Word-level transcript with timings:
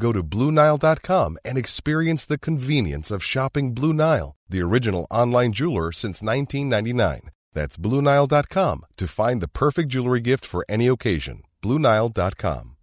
Go 0.00 0.12
to 0.12 0.22
BlueNile.com 0.22 1.38
and 1.44 1.58
experience 1.58 2.26
the 2.26 2.38
convenience 2.38 3.10
of 3.10 3.24
shopping 3.24 3.74
Blue 3.74 3.92
Nile, 3.92 4.36
the 4.48 4.62
original 4.62 5.06
online 5.10 5.52
jeweler 5.52 5.92
since 5.92 6.22
1999. 6.22 7.30
That's 7.52 7.76
BlueNile.com 7.76 8.84
to 8.96 9.06
find 9.06 9.40
the 9.40 9.48
perfect 9.48 9.88
jewelry 9.88 10.20
gift 10.20 10.44
for 10.44 10.64
any 10.68 10.88
occasion. 10.88 11.42
BlueNile.com. 11.60 12.76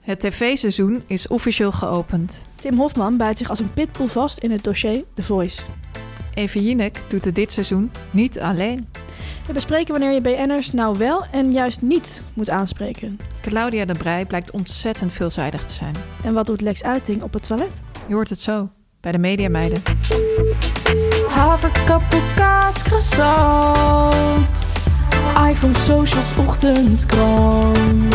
Het 0.00 0.20
tv-seizoen 0.20 1.02
is 1.06 1.28
officieel 1.28 1.72
geopend. 1.72 2.46
Tim 2.54 2.78
Hofman 2.78 3.16
bijt 3.16 3.38
zich 3.38 3.48
als 3.48 3.58
een 3.58 3.72
pitbull 3.72 4.08
vast 4.08 4.38
in 4.38 4.50
het 4.50 4.64
dossier 4.64 5.04
The 5.14 5.22
Voice. 5.22 5.62
Evie 6.34 6.62
Jinek 6.62 7.00
doet 7.08 7.24
het 7.24 7.34
dit 7.34 7.52
seizoen 7.52 7.90
niet 8.10 8.40
alleen. 8.40 8.88
We 9.46 9.52
bespreken 9.52 9.92
wanneer 9.92 10.12
je 10.12 10.20
BN'ers 10.20 10.72
nou 10.72 10.98
wel 10.98 11.24
en 11.30 11.52
juist 11.52 11.82
niet 11.82 12.22
moet 12.34 12.50
aanspreken. 12.50 13.18
Claudia 13.40 13.84
de 13.84 13.94
Brij 13.94 14.24
blijkt 14.24 14.50
ontzettend 14.50 15.12
veelzijdig 15.12 15.64
te 15.64 15.74
zijn. 15.74 15.94
En 16.24 16.34
wat 16.34 16.46
doet 16.46 16.60
Lex 16.60 16.82
Uiting 16.82 17.22
op 17.22 17.32
het 17.32 17.46
toilet? 17.46 17.82
Je 18.06 18.14
hoort 18.14 18.28
het 18.28 18.40
zo 18.40 18.68
bij 19.00 19.12
de 19.12 19.18
Mediameiden. 19.18 19.82
Haverkappel, 21.28 22.20
kaas, 22.36 22.82
croissant. 22.82 24.48
iPhone, 25.48 25.78
socials, 25.78 26.34
ochtendkrant. 26.36 28.14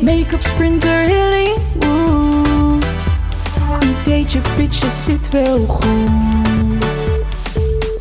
Make-up, 0.00 0.42
sprinter, 0.42 1.08
Hollywood. 1.08 2.84
Ideetje, 3.80 4.40
pitches, 4.56 5.04
zit 5.04 5.30
wel 5.30 5.66
goed. 5.66 6.45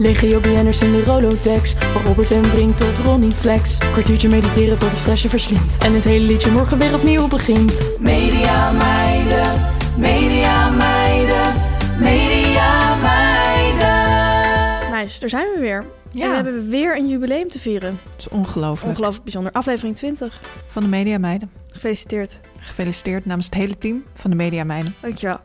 Legio 0.06 0.40
BN'ers 0.40 0.82
in 0.82 0.92
de 0.92 1.04
Rolodex. 1.04 1.74
Van 1.74 2.02
Robert 2.02 2.32
en 2.32 2.42
Brink 2.42 2.78
tot 2.78 2.98
Ronnie 2.98 3.32
Flex. 3.32 3.78
Kwartiertje 3.78 4.30
mediteren 4.30 4.78
voor 4.78 4.90
die 4.90 4.98
stress 4.98 5.22
je 5.22 5.30
verslindt. 5.30 5.78
En 5.78 5.94
het 5.94 6.04
hele 6.04 6.26
liedje 6.26 6.52
morgen 6.52 6.78
weer 6.78 6.94
opnieuw 6.94 7.28
begint. 7.28 7.92
Media 8.00 8.72
meiden, 8.72 9.62
media 9.98 10.70
meiden, 10.70 11.54
media 12.00 12.96
meiden. 12.96 15.00
Nice, 15.00 15.20
daar 15.20 15.30
zijn 15.30 15.48
we 15.54 15.60
weer. 15.60 15.86
Ja. 16.12 16.24
En 16.24 16.30
we 16.30 16.36
hebben 16.36 16.70
weer 16.70 16.98
een 16.98 17.08
jubileum 17.08 17.50
te 17.50 17.60
vieren. 17.60 18.00
Het 18.12 18.20
is 18.20 18.30
ongelooflijk. 18.30 18.90
Ongelooflijk 18.90 19.24
bijzonder. 19.24 19.52
Aflevering 19.52 19.96
20. 19.96 20.42
Van 20.68 20.84
de 20.84 20.90
Mediameiden. 20.90 21.52
Gefeliciteerd. 21.72 22.40
Gefeliciteerd 22.60 23.26
namens 23.26 23.46
het 23.46 23.56
hele 23.56 23.78
team 23.78 24.04
van 24.14 24.30
de 24.30 24.36
Mediameiden. 24.36 24.96
Dankjewel. 25.02 25.40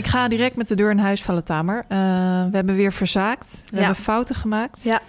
Ik 0.00 0.06
ga 0.06 0.28
direct 0.28 0.56
met 0.56 0.68
de 0.68 0.74
deur 0.74 0.90
in 0.90 0.98
huis 0.98 1.22
vallen, 1.22 1.44
Tamer. 1.44 1.84
Eh, 1.88 1.96
we 2.50 2.56
hebben 2.56 2.74
weer 2.74 2.92
verzaakt. 2.92 3.62
We 3.64 3.76
Ja. 3.76 3.82
hebben 3.82 4.02
fouten 4.02 4.34
gemaakt. 4.34 4.82
Ja. 4.82 5.00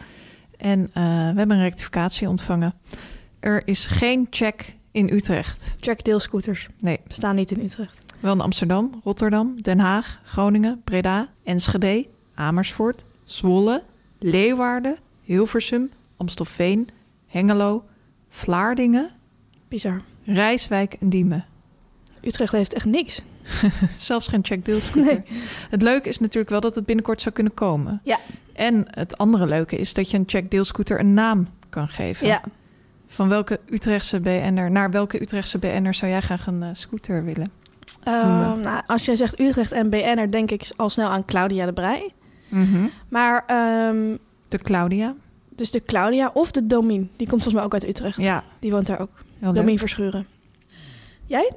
En 0.57 0.89
eh, 0.93 1.03
we 1.03 1.37
hebben 1.37 1.51
een 1.51 1.61
rectificatie 1.61 2.27
ontvangen. 2.29 2.73
Er 3.39 3.61
is 3.67 3.85
geen 3.85 4.27
check 4.29 4.75
in 4.91 5.09
Utrecht. 5.13 5.75
Check 5.79 6.03
deelscooters. 6.03 6.67
Nee, 6.79 6.99
Bestaan 7.07 7.35
niet 7.35 7.51
in 7.51 7.63
Utrecht. 7.63 8.03
wel 8.19 8.33
in 8.33 8.41
Amsterdam, 8.41 9.01
Rotterdam, 9.03 9.61
Den 9.61 9.79
Haag, 9.79 10.19
Groningen, 10.25 10.81
Breda, 10.83 11.27
Enschede, 11.43 12.07
Amersfoort, 12.35 13.05
Zwolle, 13.23 13.83
Leeuwarden, 14.19 14.97
Hilversum, 15.23 15.89
Amstelveen, 16.17 16.89
Hengelo, 17.27 17.83
Vlaardingen, 18.29 19.09
Bizar. 19.67 20.01
Rijswijk 20.25 20.93
en 20.99 21.09
Diemen. 21.09 21.45
Utrecht 22.21 22.51
heeft 22.51 22.73
echt 22.73 22.85
niks. 22.85 23.21
Zelfs 23.97 24.27
geen 24.27 24.45
check 24.45 24.65
deelscooter. 24.65 25.23
Het 25.69 25.81
leuke 25.81 26.09
is 26.09 26.19
natuurlijk 26.19 26.49
wel 26.49 26.59
dat 26.61 26.75
het 26.75 26.85
binnenkort 26.85 27.21
zou 27.21 27.35
kunnen 27.35 27.53
komen. 27.53 28.01
Ja. 28.03 28.17
En 28.53 28.85
het 28.89 29.17
andere 29.17 29.47
leuke 29.47 29.75
is 29.75 29.93
dat 29.93 30.11
je 30.11 30.17
een 30.17 30.23
check 30.27 30.51
deelscooter 30.51 30.99
een 30.99 31.13
naam 31.13 31.47
kan 31.69 31.87
geven. 31.87 32.27
Ja. 32.27 32.41
Van 33.07 33.29
welke 33.29 33.59
Utrechtse 33.69 34.19
BN'er, 34.19 34.71
naar 34.71 34.91
welke 34.91 35.21
Utrechtse 35.21 35.57
BN'er 35.57 35.93
zou 35.93 36.11
jij 36.11 36.21
graag 36.21 36.47
een 36.47 36.63
eh, 36.63 36.69
scooter 36.73 37.23
willen? 37.23 37.51
Ehm, 38.03 38.59
nou, 38.61 38.81
als 38.87 39.05
jij 39.05 39.15
zegt 39.15 39.39
Utrecht 39.39 39.71
en 39.71 39.89
BN'er, 39.89 40.31
denk 40.31 40.51
ik 40.51 40.71
al 40.75 40.89
snel 40.89 41.09
aan 41.09 41.25
Claudia 41.25 41.65
de 41.65 41.73
Brij. 41.73 42.11
Maar, 43.09 43.43
ehm, 43.47 44.15
De 44.47 44.57
Claudia. 44.57 45.13
dus 45.49 45.71
de 45.71 45.83
Claudia 45.83 46.31
of 46.33 46.51
de 46.51 46.67
Domien. 46.67 47.01
Die 47.15 47.27
komt 47.27 47.41
volgens 47.43 47.53
mij 47.53 47.63
ook 47.63 47.73
uit 47.73 47.87
Utrecht. 47.87 48.21
Ja, 48.21 48.43
Die 48.59 48.71
woont 48.71 48.87
daar 48.87 48.99
ook. 48.99 49.11
heel 49.39 49.51
Domien 49.53 49.65
leuk. 49.69 49.79
Verschuren. 49.79 50.27
Jij? 51.25 51.51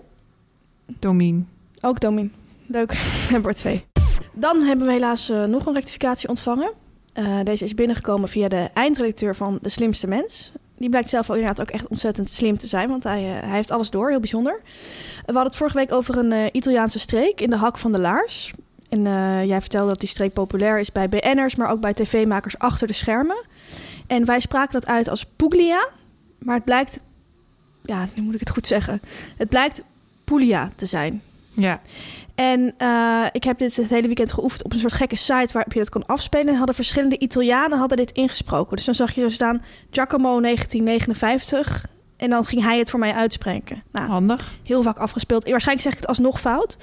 Domien. 0.99 1.49
Ook 1.85 2.01
Domien. 2.01 2.33
Leuk. 2.67 2.93
Hebben 3.31 3.51
er 3.51 3.57
twee. 3.57 3.85
Dan 4.33 4.63
hebben 4.63 4.87
we 4.87 4.93
helaas 4.93 5.31
eh, 5.31 5.45
nog 5.45 5.67
een 5.67 5.75
rectificatie 5.75 6.29
ontvangen. 6.29 6.73
Eh, 7.13 7.41
deze 7.43 7.65
is 7.65 7.75
binnengekomen 7.75 8.29
via 8.29 8.49
de 8.49 8.71
eindredacteur 8.75 9.37
van 9.37 9.59
De 9.63 9.69
Slimste 9.69 10.07
Mens. 10.07 10.53
Die 10.77 10.89
blijkt 10.89 11.09
zelf 11.09 11.31
ook 11.31 11.37
inderdaad 11.37 11.61
ook 11.61 11.75
echt 11.75 11.89
ontzettend 11.89 12.31
slim 12.31 12.59
te 12.59 12.67
zijn, 12.67 12.89
want 12.89 13.05
hij, 13.05 13.37
eh, 13.37 13.47
hij 13.47 13.55
heeft 13.55 13.71
alles 13.71 13.91
door, 13.91 14.09
heel 14.11 14.21
bijzonder. 14.21 14.61
we 14.65 15.23
hadden 15.25 15.45
het 15.45 15.57
vorige 15.57 15.77
week 15.77 15.93
over 15.93 16.19
een 16.19 16.57
Italiaanse 16.57 16.99
streek 16.99 17.41
in 17.41 17.51
de 17.51 17.57
hak 17.57 17.79
van 17.79 17.93
de 17.93 17.99
laars. 17.99 18.53
En 18.89 19.03
jij 19.47 19.61
vertelde 19.61 19.89
dat 19.89 20.01
die 20.01 20.09
streek 20.09 20.33
populair 20.33 20.79
is 20.79 20.93
bij 20.93 21.09
BN'ers, 21.09 21.55
maar 21.55 21.71
ook 21.71 21.81
bij 21.81 21.95
tv-makers 21.95 22.59
achter 22.59 22.87
de 22.87 22.93
schermen. 22.93 23.45
En 24.07 24.25
wij 24.25 24.41
spraken 24.41 24.73
dat 24.73 24.87
uit 24.87 25.09
als 25.09 25.25
Puglia, 25.37 25.89
maar 26.39 26.55
het 26.55 26.65
blijkt, 26.65 27.01
ja, 27.83 28.09
nu 28.15 28.23
moet 28.23 28.35
ik 28.35 28.41
het 28.41 28.51
goed 28.51 28.67
zeggen. 28.67 29.01
Het 29.37 29.49
blijkt 29.49 29.83
Puglia 30.25 30.69
te 30.77 30.87
zijn. 30.87 31.23
Ja, 31.57 31.81
En 32.35 32.75
eh, 32.79 33.25
ik 33.33 33.45
heb 33.45 33.59
dit 33.59 33.77
het 33.77 33.89
hele 33.89 34.07
weekend 34.07 34.33
geoefend 34.33 34.65
op 34.65 34.73
een 34.73 34.79
soort 34.79 34.93
gekke 34.93 35.17
site 35.17 35.53
waarop 35.53 35.73
je 35.73 35.79
dat 35.79 35.89
kon 35.91 36.07
afspelen. 36.07 36.49
En 36.49 36.55
hadden 36.57 36.75
verschillende 36.75 37.19
Italianen 37.19 37.79
hadden 37.79 37.97
dit 37.97 38.11
ingesproken. 38.13 38.77
Dus 38.77 38.85
dan 38.85 38.95
zag 38.95 39.13
je 39.15 39.21
zo 39.21 39.29
staan 39.29 39.63
Giacomo 39.91 40.41
1959. 40.41 41.87
En 42.17 42.31
dan 42.31 42.45
ging 42.45 42.63
hij 42.63 42.79
het 42.79 42.91
voor 42.91 42.99
mij 42.99 43.13
uitspreken. 43.15 43.83
Nou, 43.93 44.09
handig. 44.09 44.53
heel 44.63 44.83
vaak 44.83 44.97
afgespeeld. 44.99 45.49
Waarschijnlijk 45.51 45.87
zeg 45.87 45.93
ik 45.93 45.99
het 45.99 46.09
alsnog 46.09 46.41
fout. 46.41 46.77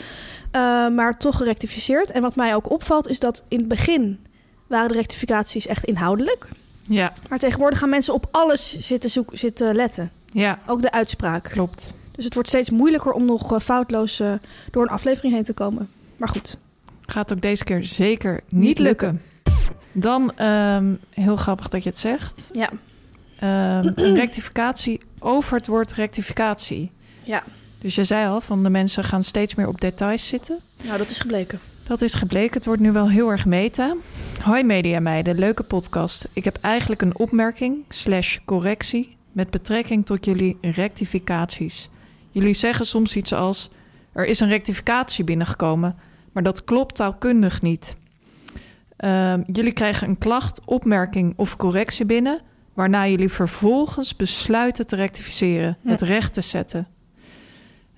eh, 0.51 0.61
maar 0.87 1.17
toch 1.17 1.37
gerectificeerd. 1.37 2.11
En 2.11 2.21
wat 2.21 2.35
mij 2.35 2.55
ook 2.55 2.69
opvalt 2.71 3.07
is 3.07 3.19
dat 3.19 3.43
in 3.47 3.57
het 3.57 3.67
begin 3.67 4.19
waren 4.67 4.87
de 4.87 4.93
rectificaties 4.93 5.67
echt 5.67 5.83
inhoudelijk. 5.83 6.47
Ja, 6.87 7.11
Maar 7.29 7.39
tegenwoordig 7.39 7.79
gaan 7.79 7.89
mensen 7.89 8.13
op 8.13 8.27
alles 8.31 8.77
zitten, 8.79 9.09
zoeken, 9.09 9.37
zitten 9.37 9.75
letten. 9.75 10.11
ja, 10.25 10.59
Ook 10.67 10.81
de 10.81 10.91
uitspraak. 10.91 11.43
klopt. 11.43 11.93
Dus 12.21 12.29
het 12.29 12.39
wordt 12.39 12.49
steeds 12.49 12.69
moeilijker 12.69 13.11
om 13.11 13.25
nog 13.25 13.53
eh, 13.53 13.59
foutloos 13.59 14.19
eh, 14.19 14.33
door 14.71 14.83
een 14.83 14.89
aflevering 14.89 15.33
heen 15.33 15.43
te 15.43 15.53
komen. 15.53 15.89
Maar 16.17 16.29
goed. 16.29 16.57
Gaat 17.05 17.33
ook 17.33 17.41
deze 17.41 17.63
keer 17.63 17.83
zeker 17.83 18.41
niet, 18.49 18.61
Niet 18.61 18.79
lukken. 18.79 19.21
Dan, 19.91 20.31
ehm, 20.35 20.93
heel 21.09 21.35
grappig 21.35 21.69
dat 21.69 21.83
je 21.83 21.89
het 21.89 21.99
zegt. 21.99 22.49
Ja. 22.53 22.69
Ehm, 23.39 23.91
een 24.05 24.15
rectificatie 24.15 25.01
over 25.19 25.57
het 25.57 25.67
woord 25.67 25.93
rectificatie. 25.93 26.91
Ja. 27.23 27.43
Dus 27.79 27.95
je 27.95 28.03
zei 28.03 28.27
al, 28.27 28.41
van 28.41 28.63
de 28.63 28.69
mensen 28.69 29.03
gaan 29.03 29.23
steeds 29.23 29.55
meer 29.55 29.67
op 29.67 29.81
details 29.81 30.27
zitten. 30.27 30.59
Nou, 30.83 30.97
dat 30.97 31.09
is 31.09 31.19
gebleken. 31.19 31.59
Dat 31.83 32.01
is 32.01 32.13
gebleken. 32.13 32.53
Het 32.53 32.65
wordt 32.65 32.81
nu 32.81 32.91
wel 32.91 33.09
heel 33.09 33.29
erg 33.29 33.45
meta. 33.45 33.95
Hoi 34.43 34.63
media 34.63 34.99
meiden, 34.99 35.39
leuke 35.39 35.63
podcast. 35.63 36.27
Ik 36.33 36.43
heb 36.43 36.57
eigenlijk 36.61 37.01
een 37.01 37.17
opmerking 37.17 37.83
slash 37.89 38.37
correctie 38.45 39.15
met 39.31 39.49
betrekking 39.49 40.05
tot 40.05 40.25
jullie 40.25 40.57
rectificaties. 40.61 41.89
Jullie 42.31 42.53
zeggen 42.53 42.85
soms 42.85 43.15
iets 43.15 43.33
als... 43.33 43.69
er 44.13 44.25
is 44.25 44.39
een 44.39 44.47
rectificatie 44.49 45.23
binnengekomen, 45.23 45.95
maar 46.31 46.43
dat 46.43 46.63
klopt 46.63 46.95
taalkundig 46.95 47.61
niet. 47.61 47.97
Ehm, 48.97 49.41
jullie 49.51 49.71
krijgen 49.71 50.07
een 50.09 50.17
klacht, 50.17 50.61
opmerking 50.65 51.33
of 51.35 51.55
correctie 51.57 52.05
binnen... 52.05 52.39
waarna 52.73 53.07
jullie 53.07 53.29
vervolgens 53.29 54.15
besluiten 54.15 54.87
te 54.87 54.95
rectificeren, 54.95 55.77
Ja. 55.81 55.91
het 55.91 56.01
recht 56.01 56.33
te 56.33 56.41
zetten. 56.41 56.87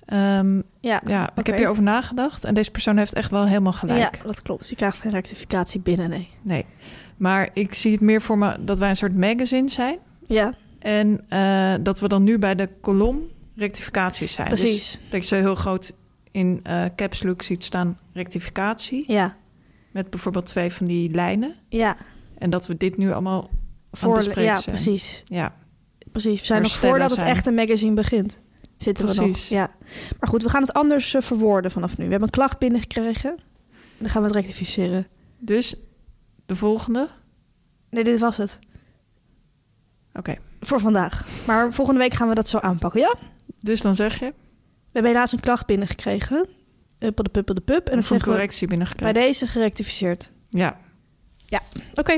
Ehm, 0.04 0.60
Ja, 0.80 1.00
ja, 1.06 1.30
ik 1.36 1.46
heb 1.46 1.56
hierover 1.56 1.82
nagedacht 1.82 2.44
en 2.44 2.54
deze 2.54 2.70
persoon 2.70 2.96
heeft 2.96 3.12
echt 3.12 3.30
wel 3.30 3.46
helemaal 3.46 3.72
gelijk. 3.72 4.16
ja, 4.16 4.22
dat 4.24 4.42
klopt. 4.42 4.68
Je 4.68 4.76
krijgt 4.76 4.98
geen 4.98 5.12
rectificatie 5.12 5.80
binnen, 5.80 6.10
nee. 6.10 6.28
Nee. 6.42 6.66
Maar 7.16 7.48
ik 7.52 7.74
zie 7.74 7.92
het 7.92 8.00
meer 8.00 8.22
voor 8.22 8.38
me 8.38 8.56
dat 8.60 8.78
wij 8.78 8.88
een 8.88 8.96
soort 8.96 9.16
magazine 9.16 9.68
zijn. 9.68 9.98
Ja, 10.26 10.52
En 10.78 11.24
eh, 11.28 11.74
dat 11.80 12.00
we 12.00 12.08
dan 12.08 12.22
nu 12.22 12.38
bij 12.38 12.54
de 12.54 12.68
kolom 12.80 13.22
rectificaties 13.56 14.32
zijn. 14.32 14.50
Dus 14.50 14.60
precies. 14.60 14.98
dat 15.10 15.20
je 15.20 15.26
zo 15.26 15.36
heel 15.36 15.54
groot 15.54 15.92
in 16.30 16.60
eh 16.62 16.84
caps 16.96 17.22
look 17.22 17.42
ziet 17.42 17.64
staan 17.64 17.98
rectificatie. 18.12 19.04
Ja, 19.12 19.36
Met 19.92 20.10
bijvoorbeeld 20.10 20.46
twee 20.46 20.70
van 20.72 20.86
die 20.86 21.10
lijnen. 21.10 21.54
ja. 21.68 21.96
En 22.38 22.50
dat 22.50 22.66
we 22.66 22.76
dit 22.76 22.96
nu 22.96 23.12
allemaal 23.12 23.50
het 23.90 24.00
Voor, 24.00 24.40
ja, 24.40 24.56
zijn. 24.60 24.76
precies. 24.76 25.22
Ja, 25.24 25.54
Precies. 26.12 26.40
We 26.40 26.46
zijn 26.46 26.62
nog 26.62 26.72
voordat 26.72 27.10
het 27.10 27.18
zijn. 27.20 27.30
echte 27.30 27.50
magazine 27.50 27.94
begint. 27.94 28.38
Zitten 28.76 29.06
we 29.06 29.14
nog. 29.26 29.36
Ja. 29.36 29.70
Maar 30.20 30.28
goed, 30.28 30.42
we 30.42 30.48
gaan 30.48 30.60
het 30.62 30.72
anders 30.72 31.14
eh, 31.14 31.22
verwoorden 31.22 31.70
vanaf 31.70 31.90
nu. 31.98 32.04
We 32.04 32.10
hebben 32.10 32.28
een 32.28 32.34
klacht 32.34 32.58
binnengekregen. 32.58 33.30
En 33.30 33.36
dan 33.98 34.08
gaan 34.10 34.20
we 34.22 34.26
het 34.26 34.36
rectificeren. 34.36 35.06
dus 35.38 35.74
de 36.46 36.56
volgende. 36.56 37.08
Nee, 37.90 38.04
dit 38.04 38.20
was 38.20 38.36
het. 38.36 38.58
Oké. 40.14 40.34
Voor 40.60 40.80
vandaag. 40.80 41.26
Maar 41.46 41.72
volgende 41.72 42.00
week 42.00 42.14
gaan 42.14 42.28
we 42.28 42.34
dat 42.34 42.48
zo 42.48 42.58
aanpakken, 42.58 43.00
ja? 43.00 43.14
Dus 43.64 43.80
dan 43.80 43.94
zeg 43.94 44.18
je. 44.18 44.26
We 44.26 44.32
hebben 44.92 45.12
helaas 45.12 45.32
een 45.32 45.40
klacht 45.40 45.66
binnengekregen. 45.66 46.46
Uppel 46.98 47.24
de 47.24 47.30
puppel 47.30 47.54
de 47.54 47.60
pup. 47.60 47.88
En 47.88 48.00
dan 48.00 48.16
een 48.16 48.22
correctie 48.22 48.66
bij 48.66 48.76
binnengekregen. 48.76 49.14
deze 49.14 49.46
gerectificeerd. 49.46 50.30
Ja. 50.48 50.80
Oké. 51.94 52.16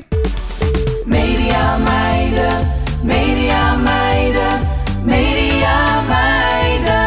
Media 1.05 1.79
meiden, 1.79 2.67
media 3.03 3.77
meiden, 3.77 4.61
media 5.05 6.03
meiden. 6.03 7.07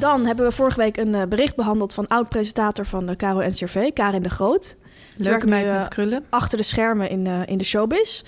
Dan 0.00 0.26
hebben 0.26 0.44
we 0.46 0.52
vorige 0.52 0.80
week 0.80 0.96
een 0.96 1.14
eh, 1.14 1.26
bericht 1.28 1.56
behandeld 1.56 1.94
van 1.94 2.06
oud-presentator 2.06 2.86
van 2.86 3.06
de 3.06 3.16
Caro 3.16 3.46
NCRV, 3.46 3.92
Karin 3.92 4.22
de 4.22 4.30
Groot. 4.30 4.76
Leuke 5.16 5.46
meid 5.46 5.66
eh, 5.66 5.76
met 5.76 5.88
krullen. 5.88 6.24
achter 6.28 6.58
de 6.58 6.64
schermen 6.64 7.10
in, 7.10 7.26
eh, 7.26 7.40
in 7.46 7.58
de 7.58 7.64
showbiz. 7.64 8.22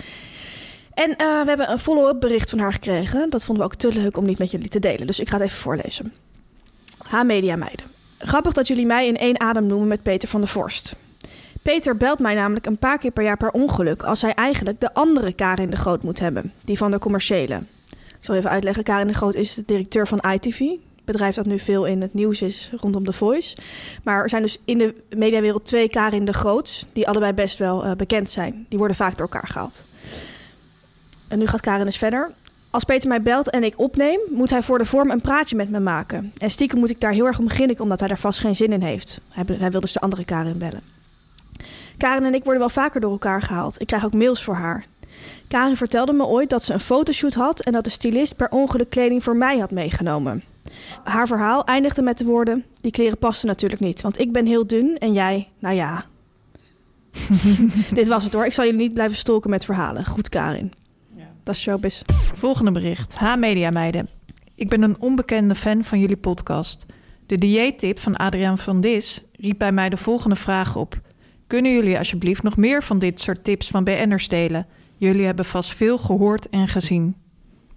En 0.95 1.17
eh, 1.17 1.27
we 1.43 1.49
hebben 1.49 1.71
een 1.71 1.79
follow-up 1.79 2.21
bericht 2.21 2.51
van 2.51 2.59
haar 2.59 2.73
gekregen. 2.73 3.31
Dat 3.31 3.45
vonden 3.45 3.65
we 3.65 3.71
ook 3.73 3.79
te 3.79 4.01
leuk 4.01 4.17
om 4.17 4.25
niet 4.25 4.39
met 4.39 4.51
jullie 4.51 4.69
te 4.69 4.79
delen. 4.79 5.07
Dus 5.07 5.21
ik 5.21 5.29
ga 5.29 5.37
het 5.37 5.45
even 5.45 5.59
voorlezen. 5.59 6.13
Ha 6.99 7.23
media 7.23 7.57
meiden. 7.57 7.87
Grappig 8.19 8.53
dat 8.53 8.69
jullie 8.69 8.87
mij 8.87 9.07
in 9.07 9.17
één 9.17 9.41
adem 9.41 9.67
noemen 9.67 9.89
met 9.89 10.03
Peter 10.03 10.29
van 10.29 10.41
der 10.41 10.49
Vorst. 10.49 10.97
Peter 11.63 11.97
belt 11.97 12.19
mij 12.19 12.35
namelijk 12.35 12.67
een 12.67 12.79
paar 12.79 12.99
keer 12.99 13.11
per 13.11 13.25
jaar 13.25 13.37
per 13.37 13.51
ongeluk... 13.51 14.03
als 14.03 14.23
hij 14.23 14.35
eigenlijk 14.35 14.81
de 14.81 14.95
andere 14.95 15.33
Karin 15.33 15.71
de 15.71 15.77
Groot 15.77 16.03
moet 16.03 16.19
hebben. 16.21 16.53
Die 16.65 16.77
van 16.77 16.91
de 16.91 16.99
commerciële. 16.99 17.63
Ik 17.91 18.29
zal 18.29 18.35
even 18.35 18.51
uitleggen. 18.51 18.85
Karin 18.85 19.07
de 19.07 19.15
Groot 19.15 19.35
is 19.35 19.55
de 19.55 19.63
directeur 19.67 20.07
van 20.07 20.25
ITV. 20.33 20.61
Bedrijf 21.05 21.35
dat 21.35 21.47
nu 21.47 21.59
veel 21.59 21.87
in 21.87 22.01
het 22.01 22.15
nieuws 22.15 22.43
is 22.43 22.71
rondom 22.81 23.05
The 23.05 23.13
Voice. 23.13 23.57
Maar 24.03 24.23
er 24.23 24.29
zijn 24.29 24.43
dus 24.43 24.59
in 24.65 24.79
de 24.79 24.95
mediawereld 25.17 25.65
twee 25.65 25.89
Karin 25.89 26.25
de 26.25 26.33
Groots... 26.33 26.87
die 26.93 27.09
allebei 27.09 27.33
best 27.33 27.59
wel 27.59 27.85
eh, 27.85 27.93
bekend 27.93 28.31
zijn. 28.31 28.67
Die 28.69 28.79
worden 28.79 28.97
vaak 28.97 29.17
door 29.17 29.29
elkaar 29.31 29.49
gehaald. 29.49 29.85
En 31.33 31.39
nu 31.39 31.47
gaat 31.47 31.61
Karin 31.61 31.85
dus 31.85 31.97
verder. 31.97 32.31
Als 32.71 32.85
Peter 32.85 33.09
mij 33.09 33.23
belt 33.23 33.51
en 33.51 33.65
ik 33.65 33.79
opneem, 33.79 34.21
moet 34.31 34.51
hij 34.51 34.63
voor 34.63 34.79
de 34.79 34.85
vorm 34.85 35.11
een 35.11 35.21
praatje 35.21 35.57
met 35.57 35.71
me 35.71 35.81
maken. 35.81 36.33
En 36.37 36.51
stiekem 36.51 36.79
moet 36.79 36.91
ik 36.91 37.01
daar 37.01 37.13
heel 37.13 37.27
erg 37.27 37.39
om 37.39 37.45
beginnen, 37.45 37.81
omdat 37.81 37.99
hij 37.99 38.09
daar 38.09 38.19
vast 38.19 38.41
geen 38.41 38.57
zin 38.57 38.73
in 38.73 38.83
heeft. 38.83 39.21
Hij, 39.29 39.45
hij 39.59 39.71
wil 39.71 39.81
dus 39.81 39.93
de 39.93 40.01
andere 40.01 40.25
Karin 40.25 40.59
bellen. 40.59 40.83
Karin 41.97 42.25
en 42.25 42.35
ik 42.35 42.45
worden 42.45 42.61
wel 42.61 42.71
vaker 42.71 43.01
door 43.01 43.11
elkaar 43.11 43.43
gehaald. 43.43 43.81
Ik 43.81 43.87
krijg 43.87 44.05
ook 44.05 44.15
mails 44.15 44.45
voor 44.45 44.55
haar. 44.55 44.85
Karin 45.49 45.77
vertelde 45.77 46.13
me 46.13 46.25
ooit 46.25 46.51
dat 46.51 46.65
ze 46.65 46.73
een 46.73 46.81
fotoshoot 46.81 47.35
had 47.35 47.61
en 47.61 47.73
dat 47.73 47.85
de 47.85 47.91
stylist 47.91 48.37
per 48.37 48.51
ongeluk 48.51 48.91
kleding 48.91 49.23
voor 49.23 49.37
mij 49.37 49.59
had 49.59 49.71
meegenomen. 49.71 50.43
Haar 51.05 51.27
verhaal 51.27 51.65
eindigde 51.65 52.03
met 52.03 52.19
de 52.19 52.25
woorden: 52.25 52.65
Die 52.81 52.93
kleren 52.93 53.19
passen 53.19 53.49
natuurlijk 53.49 53.81
niet, 53.81 54.01
want 54.01 54.19
ik 54.19 54.33
ben 54.33 54.47
heel 54.47 54.67
dun 54.67 54.99
en 54.99 55.13
jij, 55.13 55.49
nou 55.59 55.75
ja. 55.75 56.05
Dit 57.95 58.09
was 58.09 58.25
het 58.25 58.33
hoor. 58.33 58.47
Ik 58.47 58.53
zal 58.53 58.65
jullie 58.65 58.81
niet 58.81 58.95
blijven 58.95 59.17
stolken 59.17 59.51
met 59.51 59.65
verhalen. 59.65 60.05
Goed, 60.07 60.29
Karin. 60.29 60.73
Dat 61.43 61.55
is 61.55 61.61
showbiz. 61.61 62.03
Volgende 62.35 62.73
bericht. 62.73 63.15
Ha 63.15 63.37
Media 63.37 63.71
meiden. 63.71 64.09
Ik 64.55 64.69
ben 64.69 64.83
een 64.83 65.01
onbekende 65.01 65.55
fan 65.55 65.85
van 65.85 66.01
jullie 66.01 66.17
podcast. 66.17 66.87
De 67.27 67.39
dieettip 67.39 67.99
van 67.99 68.17
Adriaan 68.17 68.59
van 68.59 68.81
Dis 68.81 69.23
riep 69.37 69.59
bij 69.59 69.73
mij 69.73 69.89
de 69.89 69.97
volgende 69.97 70.37
vraag 70.37 70.77
op. 70.77 71.01
Kunnen 71.47 71.73
jullie 71.73 71.99
alsjeblieft 71.99 72.43
nog 72.43 72.57
meer 72.57 72.83
van 72.83 72.99
dit 72.99 73.21
soort 73.21 73.45
tips 73.45 73.69
van 73.69 73.85
BN'ers 73.85 74.29
delen? 74.29 74.67
Jullie 74.97 75.25
hebben 75.25 75.45
vast 75.45 75.75
veel 75.75 75.99
gehoord 75.99 76.49
en 76.49 76.69
gezien. 76.69 77.17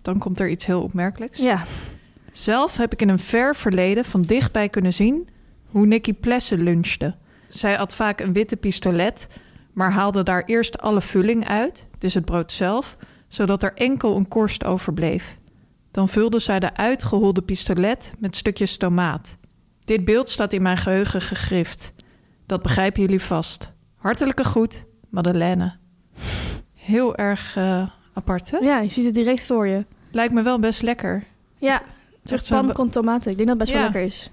Dan 0.02 0.18
komt 0.18 0.40
er 0.40 0.50
iets 0.50 0.66
heel 0.66 0.82
opmerkelijks. 0.82 1.40
Ja, 1.40 1.64
Zelf 2.36 2.78
heb 2.78 2.94
ik 2.94 3.02
in 3.02 3.10
een 3.10 3.20
ver 3.20 3.56
verleden 3.56 4.06
van 4.06 4.22
dichtbij 4.22 4.70
kunnen 4.70 4.94
zien 4.94 5.28
hoe 5.66 5.86
Nicky 5.86 6.14
Plessen 6.14 6.64
lunchte. 6.64 7.16
Zij 7.48 7.78
at 7.80 7.96
vaak 7.96 8.20
een 8.20 8.34
witte 8.34 8.56
pistolet, 8.56 9.28
maar 9.74 9.92
haalde 9.92 10.24
daar 10.24 10.44
eerst 10.46 10.82
alle 10.82 11.02
vulling 11.02 11.48
uit, 11.48 11.88
dus 11.98 12.14
het 12.14 12.26
brood 12.26 12.52
zelf, 12.52 12.98
zodat 13.36 13.64
er 13.64 13.74
enkel 13.74 14.16
een 14.16 14.28
korst 14.28 14.66
overbleef. 14.66 15.38
Dan 15.92 16.10
vulde 16.10 16.40
zij 16.40 16.60
de 16.60 16.76
uitgeholde 16.76 17.42
pistolet 17.42 18.14
met 18.20 18.36
stukjes 18.36 18.78
tomaat. 18.78 19.38
Dit 19.86 20.06
beeld 20.06 20.30
staat 20.30 20.54
in 20.54 20.62
mijn 20.62 20.78
geheugen 20.78 21.22
gegrift. 21.22 21.94
Dat 22.46 22.62
begrijpen 22.62 23.02
jullie 23.02 23.22
vast. 23.22 23.72
Hartelijke 23.96 24.44
groet, 24.44 24.86
Madeleine. 25.10 25.76
Heel 26.74 27.16
erg 27.16 27.56
eh, 27.56 27.88
apart, 28.14 28.52
hè? 28.52 28.58
ja, 28.58 28.80
je 28.80 28.90
ziet 28.90 29.06
het 29.06 29.14
direct 29.14 29.46
voor 29.46 29.68
je. 29.68 29.86
Lijkt 30.12 30.34
me 30.34 30.42
wel 30.42 30.60
best 30.60 30.82
lekker. 30.82 31.24
Ja, 31.58 31.74
echt 31.74 31.86
het 32.24 32.42
is 32.42 32.48
pan 32.48 32.72
con 32.74 32.90
tomaten. 32.90 33.32
Ik 33.32 33.38
denk 33.38 33.50
dat 33.50 33.60
het 33.60 33.68
best 33.68 33.72
Ja. 33.72 33.76
wel 33.76 33.92
lekker 33.92 34.02
is. 34.02 34.30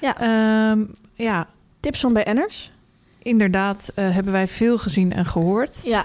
Ehm, 0.00 0.84
ja, 1.14 1.48
Tips 1.80 2.00
van 2.00 2.12
BN'ers? 2.12 2.72
inderdaad 3.22 3.92
eh, 3.94 4.14
hebben 4.14 4.32
wij 4.32 4.46
veel 4.46 4.78
gezien 4.78 5.12
en 5.12 5.24
gehoord. 5.24 5.80
Ja. 5.84 6.04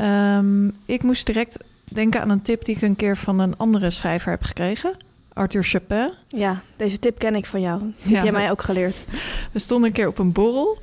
Ehm, 0.00 0.66
ik 0.84 1.02
moest 1.02 1.26
direct 1.26 1.56
denken 1.84 2.20
aan 2.20 2.30
een 2.30 2.42
tip 2.42 2.64
die 2.64 2.76
ik 2.76 2.82
een 2.82 2.96
keer 2.96 3.16
van 3.16 3.38
een 3.38 3.56
andere 3.56 3.90
schrijver 3.90 4.30
heb 4.30 4.42
gekregen. 4.42 4.96
Arthur 5.32 5.64
Chapin. 5.64 6.12
Ja, 6.28 6.60
deze 6.76 6.98
tip 6.98 7.18
ken 7.18 7.34
ik 7.34 7.46
van 7.46 7.60
jou. 7.60 7.78
Die 7.80 7.92
Ja, 8.10 8.14
heb 8.14 8.22
jij 8.22 8.32
mij 8.32 8.50
ook 8.50 8.62
geleerd. 8.62 9.04
We 9.52 9.58
stonden 9.58 9.88
een 9.88 9.94
keer 9.94 10.06
op 10.08 10.18
een 10.18 10.32
borrel. 10.32 10.78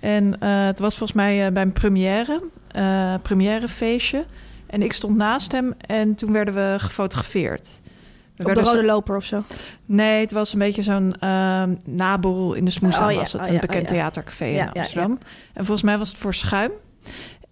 En 0.00 0.40
eh, 0.40 0.66
het 0.66 0.78
was 0.78 0.96
volgens 0.96 1.18
mij 1.18 1.46
eh, 1.46 1.52
bij 1.52 1.62
een 1.62 1.72
première. 1.72 2.42
eh 2.68 3.14
premièrefeestje. 3.22 4.24
En 4.66 4.82
ik 4.82 4.92
stond 4.92 5.16
naast 5.16 5.52
hem 5.52 5.74
en 5.86 6.14
toen 6.14 6.32
werden 6.32 6.54
we 6.54 6.74
gefotografeerd. 6.78 7.68
We 8.36 8.42
Op 8.42 8.48
de 8.48 8.54
werden 8.54 8.64
rode 8.64 8.86
loper 8.86 9.16
of 9.16 9.24
zo. 9.24 9.42
Nee, 9.86 10.20
het 10.20 10.32
was 10.32 10.52
een 10.52 10.58
beetje 10.58 10.82
zo'n 10.82 11.12
ehm 11.20 11.74
naborrel 11.84 12.54
in 12.54 12.64
de 12.64 12.70
Smoeslaan 12.70 13.06
Oh 13.06 13.12
ja, 13.12 13.18
was 13.18 13.32
het. 13.32 13.48
oh 13.48 13.54
een 13.54 13.60
bekend 13.60 13.82
oh 13.82 13.88
theatercafé 13.88 14.44
in 14.46 14.72
Amsterdam. 14.72 15.18
En 15.52 15.64
volgens 15.64 15.82
mij 15.82 15.98
was 15.98 16.08
het 16.08 16.18
voor 16.18 16.34
schuim. 16.34 16.70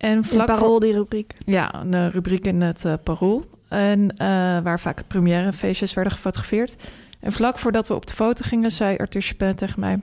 En 0.03 0.17
In 0.17 0.25
vlak 0.25 0.49
voor, 0.49 0.57
Parool, 0.59 0.79
die 0.79 0.93
rubriek. 0.93 1.35
ja, 1.47 1.75
een 1.85 2.11
rubriek 2.11 2.47
in 2.47 2.61
het 2.61 2.85
eh, 2.85 2.95
Parool. 3.03 3.45
En 3.69 4.17
eh, 4.17 4.27
waar 4.63 4.81
vaak 4.81 4.99
het 4.99 5.09
premièrefeestjes 5.09 5.95
werden 5.95 6.13
gefotografeerd. 6.13 6.77
En 7.21 7.33
vlak 7.33 7.59
voordat 7.59 7.89
we 7.89 7.95
op 7.95 8.07
de 8.07 8.13
foto 8.13 8.45
gingen, 8.45 8.73
zei 8.73 8.97
Arthur 8.97 9.23
Chapin 9.23 9.55
tegen 9.55 9.81
mij... 9.81 10.01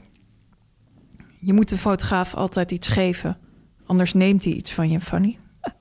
Je 1.39 1.53
moet 1.53 1.69
de 1.69 1.77
fotograaf 1.77 2.35
altijd 2.35 2.71
iets 2.71 2.87
geven. 2.87 3.37
Anders 3.85 4.13
neemt 4.13 4.43
hij 4.43 4.53
iets 4.53 4.73
van 4.73 4.89
je, 4.89 4.99
Fanny. 4.99 5.37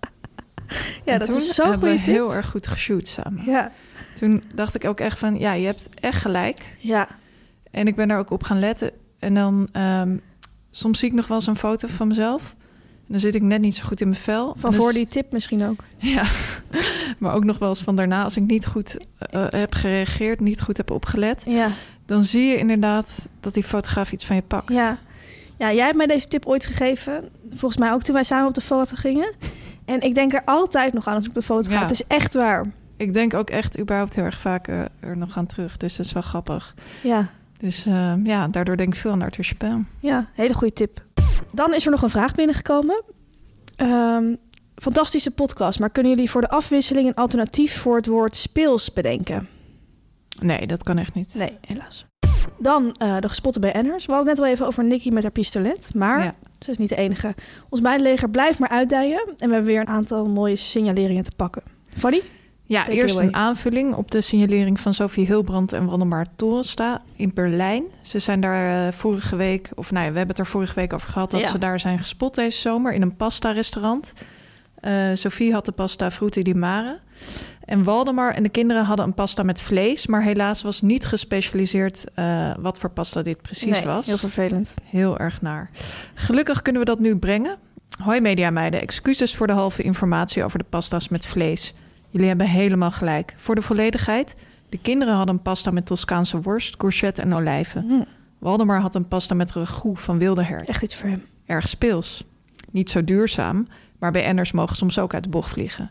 Ja, 1.04 1.12
En 1.12 1.18
dat 1.18 1.28
toen 1.28 1.38
is 1.38 1.56
hebben 1.56 1.78
goede 1.78 1.94
we 1.94 2.02
tip. 2.02 2.14
heel 2.14 2.34
erg 2.34 2.46
goed 2.50 2.66
geshoot 2.66 3.08
samen. 3.08 3.44
Ja. 3.44 3.72
Toen 4.14 4.42
dacht 4.54 4.74
ik 4.74 4.84
ook 4.84 5.00
echt 5.00 5.18
van... 5.18 5.38
Ja, 5.38 5.52
je 5.52 5.66
hebt 5.66 5.88
echt 6.00 6.20
gelijk. 6.22 6.76
Ja. 6.78 7.08
En 7.70 7.86
ik 7.86 7.96
ben 7.96 8.08
daar 8.08 8.18
ook 8.18 8.30
op 8.30 8.42
gaan 8.42 8.58
letten. 8.58 8.90
En 9.18 9.34
dan... 9.34 9.68
ehm, 9.72 10.16
soms 10.70 10.98
zie 10.98 11.08
ik 11.08 11.14
nog 11.14 11.26
wel 11.26 11.36
eens 11.36 11.46
een 11.46 11.56
foto 11.56 11.88
van 11.88 12.08
mezelf. 12.08 12.56
En 13.08 13.14
dan 13.14 13.20
zit 13.20 13.34
ik 13.34 13.42
net 13.42 13.60
niet 13.60 13.76
zo 13.76 13.84
goed 13.84 14.00
in 14.00 14.08
mijn 14.08 14.20
vel. 14.20 14.54
Van 14.56 14.70
dan 14.70 14.80
voor 14.80 14.92
die 14.92 15.08
tip 15.08 15.32
misschien 15.32 15.64
ook. 15.64 15.84
Ja, 15.98 16.24
maar 17.18 17.34
ook 17.34 17.44
nog 17.44 17.58
wel 17.58 17.68
eens 17.68 17.82
van 17.82 17.96
daarna... 17.96 18.24
als 18.24 18.36
ik 18.36 18.42
niet 18.42 18.66
goed 18.66 18.96
eh, 19.18 19.44
eh, 19.44 19.52
heb 19.52 19.74
gereageerd, 19.74 20.40
niet 20.40 20.60
goed 20.60 20.76
heb 20.76 20.90
opgelet... 20.90 21.44
Ja. 21.46 21.70
dan 22.06 22.22
zie 22.22 22.44
je 22.44 22.56
inderdaad 22.56 23.30
dat 23.40 23.54
die 23.54 23.62
fotograaf 23.62 24.12
iets 24.12 24.24
van 24.24 24.36
je 24.36 24.42
pakt. 24.42 24.72
Ja. 24.72 24.98
Ja, 25.58 25.72
jij 25.72 25.84
hebt 25.84 25.96
mij 25.96 26.06
deze 26.06 26.26
tip 26.26 26.46
ooit 26.46 26.66
gegeven. 26.66 27.28
Volgens 27.50 27.80
mij 27.80 27.92
ook 27.92 28.02
toen 28.02 28.14
wij 28.14 28.24
samen 28.24 28.48
op 28.48 28.54
de 28.54 28.60
foto 28.60 28.96
gingen. 28.96 29.34
En 29.84 30.00
ik 30.00 30.14
denk 30.14 30.32
er 30.32 30.42
altijd 30.44 30.92
nog 30.92 31.06
aan 31.06 31.14
als 31.14 31.24
ik 31.24 31.28
op 31.28 31.34
de 31.34 31.42
foto 31.42 31.70
ga. 31.70 31.76
Ja. 31.76 31.82
Het 31.82 31.90
is 31.90 32.06
echt 32.06 32.34
waar. 32.34 32.66
Ik 32.96 33.14
denk 33.14 33.34
ook 33.34 33.50
echt 33.50 33.78
überhaupt 33.80 34.14
heel 34.14 34.24
erg 34.24 34.40
vaak 34.40 34.68
eh, 34.68 34.80
er 35.00 35.16
nog 35.16 35.36
aan 35.36 35.46
terug. 35.46 35.76
Dus 35.76 35.96
dat 35.96 36.06
is 36.06 36.12
wel 36.12 36.22
grappig. 36.22 36.74
Ja. 37.02 37.28
Dus 37.58 37.86
eh, 37.86 38.12
ja, 38.24 38.48
daardoor 38.48 38.76
denk 38.76 38.94
ik 38.94 39.00
veel 39.00 39.10
aan 39.10 39.22
Arthur 39.22 39.44
Chapin. 39.44 39.86
Ja, 40.00 40.26
hele 40.34 40.54
goede 40.54 40.72
tip. 40.72 41.04
Dan 41.52 41.74
is 41.74 41.84
er 41.84 41.90
nog 41.90 42.02
een 42.02 42.10
vraag 42.10 42.32
binnengekomen. 42.34 43.02
Ehm, 43.76 44.34
fantastische 44.76 45.30
podcast, 45.30 45.78
maar 45.80 45.90
kunnen 45.90 46.12
jullie 46.12 46.30
voor 46.30 46.40
de 46.40 46.48
afwisseling 46.48 47.06
een 47.06 47.14
alternatief 47.14 47.76
voor 47.76 47.96
het 47.96 48.06
woord 48.06 48.36
speels 48.36 48.92
bedenken? 48.92 49.48
Nee, 50.40 50.66
dat 50.66 50.82
kan 50.82 50.98
echt 50.98 51.14
niet. 51.14 51.34
Nee, 51.34 51.58
helaas. 51.66 52.06
Dan 52.60 52.94
eh, 52.96 53.16
de 53.18 53.28
gespotte 53.28 53.60
BN'ers. 53.60 54.06
We 54.06 54.12
hadden 54.12 54.28
net 54.28 54.38
wel 54.38 54.48
even 54.48 54.66
over 54.66 54.84
Nicky 54.84 55.08
met 55.08 55.22
haar 55.22 55.32
pistolet, 55.32 55.90
maar 55.94 56.22
Ja. 56.22 56.34
ze 56.58 56.70
is 56.70 56.78
niet 56.78 56.88
de 56.88 56.96
enige. 56.96 57.34
Ons 57.68 57.80
leger 57.80 58.30
blijft 58.30 58.58
maar 58.58 58.68
uitdijen 58.68 59.18
en 59.26 59.48
we 59.48 59.54
hebben 59.54 59.64
weer 59.64 59.80
een 59.80 59.88
aantal 59.88 60.24
mooie 60.26 60.56
signaleringen 60.56 61.24
te 61.24 61.30
pakken. 61.36 61.62
Fanny? 61.96 62.22
Ja, 62.68 62.82
Take 62.82 62.96
eerst 62.96 63.16
een 63.18 63.34
aanvulling 63.34 63.94
op 63.94 64.10
de 64.10 64.20
signalering 64.20 64.80
van 64.80 64.94
Sophie 64.94 65.26
Hilbrand 65.26 65.72
en 65.72 65.86
Waldemar 65.86 66.26
Torensta 66.36 67.02
in 67.16 67.30
Berlijn. 67.34 67.84
Ze 68.00 68.18
zijn 68.18 68.40
daar 68.40 68.86
eh, 68.86 68.92
vorige 68.92 69.36
week, 69.36 69.70
of 69.74 69.90
nou 69.90 70.04
ja, 70.04 70.10
we 70.12 70.16
hebben 70.18 70.36
het 70.36 70.46
er 70.46 70.50
vorige 70.52 70.74
week 70.74 70.92
over 70.92 71.08
gehad, 71.10 71.30
dat 71.30 71.40
Ja. 71.40 71.46
ze 71.46 71.58
daar 71.58 71.80
zijn 71.80 71.98
gespot 71.98 72.34
deze 72.34 72.58
zomer 72.58 72.92
in 72.92 73.02
een 73.02 73.16
pasta-restaurant. 73.16 74.12
Eh, 74.80 74.92
Sophie 75.14 75.52
had 75.52 75.64
de 75.64 75.72
pasta 75.72 76.10
frutti 76.10 76.42
di 76.42 76.54
mare. 76.54 76.98
En 77.64 77.82
Waldemar 77.84 78.34
en 78.34 78.42
de 78.42 78.48
kinderen 78.48 78.84
hadden 78.84 79.06
een 79.06 79.14
pasta 79.14 79.42
met 79.42 79.60
vlees, 79.60 80.06
maar 80.06 80.22
helaas 80.22 80.62
was 80.62 80.80
niet 80.80 81.06
gespecialiseerd 81.06 82.04
eh, 82.14 82.50
wat 82.58 82.78
voor 82.78 82.90
pasta 82.90 83.22
dit 83.22 83.42
precies 83.42 83.70
Nee, 83.78 83.84
was. 83.84 84.06
Heel 84.06 84.18
vervelend. 84.18 84.74
Heel 84.84 85.18
erg 85.18 85.42
naar. 85.42 85.70
Gelukkig 86.14 86.62
kunnen 86.62 86.82
we 86.82 86.88
dat 86.88 86.98
nu 86.98 87.16
brengen. 87.16 87.56
Hoi 88.02 88.20
media 88.20 88.50
meiden, 88.50 88.80
excuses 88.80 89.36
voor 89.36 89.46
de 89.46 89.52
halve 89.52 89.82
informatie 89.82 90.44
over 90.44 90.58
de 90.58 90.64
pasta's 90.68 91.08
met 91.08 91.26
vlees. 91.26 91.74
Jullie 92.10 92.28
hebben 92.28 92.46
helemaal 92.46 92.90
gelijk. 92.90 93.34
Voor 93.36 93.54
de 93.54 93.62
volledigheid, 93.62 94.36
de 94.68 94.78
kinderen 94.78 95.14
hadden 95.14 95.34
een 95.34 95.42
pasta 95.42 95.70
met 95.70 95.86
Toscaanse 95.86 96.40
worst, 96.40 96.76
courgette 96.76 97.22
en 97.22 97.34
olijven. 97.34 97.84
Hm, 97.88 98.02
Waldemar 98.38 98.80
had 98.80 98.94
een 98.94 99.08
pasta 99.08 99.34
met 99.34 99.52
ragout 99.52 100.00
van 100.00 100.18
wilde 100.18 100.42
hert. 100.42 100.68
echt 100.68 100.82
iets 100.82 100.94
voor 100.94 101.08
hem. 101.08 101.24
Erg 101.46 101.68
speels. 101.68 102.24
Niet 102.70 102.90
zo 102.90 103.04
duurzaam, 103.04 103.66
maar 103.98 104.10
BN'ers 104.10 104.52
mogen 104.52 104.76
soms 104.76 104.98
ook 104.98 105.14
uit 105.14 105.24
de 105.24 105.30
bocht 105.30 105.50
vliegen. 105.50 105.90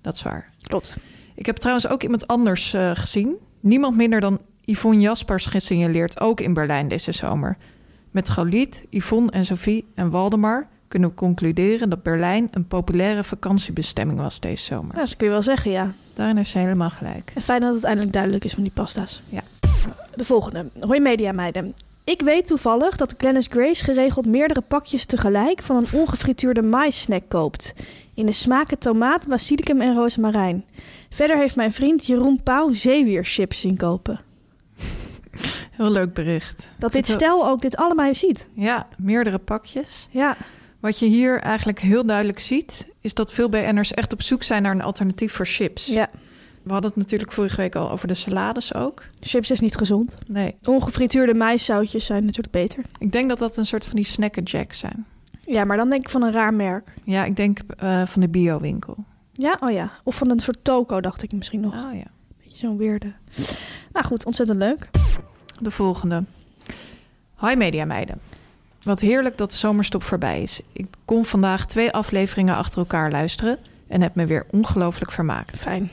Dat 0.00 0.14
is 0.14 0.22
waar. 0.22 0.50
Klopt. 0.60 0.96
Ik 1.34 1.46
heb 1.46 1.56
trouwens 1.56 1.88
ook 1.88 2.02
iemand 2.02 2.26
anders 2.26 2.74
eh, 2.74 2.90
gezien. 2.94 3.38
Niemand 3.60 3.96
minder 3.96 4.20
dan 4.20 4.40
Yvonne 4.64 5.00
Jaspers 5.00 5.46
gesignaleerd, 5.46 6.20
ook 6.20 6.40
in 6.40 6.52
Berlijn 6.52 6.88
deze 6.88 7.12
zomer. 7.12 7.56
Met 8.10 8.28
Galit, 8.28 8.84
Yvonne 8.90 9.30
en 9.30 9.44
Sophie 9.44 9.86
en 9.94 10.10
Waldemar 10.10 10.68
kunnen 10.94 11.12
we 11.12 11.18
concluderen 11.18 11.90
dat 11.90 12.02
Berlijn 12.02 12.48
een 12.50 12.66
populaire 12.66 13.24
vakantiebestemming 13.24 14.18
was 14.18 14.40
deze 14.40 14.64
zomer. 14.64 14.94
Ja, 14.94 15.00
dat 15.00 15.16
kun 15.16 15.26
je 15.26 15.32
wel 15.32 15.42
zeggen, 15.42 15.70
ja. 15.70 15.92
Daarin 16.12 16.36
heeft 16.36 16.50
ze 16.50 16.58
helemaal 16.58 16.90
gelijk. 16.90 17.32
En 17.34 17.42
fijn 17.42 17.60
dat 17.60 17.74
het 17.74 17.84
eindelijk 17.84 18.12
duidelijk 18.12 18.44
is 18.44 18.52
van 18.52 18.62
die 18.62 18.72
pasta's. 18.72 19.22
Ja. 19.28 19.40
De 20.14 20.24
volgende. 20.24 20.66
Hoi 20.80 21.00
media 21.00 21.32
meiden. 21.32 21.74
Ik 22.04 22.20
weet 22.20 22.46
toevallig 22.46 22.96
dat 22.96 23.14
Glennis 23.18 23.46
Grace 23.46 23.84
geregeld 23.84 24.26
meerdere 24.26 24.60
pakjes 24.60 25.04
tegelijk 25.04 25.62
van 25.62 25.76
een 25.76 25.86
ongefrituurde 25.92 26.62
maïssnack 26.62 27.28
koopt. 27.28 27.74
In 28.14 28.26
de 28.26 28.32
smaken 28.32 28.78
tomaat, 28.78 29.26
basilicum 29.26 29.80
en 29.80 29.94
rozemarijn. 29.94 30.64
Verder 31.10 31.36
heeft 31.36 31.56
mijn 31.56 31.72
vriend 31.72 32.06
Jeroen 32.06 32.42
Pauw 32.42 32.72
zeewierchips 32.72 33.60
zien 33.60 33.76
kopen. 33.76 34.20
Heel 35.70 35.90
leuk 35.90 36.14
bericht. 36.14 36.68
Dat 36.78 36.92
dit 36.92 37.06
stel 37.06 37.48
ook 37.48 37.60
dit 37.60 37.76
allebei 37.76 38.14
ziet. 38.14 38.48
Ja, 38.52 38.86
meerdere 38.98 39.38
pakjes. 39.38 40.08
Ja, 40.10 40.36
Wat 40.84 40.98
je 40.98 41.06
hier 41.06 41.40
eigenlijk 41.40 41.78
heel 41.78 42.06
duidelijk 42.06 42.38
ziet, 42.38 42.86
is 43.00 43.14
dat 43.14 43.32
veel 43.32 43.48
BN'ers 43.48 43.92
echt 43.92 44.12
op 44.12 44.22
zoek 44.22 44.42
zijn 44.42 44.62
naar 44.62 44.74
een 44.74 44.82
alternatief 44.82 45.32
voor 45.32 45.46
chips. 45.46 45.86
ja. 45.86 46.10
We 46.62 46.72
hadden 46.72 46.90
het 46.90 46.98
natuurlijk 47.00 47.32
vorige 47.32 47.56
week 47.56 47.74
al 47.74 47.90
over 47.90 48.08
de 48.08 48.14
salades 48.14 48.74
ook. 48.74 49.02
Chips 49.20 49.50
is 49.50 49.60
niet 49.60 49.76
gezond. 49.76 50.16
Nee, 50.26 50.54
Ongefrituurde 50.64 51.34
maïszoutjes 51.34 52.06
zijn 52.06 52.20
natuurlijk 52.20 52.52
beter. 52.52 52.84
ik 52.98 53.12
denk 53.12 53.28
dat 53.28 53.38
dat 53.38 53.56
een 53.56 53.66
soort 53.66 53.84
van 53.84 53.96
die 53.96 54.04
snackerjacks 54.04 54.78
zijn. 54.78 55.06
Ja, 55.40 55.64
maar 55.64 55.76
dan 55.76 55.90
denk 55.90 56.02
ik 56.02 56.10
van 56.10 56.22
een 56.22 56.32
raar 56.32 56.54
merk. 56.54 56.94
Ja, 57.04 57.24
ik 57.24 57.36
denk 57.36 57.58
eh, 57.76 58.06
van 58.06 58.20
de 58.20 58.28
biowinkel. 58.28 58.96
Ja, 59.32 59.56
oh 59.60 59.70
ja. 59.70 59.90
Of 60.02 60.14
van 60.14 60.30
een 60.30 60.40
soort 60.40 60.64
toko, 60.64 61.00
dacht 61.00 61.22
ik 61.22 61.32
misschien 61.32 61.60
nog. 61.60 61.74
Oh 61.74 61.94
ja. 61.94 62.06
Beetje 62.42 62.58
zo'n 62.58 62.76
weerde. 62.76 63.12
Nou 63.92 64.06
goed, 64.06 64.24
ontzettend 64.24 64.58
leuk. 64.58 64.88
De 65.60 65.70
volgende. 65.70 66.24
Hi 67.40 67.54
media 67.54 67.84
meiden. 67.84 68.20
Wat 68.84 69.00
heerlijk 69.00 69.36
dat 69.36 69.50
de 69.50 69.56
zomerstop 69.56 70.02
voorbij 70.02 70.42
is. 70.42 70.60
Ik 70.72 70.86
kon 71.04 71.24
vandaag 71.24 71.66
twee 71.66 71.92
afleveringen 71.92 72.56
achter 72.56 72.78
elkaar 72.78 73.10
luisteren 73.10 73.58
en 73.88 74.02
heb 74.02 74.14
me 74.14 74.26
weer 74.26 74.46
ongelooflijk 74.50 75.10
vermaakt. 75.10 75.60
Fijn. 75.60 75.90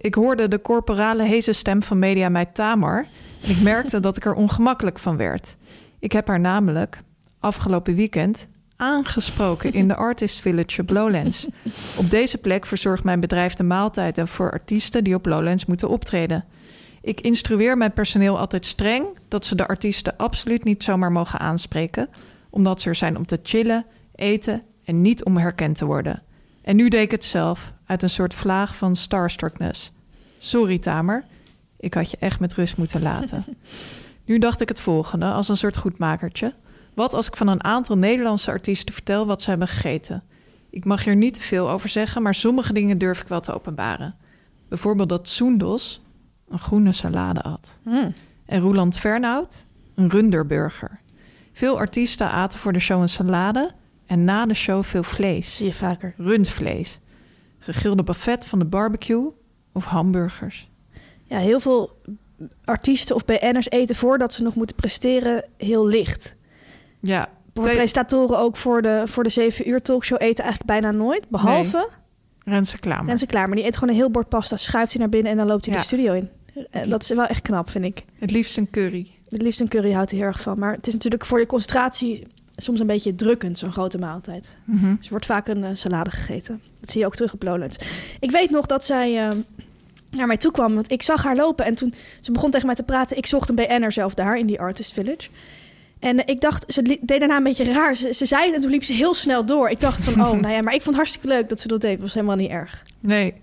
Ik 0.00 0.14
hoorde 0.14 0.48
de 0.48 0.60
corporale 0.60 1.22
heese 1.22 1.52
stem 1.52 1.82
van 1.82 1.98
mediameid 1.98 2.54
Tamar 2.54 3.06
en 3.42 3.50
ik 3.50 3.60
merkte 3.60 4.00
dat 4.00 4.16
ik 4.16 4.24
er 4.24 4.34
ongemakkelijk 4.34 4.98
van 4.98 5.16
werd. 5.16 5.56
Ik 5.98 6.12
heb 6.12 6.28
haar 6.28 6.40
namelijk 6.40 7.02
afgelopen 7.38 7.94
weekend 7.94 8.48
aangesproken 8.76 9.72
in 9.72 9.88
de 9.88 9.96
Artist 9.96 10.40
Village 10.40 10.80
op 10.80 10.90
Lowlands. 10.90 11.46
Op 11.96 12.10
deze 12.10 12.38
plek 12.38 12.66
verzorgt 12.66 13.04
mijn 13.04 13.20
bedrijf 13.20 13.54
de 13.54 13.62
maaltijden 13.62 14.28
voor 14.28 14.52
artiesten 14.52 15.04
die 15.04 15.14
op 15.14 15.26
Lowlands 15.26 15.66
moeten 15.66 15.88
optreden. 15.88 16.44
Ik 17.02 17.20
instrueer 17.20 17.76
mijn 17.76 17.92
personeel 17.92 18.38
altijd 18.38 18.66
streng 18.66 19.06
dat 19.28 19.44
ze 19.44 19.54
de 19.54 19.68
artiesten 19.68 20.16
absoluut 20.16 20.64
niet 20.64 20.82
zomaar 20.82 21.12
mogen 21.12 21.38
aanspreken, 21.38 22.08
omdat 22.50 22.80
ze 22.80 22.88
er 22.88 22.94
zijn 22.94 23.16
om 23.16 23.26
te 23.26 23.38
chillen, 23.42 23.86
eten 24.14 24.62
en 24.84 25.00
niet 25.00 25.24
om 25.24 25.36
herkend 25.36 25.76
te 25.76 25.84
worden. 25.84 26.22
En 26.62 26.76
nu 26.76 26.88
deed 26.88 27.02
ik 27.02 27.10
het 27.10 27.24
zelf, 27.24 27.72
uit 27.86 28.02
een 28.02 28.10
soort 28.10 28.34
vlaag 28.34 28.76
van 28.76 28.96
starstruckness. 28.96 29.92
Sorry, 30.38 30.78
Tamer. 30.78 31.24
Ik 31.76 31.94
had 31.94 32.10
je 32.10 32.16
echt 32.20 32.40
met 32.40 32.54
rust 32.54 32.76
moeten 32.76 33.02
laten. 33.02 33.44
nu 34.24 34.38
dacht 34.38 34.60
ik 34.60 34.68
het 34.68 34.80
volgende, 34.80 35.26
als 35.26 35.48
een 35.48 35.56
soort 35.56 35.76
goedmakertje. 35.76 36.54
Wat 36.94 37.14
als 37.14 37.26
ik 37.26 37.36
van 37.36 37.48
een 37.48 37.64
aantal 37.64 37.96
Nederlandse 37.98 38.50
artiesten 38.50 38.94
vertel 38.94 39.26
wat 39.26 39.42
ze 39.42 39.50
hebben 39.50 39.68
gegeten? 39.68 40.22
Ik 40.70 40.84
mag 40.84 41.04
hier 41.04 41.16
niet 41.16 41.34
te 41.34 41.40
veel 41.40 41.70
over 41.70 41.88
zeggen, 41.88 42.22
maar 42.22 42.34
sommige 42.34 42.72
dingen 42.72 42.98
durf 42.98 43.20
ik 43.20 43.28
wel 43.28 43.40
te 43.40 43.54
openbaren. 43.54 44.14
Bijvoorbeeld 44.68 45.08
dat 45.08 45.28
Soendos 45.28 46.00
een 46.50 46.58
groene 46.58 46.92
salade 46.92 47.40
at. 47.42 47.78
En 48.46 48.60
Roland 48.60 48.98
Fernhout 48.98 49.64
een 49.94 50.10
runderburger. 50.10 51.00
Veel 51.52 51.78
artiesten 51.78 52.30
aten 52.30 52.58
voor 52.58 52.72
de 52.72 52.78
show 52.78 53.00
een 53.00 53.08
salade 53.08 53.70
en 54.06 54.24
na 54.24 54.46
de 54.46 54.54
show 54.54 54.82
veel 54.84 55.02
vlees 55.02 55.56
Zie 55.56 55.66
je 55.66 55.72
vaker. 55.74 56.14
rundvlees, 56.16 57.00
gegrilde 57.58 58.02
buffet 58.02 58.46
van 58.46 58.58
de 58.58 58.64
barbecue 58.64 59.30
of 59.72 59.84
hamburgers. 59.84 60.68
Ja, 61.24 61.38
heel 61.38 61.60
veel 61.60 61.96
artiesten 62.64 63.14
of 63.16 63.24
BN'ers 63.24 63.70
eten 63.70 63.96
voordat 63.96 64.32
ze 64.32 64.42
nog 64.42 64.54
moeten 64.54 64.76
presteren 64.76 65.44
heel 65.56 65.86
licht. 65.86 66.34
Ja, 67.00 67.28
Voor 67.54 67.64
Te- 67.64 67.70
presentatoren 67.70 68.38
ook 68.38 68.56
voor 68.56 68.82
de, 68.82 69.02
voor 69.06 69.22
de 69.22 69.28
7 69.28 69.68
uur 69.68 69.82
talkshow 69.82 70.18
eten 70.22 70.44
eigenlijk 70.44 70.80
bijna 70.80 70.90
nooit. 70.98 71.28
Behalve 71.28 71.88
Renze 72.44 72.78
Klamer. 72.78 73.06
Renze 73.06 73.26
Klaar. 73.26 73.46
Maar 73.46 73.56
die 73.56 73.66
eet 73.66 73.74
gewoon 73.74 73.88
een 73.88 74.00
heel 74.00 74.10
bord 74.10 74.28
pasta, 74.28 74.56
schuift 74.56 74.90
hij 74.92 75.00
naar 75.00 75.10
binnen 75.10 75.32
en 75.32 75.38
dan 75.38 75.46
loopt 75.46 75.64
hij 75.64 75.74
Ja. 75.74 75.80
de 75.80 75.86
studio 75.86 76.12
in. 76.12 76.30
En 76.70 76.88
dat 76.88 77.02
is 77.02 77.08
wel 77.08 77.26
echt 77.26 77.42
knap, 77.42 77.70
vind 77.70 77.84
ik. 77.84 78.04
Het 78.18 78.30
liefst 78.30 78.56
een 78.56 78.70
curry. 78.70 79.06
Het 79.28 79.42
liefst 79.42 79.60
een 79.60 79.68
curry 79.68 79.92
houdt 79.92 80.10
hij 80.10 80.18
heel 80.18 80.28
erg 80.28 80.40
van. 80.40 80.58
Maar 80.58 80.72
het 80.72 80.86
is 80.86 80.92
natuurlijk 80.92 81.24
voor 81.24 81.38
de 81.38 81.46
concentratie 81.46 82.26
soms 82.56 82.80
een 82.80 82.86
beetje 82.86 83.14
drukkend, 83.14 83.58
zo'n 83.58 83.72
grote 83.72 83.98
maaltijd. 83.98 84.56
Mhm. 84.64 84.94
Dus 84.96 85.04
er 85.04 85.10
wordt 85.10 85.26
vaak 85.26 85.48
een 85.48 85.64
eh, 85.64 85.70
salade 85.72 86.10
gegeten. 86.10 86.60
Dat 86.80 86.90
zie 86.90 87.00
je 87.00 87.06
ook 87.06 87.14
terug 87.14 87.32
op 87.32 87.42
Lowlands. 87.42 87.76
Ik 88.20 88.30
weet 88.30 88.50
nog 88.50 88.66
dat 88.66 88.84
zij 88.84 89.28
eh, 89.28 89.36
naar 90.10 90.26
mij 90.26 90.36
toe 90.36 90.52
kwam. 90.52 90.74
Want 90.74 90.90
ik 90.90 91.02
zag 91.02 91.22
haar 91.22 91.36
lopen. 91.36 91.64
En 91.64 91.74
toen 91.74 91.94
ze 92.20 92.32
begon 92.32 92.50
tegen 92.50 92.66
mij 92.66 92.74
te 92.74 92.82
praten. 92.82 93.16
Ik 93.16 93.26
zocht 93.26 93.48
een 93.48 93.54
BN'er 93.54 93.92
zelf 93.92 94.14
daar 94.14 94.38
in 94.38 94.46
die 94.46 94.60
Artist 94.60 94.92
Village. 94.92 95.28
En 95.98 96.24
eh, 96.24 96.34
ik 96.34 96.40
dacht, 96.40 96.72
ze 96.72 96.82
deed 96.82 97.20
daarna 97.20 97.36
een 97.36 97.42
beetje 97.42 97.72
raar. 97.72 97.96
Ze, 97.96 98.14
ze 98.14 98.26
zei 98.26 98.46
het 98.46 98.54
en 98.54 98.60
toen 98.60 98.70
liep 98.70 98.84
ze 98.84 98.92
heel 98.92 99.14
snel 99.14 99.46
door. 99.46 99.70
Ik 99.70 99.80
dacht 99.80 100.04
van, 100.04 100.12
oh, 100.26 100.32
nou 100.32 100.54
ja. 100.54 100.62
Maar 100.62 100.74
ik 100.74 100.82
vond 100.82 100.96
het 100.96 101.04
hartstikke 101.04 101.28
leuk 101.28 101.48
dat 101.48 101.60
ze 101.60 101.68
dat 101.68 101.80
deed. 101.80 101.92
Het 101.92 102.00
was 102.00 102.14
helemaal 102.14 102.36
niet 102.36 102.50
erg. 102.50 102.82
Nee, 103.00 103.34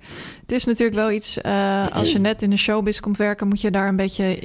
het 0.48 0.56
is 0.56 0.66
natuurlijk 0.66 0.98
wel 0.98 1.12
iets... 1.12 1.42
eh, 1.42 1.88
als 1.92 2.12
je 2.12 2.20
net 2.20 2.42
in 2.42 2.50
de 2.50 2.58
showbiz 2.58 3.00
komt 3.00 3.18
werken... 3.18 3.48
moet 3.48 3.62
je 3.62 3.72
daar 3.72 3.88
een 3.88 3.96
beetje 3.96 4.40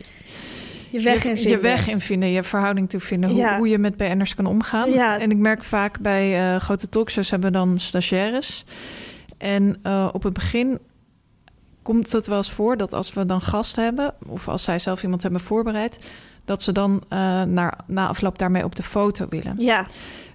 Je 0.90 1.00
weg 1.00 1.24
in 1.24 1.30
je, 1.30 1.36
vinden. 1.36 1.50
je 1.52 1.58
weg 1.58 1.88
in 1.88 2.00
vinden. 2.00 2.28
Je 2.28 2.42
verhouding 2.42 2.88
toe 2.90 3.00
vinden. 3.00 3.30
Hoe, 3.30 3.38
Ja. 3.38 3.56
hoe 3.56 3.68
je 3.68 3.78
met 3.78 3.96
BN'ers 3.96 4.34
kan 4.34 4.46
omgaan. 4.46 4.90
Ja. 4.90 5.18
En 5.18 5.30
ik 5.30 5.36
merk 5.36 5.64
vaak 5.64 6.00
bij 6.00 6.54
eh, 6.54 6.60
grote 6.60 6.88
talkshows 6.88 7.30
hebben 7.30 7.52
we 7.52 7.56
dan 7.58 7.78
stagiaires. 7.78 8.64
En 9.38 9.78
eh, 9.82 10.08
op 10.12 10.22
het 10.22 10.32
begin 10.32 10.78
komt 11.82 12.12
het 12.12 12.26
wel 12.26 12.36
eens 12.36 12.50
voor 12.52 12.76
dat 12.76 12.92
als 12.92 13.12
we 13.12 13.26
dan 13.26 13.40
gasten 13.40 13.84
hebben... 13.84 14.14
of 14.26 14.48
als 14.48 14.64
zij 14.64 14.78
zelf 14.78 15.02
iemand 15.02 15.22
hebben 15.22 15.40
voorbereid... 15.40 15.98
dat 16.44 16.62
ze 16.62 16.72
dan 16.72 17.02
eh, 17.08 17.42
naar, 17.42 17.78
na 17.86 18.06
afloop 18.08 18.38
daarmee 18.38 18.64
op 18.64 18.74
de 18.76 18.82
foto 18.82 19.26
willen. 19.28 19.54
Ja, 19.58 19.86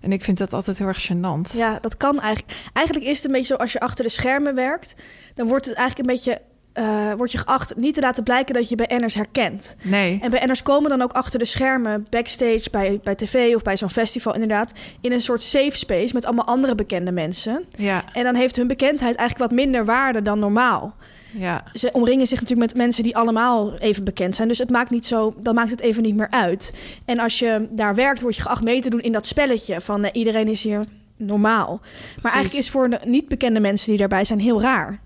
En 0.02 0.12
ik 0.12 0.24
vind 0.24 0.38
dat 0.38 0.54
altijd 0.54 0.78
heel 0.78 0.88
erg 0.88 1.10
gênant. 1.12 1.52
ja, 1.54 1.80
dat 1.82 1.98
kan 1.98 2.20
eigenlijk. 2.20 2.58
Eigenlijk 2.74 3.08
is 3.08 3.16
het 3.18 3.26
een 3.26 3.32
beetje 3.32 3.48
zo 3.56 3.62
als 3.62 3.72
je 3.72 3.80
achter 3.80 4.04
de 4.04 4.10
schermen 4.12 4.56
werkt. 4.56 4.96
Dan 5.34 5.48
wordt 5.48 5.66
het 5.66 5.76
eigenlijk 5.76 6.10
een 6.10 6.16
beetje... 6.16 6.42
eh 6.74 7.14
word 7.14 7.32
je 7.32 7.38
geacht 7.38 7.76
niet 7.76 7.94
te 7.94 8.02
laten 8.02 8.24
blijken 8.24 8.54
dat 8.54 8.70
je 8.70 8.76
BN'ers 8.76 9.14
herkent. 9.14 9.76
Nee, 9.84 10.20
En 10.22 10.30
BN'ers 10.30 10.62
komen 10.64 10.90
dan 10.90 11.02
ook 11.02 11.12
achter 11.14 11.40
de 11.40 11.46
schermen, 11.46 12.06
backstage, 12.10 12.70
bij, 12.72 13.00
bij 13.04 13.16
tv 13.16 13.56
of 13.56 13.62
bij 13.62 13.78
zo'n 13.78 13.90
festival 13.90 14.34
inderdaad, 14.34 14.74
in 15.02 15.12
een 15.12 15.22
soort 15.22 15.42
safe 15.44 15.78
space 15.78 16.14
met 16.14 16.26
allemaal 16.26 16.46
andere 16.46 16.76
bekende 16.76 17.12
mensen. 17.12 17.64
ja, 17.78 18.04
En 18.14 18.24
dan 18.24 18.36
heeft 18.36 18.56
hun 18.56 18.68
bekendheid 18.68 19.16
eigenlijk 19.16 19.50
wat 19.52 19.60
minder 19.60 19.86
waarde 19.86 20.22
dan 20.22 20.40
normaal. 20.40 20.96
Ja. 21.38 21.63
Ze 21.74 21.89
omringen 21.91 22.27
zich 22.27 22.41
natuurlijk 22.41 22.67
met 22.72 22.77
mensen 22.82 23.03
die 23.03 23.15
allemaal 23.17 23.77
even 23.77 24.03
bekend 24.03 24.36
zijn. 24.36 24.48
Dus 24.48 24.58
het 24.58 24.70
maakt 24.70 24.89
niet 24.89 25.06
zo, 25.06 25.34
dan 25.39 25.56
maakt 25.56 25.72
het 25.72 25.82
even 25.82 26.03
niet 26.03 26.15
meer 26.15 26.29
uit. 26.29 26.74
En 27.06 27.20
als 27.20 27.39
je 27.39 27.67
daar 27.72 27.96
werkt, 27.96 28.22
word 28.22 28.36
je 28.36 28.41
geacht 28.41 28.63
mee 28.63 28.82
te 28.82 28.89
doen 28.89 29.00
in 29.01 29.12
dat 29.12 29.25
spelletje 29.25 29.82
van 29.82 30.03
eh, 30.03 30.10
iedereen 30.13 30.48
is 30.48 30.63
hier 30.63 30.86
normaal. 31.17 31.82
Maar 32.22 32.32
eigenlijk 32.34 32.63
is 32.65 32.70
voor 32.72 32.89
de 32.89 33.00
niet 33.06 33.27
bekende 33.27 33.60
mensen 33.60 33.89
die 33.89 33.98
daarbij 33.98 34.25
zijn 34.25 34.39
heel 34.39 34.62
raar. 34.62 35.00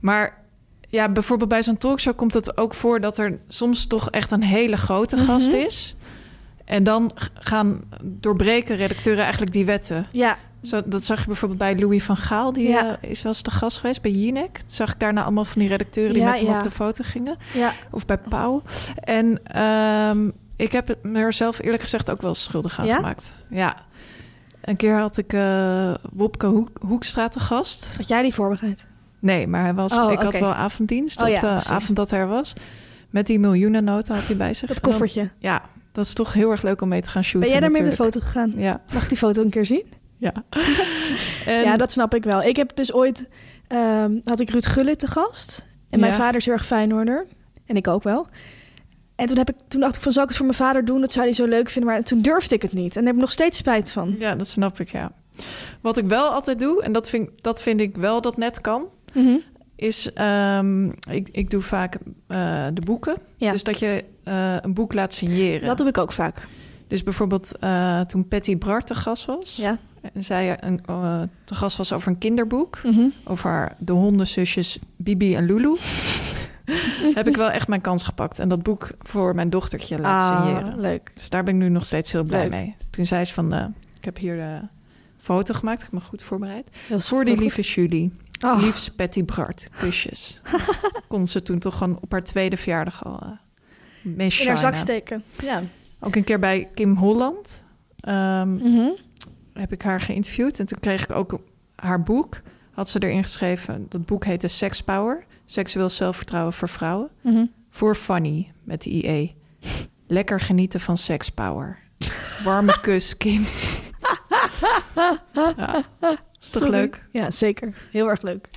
Maar 0.00 0.36
ja, 0.88 1.08
bijvoorbeeld 1.08 1.48
bij 1.50 1.62
zo'n 1.62 1.76
talkshow 1.78 2.16
komt 2.16 2.34
het 2.34 2.58
ook 2.58 2.74
voor 2.74 3.00
dat 3.00 3.18
er 3.18 3.38
soms 3.48 3.86
toch 3.86 4.10
echt 4.10 4.30
een 4.30 4.42
hele 4.42 4.76
grote 4.76 5.16
Mhm. 5.16 5.24
gast 5.24 5.52
is. 5.52 5.96
En 6.68 6.84
dan 6.84 7.10
gaan 7.34 7.80
doorbreken 8.04 8.76
redacteuren 8.76 9.22
eigenlijk 9.22 9.52
die 9.52 9.64
wetten. 9.64 10.06
Ja, 10.12 10.36
Zo, 10.62 10.80
dat 10.84 11.04
zag 11.04 11.20
je 11.20 11.26
bijvoorbeeld 11.26 11.60
bij 11.60 11.78
Louis 11.78 12.04
van 12.04 12.16
Gaal. 12.16 12.52
Die 12.52 12.68
Ja. 12.68 12.98
eh, 13.00 13.10
is 13.10 13.22
wel 13.22 13.32
eens 13.32 13.42
te 13.42 13.50
gast 13.50 13.78
geweest 13.78 14.02
bij 14.02 14.10
Jinek. 14.10 14.58
Toen 14.58 14.70
zag 14.70 14.92
ik 14.92 15.00
daarna 15.00 15.22
allemaal 15.22 15.44
van 15.44 15.60
die 15.60 15.70
redacteuren 15.70 16.12
die 16.14 16.22
Ja, 16.22 16.28
met 16.30 16.38
hem 16.38 16.48
ja. 16.48 16.56
op 16.56 16.62
de 16.62 16.70
foto 16.70 17.04
gingen. 17.06 17.36
ja. 17.54 17.72
Of 17.90 18.06
bij 18.06 18.18
Pauw. 18.18 18.62
En 19.04 19.40
ehm, 19.44 20.30
ik 20.56 20.72
heb 20.72 20.88
het 20.88 21.02
me 21.02 21.18
er 21.18 21.32
zelf 21.32 21.62
eerlijk 21.62 21.82
gezegd 21.82 22.10
ook 22.10 22.22
wel 22.22 22.34
schuldig 22.34 22.78
aan 22.80 22.88
gemaakt. 22.88 23.32
Ja. 23.50 23.76
Een 24.60 24.76
keer 24.76 24.98
had 24.98 25.16
ik 25.16 25.32
eh, 25.32 25.94
Wopke 26.12 26.46
Hoek, 26.46 26.70
Hoekstra 26.80 27.28
te 27.28 27.40
gast. 27.40 27.88
Had 27.96 28.08
jij 28.08 28.22
die 28.22 28.34
voorbereid? 28.34 28.86
Nee, 29.18 29.46
maar 29.46 29.62
hij 29.62 29.74
was, 29.74 29.92
Oh, 29.92 30.12
ik 30.12 30.18
had 30.18 30.38
wel 30.38 30.54
avonddienst 30.54 31.22
Oh 31.22 31.28
op 31.28 31.40
de 31.40 31.46
precies. 31.46 31.70
avond 31.70 31.96
dat 31.96 32.10
hij 32.10 32.20
er 32.20 32.26
was. 32.28 32.52
Met 33.10 33.26
die 33.26 33.38
miljoenennota 33.38 34.14
had 34.14 34.26
hij 34.26 34.36
bij 34.36 34.54
zich. 34.54 34.68
Dat 34.68 34.82
dan- 34.82 34.90
koffertje. 34.90 35.30
ja, 35.38 35.62
dat 35.98 36.06
is 36.06 36.12
toch 36.12 36.32
heel 36.32 36.50
erg 36.50 36.62
leuk 36.62 36.80
om 36.80 36.88
mee 36.88 37.02
te 37.02 37.10
gaan 37.10 37.24
shooten 37.24 37.40
Ben 37.40 37.50
jij 37.50 37.60
daarmee 37.60 37.82
op 37.82 37.88
de 37.90 37.96
foto 38.04 38.20
gegaan? 38.20 38.52
Ja, 38.56 38.80
Mag 38.94 39.02
ik 39.02 39.08
die 39.08 39.18
foto 39.18 39.42
een 39.42 39.50
keer 39.50 39.66
zien? 39.66 39.84
ja. 40.16 40.32
En- 41.46 41.62
Ja, 41.62 41.76
dat 41.76 41.92
snap 41.92 42.14
ik 42.14 42.24
wel. 42.24 42.42
Ik 42.42 42.56
heb 42.56 42.76
dus 42.76 42.92
ooit... 42.92 43.28
ehm, 43.66 44.12
had 44.24 44.40
ik 44.40 44.50
Ruud 44.50 44.66
Gullit 44.66 44.98
te 44.98 45.06
gast. 45.06 45.64
En 45.90 46.00
mijn 46.00 46.12
Ja. 46.12 46.18
vader 46.18 46.36
is 46.36 46.44
heel 46.44 46.54
erg 46.54 46.66
Feyenoorder. 46.66 47.26
En 47.66 47.76
ik 47.76 47.88
ook 47.88 48.02
wel. 48.02 48.26
En 49.16 49.26
toen, 49.26 49.36
heb 49.36 49.48
ik, 49.50 49.56
toen 49.68 49.80
dacht 49.80 49.96
ik 49.96 50.02
van, 50.02 50.12
zal 50.12 50.22
ik 50.22 50.28
het 50.28 50.36
voor 50.38 50.46
mijn 50.46 50.58
vader 50.58 50.84
doen? 50.84 51.00
Dat 51.00 51.12
zou 51.12 51.24
hij 51.24 51.34
zo 51.34 51.46
leuk 51.46 51.68
vinden. 51.68 51.92
Maar 51.92 52.02
toen 52.02 52.20
durfde 52.20 52.54
ik 52.54 52.62
het 52.62 52.72
niet. 52.72 52.88
En 52.88 52.94
daar 52.94 53.04
heb 53.04 53.14
ik 53.14 53.20
nog 53.20 53.32
steeds 53.32 53.58
spijt 53.58 53.90
van. 53.90 54.16
Ja, 54.18 54.34
dat 54.34 54.48
snap 54.48 54.80
ik, 54.80 54.88
ja. 54.88 55.12
Wat 55.80 55.96
ik 55.96 56.04
wel 56.06 56.28
altijd 56.28 56.58
doe, 56.58 56.82
en 56.82 56.92
dat 56.92 57.10
vind, 57.10 57.30
dat 57.40 57.62
vind 57.62 57.80
ik 57.80 57.96
wel 57.96 58.20
dat 58.20 58.36
net 58.36 58.60
kan... 58.60 58.86
Mhm. 59.14 59.36
is, 59.76 60.12
ehm, 60.12 60.86
ik, 61.10 61.28
ik 61.32 61.50
doe 61.50 61.60
vaak 61.60 61.96
eh, 62.26 62.66
de 62.74 62.80
boeken. 62.80 63.16
Ja. 63.36 63.50
Dus 63.52 63.62
dat 63.64 63.78
je 63.78 64.04
eh, 64.28 64.56
een 64.60 64.74
boek 64.74 64.94
laat 64.94 65.12
signeren. 65.14 65.66
Dat 65.66 65.78
doe 65.78 65.88
ik 65.88 65.98
ook 65.98 66.12
vaak. 66.12 66.46
Dus 66.86 67.02
bijvoorbeeld 67.02 67.58
eh, 67.58 68.00
toen 68.00 68.28
Patty 68.28 68.58
Bart 68.58 68.86
te 68.86 68.94
gast 68.94 69.24
was... 69.24 69.56
Ja. 69.56 69.78
en 70.12 70.24
zij 70.24 70.62
een, 70.64 70.80
eh, 70.86 71.22
te 71.44 71.54
gast 71.54 71.76
was 71.76 71.92
over 71.92 72.08
een 72.08 72.18
kinderboek... 72.18 72.80
Mhm. 72.84 73.06
over 73.24 73.72
de 73.78 73.92
hondenzusjes 73.92 74.78
Bibi 74.96 75.34
en 75.34 75.44
Lulu... 75.46 75.76
heb 77.14 77.28
ik 77.28 77.36
wel 77.36 77.50
echt 77.50 77.68
mijn 77.68 77.80
kans 77.80 78.02
gepakt... 78.04 78.38
en 78.38 78.48
dat 78.48 78.62
boek 78.62 78.88
voor 79.00 79.34
mijn 79.34 79.50
dochtertje 79.50 79.98
laten 80.00 80.36
Ah, 80.36 80.46
signeren. 80.46 80.80
leuk. 80.80 81.10
Dus 81.14 81.30
daar 81.30 81.44
ben 81.44 81.54
ik 81.54 81.60
nu 81.60 81.68
nog 81.68 81.84
steeds 81.84 82.12
heel 82.12 82.22
blij 82.24 82.40
Leuk. 82.42 82.50
mee. 82.50 82.74
Toen 82.90 83.04
zei 83.04 83.24
ze 83.24 83.32
van, 83.34 83.52
eh, 83.52 83.64
ik 83.98 84.04
heb 84.04 84.16
hier 84.18 84.36
de 84.36 84.58
foto 85.18 85.54
gemaakt. 85.54 85.78
Ik 85.82 85.84
heb 85.90 86.00
me 86.00 86.06
goed 86.06 86.22
voorbereid. 86.22 86.68
Heel 86.86 87.00
Voor 87.00 87.24
die 87.24 87.32
goed. 87.34 87.42
lieve 87.42 87.60
Julie. 87.62 88.12
Oh. 88.44 88.60
Liefst 88.60 88.96
Patty 88.96 89.24
Bart. 89.24 89.68
Kusjes. 89.78 90.40
Kon 91.08 91.26
ze 91.26 91.42
toen 91.42 91.58
toch 91.58 91.76
gewoon 91.78 91.98
op 92.00 92.12
haar 92.12 92.22
tweede 92.22 92.56
verjaardag 92.56 93.04
al 93.04 93.20
uh, 93.24 93.28
In 94.02 94.30
haar 94.46 94.58
zak 94.58 94.74
steken. 94.74 95.24
Ja. 95.42 95.62
Ook 96.00 96.16
een 96.16 96.24
keer 96.24 96.38
bij 96.38 96.68
Kim 96.74 96.96
Holland 96.96 97.62
ehm, 98.00 98.52
Mhm. 98.54 98.88
heb 99.52 99.72
ik 99.72 99.82
haar 99.82 100.00
geïnterviewd. 100.00 100.58
En 100.58 100.66
toen 100.66 100.78
kreeg 100.80 101.02
ik 101.02 101.12
ook 101.12 101.40
haar 101.76 102.02
boek. 102.02 102.40
Had 102.72 102.88
ze 102.88 103.02
erin 103.02 103.22
geschreven. 103.22 103.86
Dat 103.88 104.04
boek 104.06 104.24
heette 104.24 104.48
Sex 104.48 104.82
Power. 104.82 105.24
Seksueel 105.44 105.88
zelfvertrouwen 105.88 106.52
voor 106.52 106.68
vrouwen. 106.68 107.08
Mhm. 107.22 107.44
Voor 107.70 107.94
Fanny 107.94 108.52
met 108.64 108.82
de 108.82 108.90
IE. 108.90 109.34
Lekker 110.06 110.40
genieten 110.40 110.80
van 110.80 110.96
Sex 110.96 111.28
Power. 111.30 111.78
Warme 112.44 112.80
kus, 112.82 113.16
Kim. 113.16 113.42
ja, 115.56 115.84
is 116.40 116.50
toch 116.50 116.62
Sorry. 116.62 116.70
leuk? 116.70 117.02
Ja, 117.12 117.30
zeker. 117.30 117.74
Heel 117.90 118.08
erg 118.10 118.22
leuk. 118.22 118.48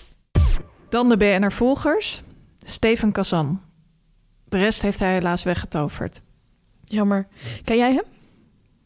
Dan 0.90 1.10
de 1.10 1.18
BNR-volgers. 1.18 2.22
Steven 2.64 3.12
Kazan. 3.12 3.62
De 4.52 4.58
rest 4.58 4.82
heeft 4.82 5.00
hij 5.00 5.14
helaas 5.14 5.44
weggetoverd. 5.44 6.22
Jammer. 6.86 7.28
Ken 7.64 7.78
jij 7.78 7.94
hem? 7.94 8.04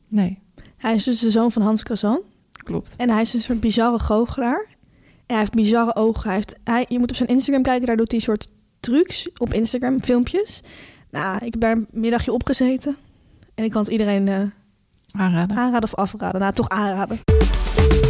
Nee, 0.07 0.39
Hij 0.77 0.93
is 0.95 1.03
dus 1.03 1.19
de 1.19 1.29
zoon 1.29 1.51
van 1.51 1.61
Hans 1.61 1.83
Kazan. 1.83 2.21
klopt. 2.51 2.95
En 2.97 3.09
hij 3.09 3.21
is 3.21 3.33
een 3.33 3.41
soort 3.41 3.59
bizarre 3.59 3.99
goochelaar. 3.99 4.65
En 5.15 5.23
hij 5.25 5.37
heeft 5.37 5.53
bizarre 5.53 5.95
ogen. 5.95 6.23
Hij 6.23 6.33
heeft, 6.35 6.55
hij, 6.63 6.85
je 6.89 6.99
moet 6.99 7.09
op 7.09 7.15
zijn 7.15 7.29
Instagram 7.29 7.63
kijken, 7.63 7.87
daar 7.87 7.95
doet 7.97 8.11
hij 8.11 8.19
een 8.19 8.25
soort 8.25 8.47
trucs 8.79 9.29
op 9.37 9.53
Instagram, 9.53 10.03
filmpjes. 10.03 10.61
Nou, 11.11 11.35
ik 11.45 11.51
heb 11.51 11.61
daar 11.61 11.71
een 11.71 11.87
middagje 11.91 12.31
opgezeten. 12.31 12.97
En 13.55 13.63
ik 13.63 13.71
kan 13.71 13.81
het 13.81 13.91
iedereen 13.91 14.27
eh, 14.27 14.41
Aanraden. 15.11 15.57
aanraden 15.57 15.83
of 15.89 15.95
afraden. 15.95 16.41
Nou, 16.41 16.53
toch 16.53 16.69
aanraden. 16.69 17.19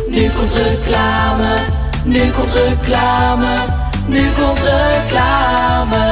Nu 0.10 0.30
komt 0.30 0.54
reclame, 0.54 1.66
nu 2.06 2.32
komt 2.32 2.52
reclame, 2.54 3.66
nu 4.08 4.30
komt 4.32 4.62
reclame. 4.62 6.04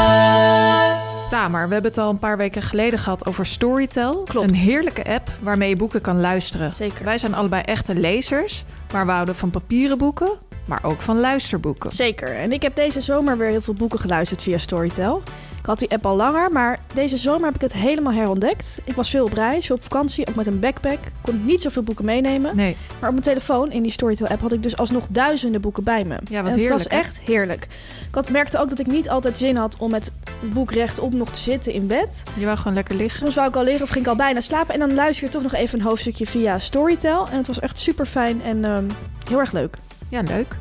Tamer, 1.34 1.68
we 1.68 1.74
hebben 1.74 1.92
het 1.92 2.00
al 2.00 2.10
een 2.10 2.20
paar 2.20 2.38
weken 2.38 2.62
geleden 2.62 3.00
gehad 3.00 3.26
over 3.26 3.46
Storytel. 3.46 4.24
Klopt. 4.24 4.50
Een 4.50 4.56
heerlijke 4.56 5.06
app 5.06 5.30
waarmee 5.42 5.70
je 5.70 5.76
boeken 5.76 6.02
kan 6.02 6.20
luisteren. 6.22 6.72
Zeker. 6.72 7.06
Wij 7.06 7.18
zijn 7.18 7.34
allebei 7.34 7.62
echte 7.62 7.96
lezers, 7.96 8.66
maar 8.92 9.06
we 9.06 9.12
houden 9.12 9.36
van 9.36 9.50
papieren 9.50 9.98
boeken, 9.98 10.32
maar 10.66 10.84
ook 10.84 11.02
van 11.02 11.20
luisterboeken. 11.20 11.92
Zeker. 11.92 12.36
En 12.36 12.52
ik 12.52 12.62
heb 12.62 12.76
deze 12.76 13.02
zomer 13.02 13.38
weer 13.38 13.50
heel 13.50 13.62
veel 13.62 13.74
boeken 13.74 14.00
geluisterd 14.00 14.42
via 14.42 14.58
Storytel. 14.58 15.24
Ik 15.60 15.70
had 15.70 15.80
die 15.80 15.92
app 15.92 16.06
al 16.06 16.16
langer, 16.16 16.52
maar 16.52 16.80
deze 16.94 17.18
zomer 17.18 17.46
heb 17.46 17.56
ik 17.56 17.62
het 17.62 17.74
helemaal 17.74 18.14
herontdekt. 18.14 18.80
Ik 18.84 18.96
was 18.96 19.10
veel 19.10 19.26
op 19.26 19.34
reis, 19.34 19.66
veel 19.66 19.76
op 19.76 19.84
vakantie, 19.84 20.28
ook 20.28 20.36
met 20.36 20.48
een 20.48 20.60
backpack. 20.60 21.00
Kon 21.22 21.46
niet 21.46 21.62
zoveel 21.62 21.84
boeken 21.84 22.06
meenemen. 22.06 22.56
Nee, 22.56 22.78
Maar 23.00 23.10
op 23.10 23.16
mijn 23.16 23.28
telefoon, 23.28 23.72
in 23.72 23.84
die 23.84 23.92
Storytel-app, 23.92 24.42
had 24.42 24.52
ik 24.52 24.64
dus 24.64 24.78
alsnog 24.78 25.06
duizenden 25.10 25.62
boeken 25.62 25.84
bij 25.84 26.04
me. 26.04 26.14
Ja, 26.14 26.20
wat 26.20 26.30
en 26.30 26.46
het 26.46 26.56
heerlijk, 26.56 26.84
was 26.84 26.92
hè? 26.92 26.98
echt 26.98 27.22
heerlijk. 27.22 27.64
Ik 28.08 28.16
had, 28.16 28.30
merkte 28.30 28.60
ook 28.60 28.70
dat 28.70 28.80
ik 28.80 28.88
niet 28.88 29.10
altijd 29.10 29.38
zin 29.38 29.56
had 29.56 29.78
om 29.78 29.92
met 29.92 30.12
boek 30.54 30.72
rechtop 30.72 31.14
nog 31.14 31.30
te 31.30 31.40
zitten 31.40 31.74
in 31.74 31.88
bed. 31.88 32.24
je 32.38 32.46
wou 32.46 32.58
gewoon 32.58 32.74
lekker 32.74 32.96
liggen. 32.96 33.20
Soms 33.20 33.36
wou 33.36 33.48
ik 33.48 33.56
al 33.56 33.64
liggen 33.64 33.84
of 33.84 33.90
ging 33.90 34.04
ik 34.04 34.10
al 34.10 34.18
bijna 34.18 34.42
slapen. 34.42 34.74
En 34.74 34.80
dan 34.80 34.94
luister 34.94 35.26
je 35.26 35.32
toch 35.32 35.44
nog 35.44 35.54
even 35.54 35.80
een 35.80 35.86
hoofdstukje 35.86 36.26
via 36.26 36.60
Storytel. 36.60 37.28
En 37.28 37.38
het 37.38 37.48
was 37.48 37.60
echt 37.60 37.80
super 37.80 38.06
fijn 38.06 38.42
en 38.42 38.66
ehm, 38.66 38.86
heel 39.28 39.40
erg 39.40 39.52
leuk. 39.52 39.78
Ja, 40.14 40.22
leuk. 40.22 40.56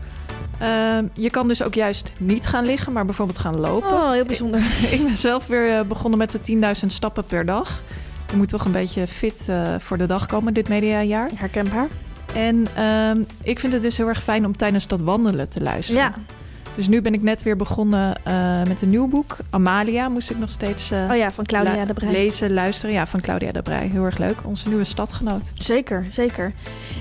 Ehm, 0.58 1.06
je 1.12 1.30
kan 1.30 1.48
dus 1.48 1.62
ook 1.62 1.74
juist 1.74 2.12
niet 2.18 2.46
gaan 2.46 2.64
liggen, 2.64 2.92
maar 2.92 3.04
bijvoorbeeld 3.04 3.38
gaan 3.38 3.60
lopen. 3.60 3.92
Oh, 3.92 4.10
heel 4.10 4.24
bijzonder. 4.24 4.60
Ik 4.94 5.02
ben 5.04 5.16
zelf 5.16 5.46
weer 5.46 5.78
eh, 5.78 5.84
begonnen 5.84 6.18
met 6.18 6.30
de 6.46 6.74
10.000 6.80 6.86
stappen 6.86 7.24
per 7.24 7.46
dag. 7.46 7.82
Je 8.30 8.36
moet 8.36 8.48
toch 8.48 8.64
een 8.64 8.72
beetje 8.72 9.06
fit 9.06 9.46
eh, 9.48 9.74
voor 9.78 9.98
de 9.98 10.06
dag 10.06 10.26
komen 10.26 10.54
dit 10.54 10.68
mediajaar. 10.68 11.30
Herkenbaar. 11.34 11.88
En 12.34 12.66
ehm, 12.74 13.22
ik 13.42 13.58
vind 13.58 13.72
het 13.72 13.82
dus 13.82 13.96
heel 13.96 14.08
erg 14.08 14.22
fijn 14.22 14.46
om 14.46 14.56
tijdens 14.56 14.86
dat 14.86 15.00
wandelen 15.00 15.48
te 15.48 15.62
luisteren. 15.62 16.02
Ja. 16.02 16.14
Dus 16.74 16.88
nu 16.88 17.00
ben 17.02 17.14
ik 17.14 17.22
net 17.22 17.42
weer 17.42 17.56
begonnen 17.56 18.14
eh, 18.24 18.62
met 18.68 18.82
een 18.82 18.90
nieuw 18.90 19.08
boek. 19.08 19.36
Amalia 19.50 20.08
moest 20.08 20.30
ik 20.30 20.38
nog 20.38 20.50
steeds 20.50 20.90
eh, 20.90 21.08
Oh 21.10 21.16
ja, 21.16 21.32
van 21.32 21.44
Claudia 21.44 21.74
lu- 21.80 21.86
de 21.86 21.92
Breij. 21.92 22.12
lezen, 22.12 22.52
luisteren. 22.52 22.94
Ja, 22.94 23.06
van 23.06 23.20
Claudia 23.20 23.52
de 23.52 23.62
Breij. 23.62 23.86
Heel 23.92 24.04
erg 24.04 24.18
leuk. 24.18 24.36
Onze 24.44 24.68
nieuwe 24.68 24.84
stadgenoot. 24.84 25.52
Zeker, 25.54 26.06
zeker. 26.08 26.52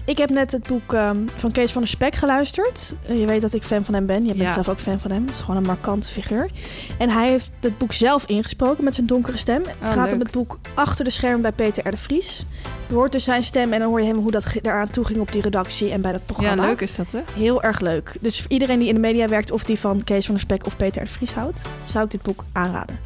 Ik 0.06 0.18
heb 0.18 0.30
net 0.30 0.52
het 0.52 0.68
boek 0.68 0.94
ehm, 0.94 1.18
van 1.36 1.52
Kees 1.52 1.72
van 1.72 1.82
der 1.82 1.90
Spek 1.92 2.16
geluisterd. 2.16 2.94
Eh, 3.08 3.20
je 3.20 3.26
weet 3.26 3.42
dat 3.42 3.54
ik 3.54 3.64
fan 3.64 3.86
van 3.86 3.94
hem 3.94 4.06
ben. 4.06 4.22
Je 4.22 4.34
bent 4.34 4.40
Ja. 4.48 4.54
zelf 4.54 4.70
ook 4.70 4.80
fan 4.80 5.00
van 5.00 5.12
hem. 5.12 5.26
Dat 5.26 5.36
is 5.36 5.42
gewoon 5.42 5.58
een 5.58 5.64
markante 5.68 6.10
figuur. 6.10 6.50
En 6.98 7.10
hij 7.10 7.30
heeft 7.30 7.52
het 7.60 7.78
boek 7.78 7.94
zelf 7.94 8.26
ingesproken 8.26 8.84
met 8.84 8.96
zijn 8.96 9.08
donkere 9.08 9.38
stem. 9.38 9.62
het 9.66 9.76
gaat 9.90 9.96
Oh, 9.98 10.04
leuk. 10.04 10.14
om 10.14 10.20
het 10.20 10.32
boek 10.32 10.60
Achter 10.74 11.04
de 11.06 11.12
schermen 11.12 11.42
bij 11.42 11.52
Peter 11.52 11.88
R. 11.88 11.92
de 11.92 11.98
Vries. 11.98 12.46
Je 12.92 12.98
hoort 12.98 13.12
dus 13.12 13.24
zijn 13.24 13.44
stem 13.44 13.74
en 13.74 13.80
dan 13.80 13.90
hoor 13.90 14.02
je 14.02 14.08
hem 14.08 14.18
hoe 14.18 14.32
dat 14.32 14.56
daaraan 14.62 14.90
toe 14.90 15.06
ging 15.06 15.20
op 15.20 15.32
die 15.32 15.42
redactie 15.42 15.92
en 15.92 16.02
bij 16.02 16.12
dat 16.12 16.22
Ja, 16.28 16.34
programma. 16.34 16.66
leuk 16.66 16.82
is 16.82 16.96
dat, 16.96 17.12
hè? 17.12 17.20
Heel 17.34 17.64
erg 17.64 17.80
leuk. 17.80 18.14
Dus 18.22 18.42
voor 18.42 18.52
iedereen 18.52 18.80
die 18.80 18.88
in 18.88 18.94
de 18.94 19.00
media 19.00 19.28
werkt 19.28 19.52
of 19.52 19.64
die 19.64 19.80
van 19.80 20.04
Kees 20.04 20.26
van 20.26 20.34
der 20.36 20.44
Spek 20.44 20.66
of 20.66 20.78
Peter 20.78 21.02
R. 21.02 21.06
de 21.06 21.12
Vries 21.12 21.32
houdt, 21.34 21.62
zou 21.86 22.06
ik 22.06 22.12
dit 22.12 22.22
boek 22.22 22.44
aanraden. 22.52 23.00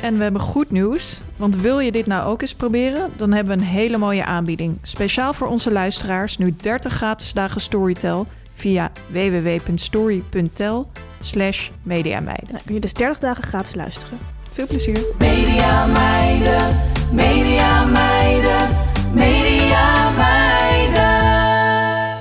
En 0.00 0.16
we 0.16 0.22
hebben 0.22 0.40
goed 0.40 0.70
nieuws. 0.70 1.20
Want 1.36 1.56
wil 1.56 1.78
je 1.80 1.92
dit 1.92 2.06
nou 2.06 2.26
ook 2.30 2.42
eens 2.42 2.54
proberen? 2.54 3.10
Dan 3.16 3.32
hebben 3.32 3.56
we 3.58 3.62
een 3.62 3.68
hele 3.68 3.96
mooie 3.98 4.24
aanbieding. 4.24 4.78
Speciaal 4.82 5.32
voor 5.32 5.46
onze 5.48 5.72
luisteraars. 5.72 6.38
Nu 6.38 6.54
30 6.60 6.92
gratis 6.92 7.32
dagen 7.32 7.60
Storytel 7.60 8.26
via 8.54 8.90
www.story.tel 9.10 10.90
slash 11.20 11.68
mediameiden. 11.82 12.48
Dan 12.52 12.60
kun 12.64 12.74
je 12.74 12.80
dus 12.80 12.92
30 12.94 13.18
dagen 13.18 13.42
gratis 13.44 13.74
luisteren. 13.74 14.18
Veel 14.50 14.66
plezier. 14.66 15.00
Media 15.18 15.86
meiden, 15.86 16.76
media 17.12 17.84
meiden, 17.84 18.68
media 19.14 20.10
meiden. 20.10 21.02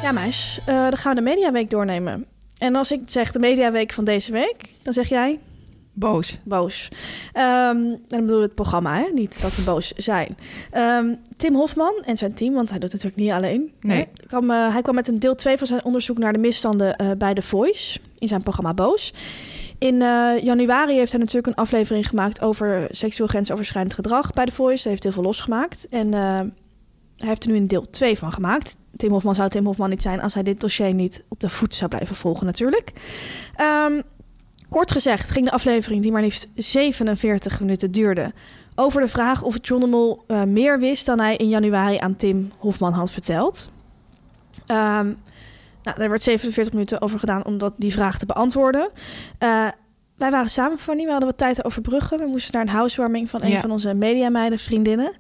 Ja, 0.01 0.11
meis, 0.11 0.59
eh, 0.65 0.75
dan 0.75 0.97
gaan 0.97 1.15
we 1.15 1.21
de 1.21 1.29
Mediaweek 1.29 1.69
doornemen. 1.69 2.25
En 2.57 2.75
als 2.75 2.91
ik 2.91 3.01
zeg 3.05 3.31
de 3.31 3.39
Mediaweek 3.39 3.93
van 3.93 4.03
deze 4.03 4.31
week, 4.31 4.57
dan 4.83 4.93
zeg 4.93 5.09
jij 5.09 5.39
Boos. 5.93 6.39
boos. 6.43 6.89
Ehm, 7.33 7.77
en 7.77 8.01
dan 8.07 8.25
bedoel 8.25 8.37
ik 8.37 8.45
het 8.45 8.55
programma, 8.55 8.95
hè? 8.95 9.05
niet 9.13 9.41
dat 9.41 9.55
we 9.55 9.61
boos 9.61 9.91
zijn. 9.91 10.37
Ehm, 10.71 11.15
Tim 11.37 11.55
Hofman 11.55 11.93
en 12.05 12.17
zijn 12.17 12.33
team, 12.33 12.53
want 12.53 12.69
hij 12.69 12.79
doet 12.79 12.91
het 12.91 13.03
natuurlijk 13.03 13.29
niet 13.29 13.43
alleen. 13.43 13.71
Nee. 13.79 13.97
hè, 13.97 14.25
kwam, 14.27 14.51
eh, 14.51 14.71
hij 14.71 14.81
kwam 14.81 14.95
met 14.95 15.07
een 15.07 15.19
deel 15.19 15.35
2 15.35 15.57
van 15.57 15.67
zijn 15.67 15.85
onderzoek 15.85 16.17
naar 16.17 16.33
de 16.33 16.39
misstanden 16.39 16.95
eh, 16.95 17.11
bij 17.17 17.33
The 17.33 17.41
Voice 17.41 17.99
in 18.17 18.27
zijn 18.27 18.43
programma 18.43 18.73
Boos. 18.73 19.13
In 19.81 20.01
eh, 20.01 20.43
januari 20.43 20.95
heeft 20.95 21.11
hij 21.11 21.19
natuurlijk 21.19 21.47
een 21.47 21.63
aflevering 21.63 22.07
gemaakt 22.07 22.41
over 22.41 22.87
seksueel 22.91 23.27
grensoverschrijdend 23.27 23.93
gedrag 23.93 24.31
bij 24.31 24.45
The 24.45 24.51
Voice. 24.51 24.81
Hij 24.81 24.91
heeft 24.91 25.03
heel 25.03 25.11
veel 25.11 25.23
losgemaakt. 25.23 25.87
En 25.89 26.13
eh, 26.13 26.39
hij 27.21 27.29
heeft 27.29 27.43
er 27.43 27.49
nu 27.51 27.57
een 27.57 27.67
deel 27.67 27.89
2 27.89 28.17
van 28.17 28.31
gemaakt. 28.31 28.77
Tim 28.95 29.11
Hofman 29.11 29.35
zou 29.35 29.49
Tim 29.49 29.65
Hofman 29.65 29.89
niet 29.89 30.01
zijn 30.01 30.21
als 30.21 30.33
hij 30.33 30.43
dit 30.43 30.59
dossier 30.59 30.93
niet 30.93 31.23
op 31.27 31.39
de 31.39 31.49
voet 31.49 31.73
zou 31.75 31.89
blijven 31.89 32.15
volgen 32.15 32.45
natuurlijk. 32.45 32.93
Ehm, 33.55 34.01
kort 34.69 34.91
gezegd 34.91 35.29
ging 35.29 35.45
de 35.45 35.51
aflevering, 35.51 36.01
die 36.01 36.11
maar 36.11 36.21
liefst 36.21 36.47
47 36.55 37.59
minuten 37.59 37.91
duurde, 37.91 38.33
over 38.75 39.01
de 39.01 39.07
vraag 39.07 39.41
of 39.43 39.57
John 39.61 39.81
de 39.81 39.87
Mol 39.87 40.23
eh, 40.27 40.43
meer 40.43 40.79
wist 40.79 41.05
dan 41.05 41.19
hij 41.19 41.35
in 41.35 41.49
januari 41.49 41.97
aan 41.97 42.15
Tim 42.15 42.51
Hofman 42.57 42.93
had 42.93 43.11
verteld. 43.11 43.71
Ehm, 44.65 45.05
nou, 45.83 45.97
daar 45.97 46.09
werd 46.09 46.23
47 46.23 46.73
minuten 46.73 47.01
over 47.01 47.19
gedaan 47.19 47.45
om 47.45 47.57
dat, 47.57 47.73
die 47.77 47.91
vraag 47.93 48.19
te 48.19 48.25
beantwoorden. 48.25 48.89
Eh, 49.37 49.67
wij 50.17 50.31
waren 50.31 50.49
samen, 50.49 50.77
Fanny. 50.77 51.03
We 51.03 51.09
hadden 51.11 51.29
wat 51.29 51.37
tijd 51.37 51.55
te 51.55 51.63
overbruggen. 51.63 52.17
We 52.19 52.25
moesten 52.25 52.53
naar 52.53 52.61
een 52.61 52.73
housewarming 52.73 53.29
van 53.29 53.43
een 53.43 53.49
Ja. 53.49 53.59
van 53.59 53.71
onze 53.71 53.93
mediameiden, 53.93 54.59
vriendinnen. 54.59 55.13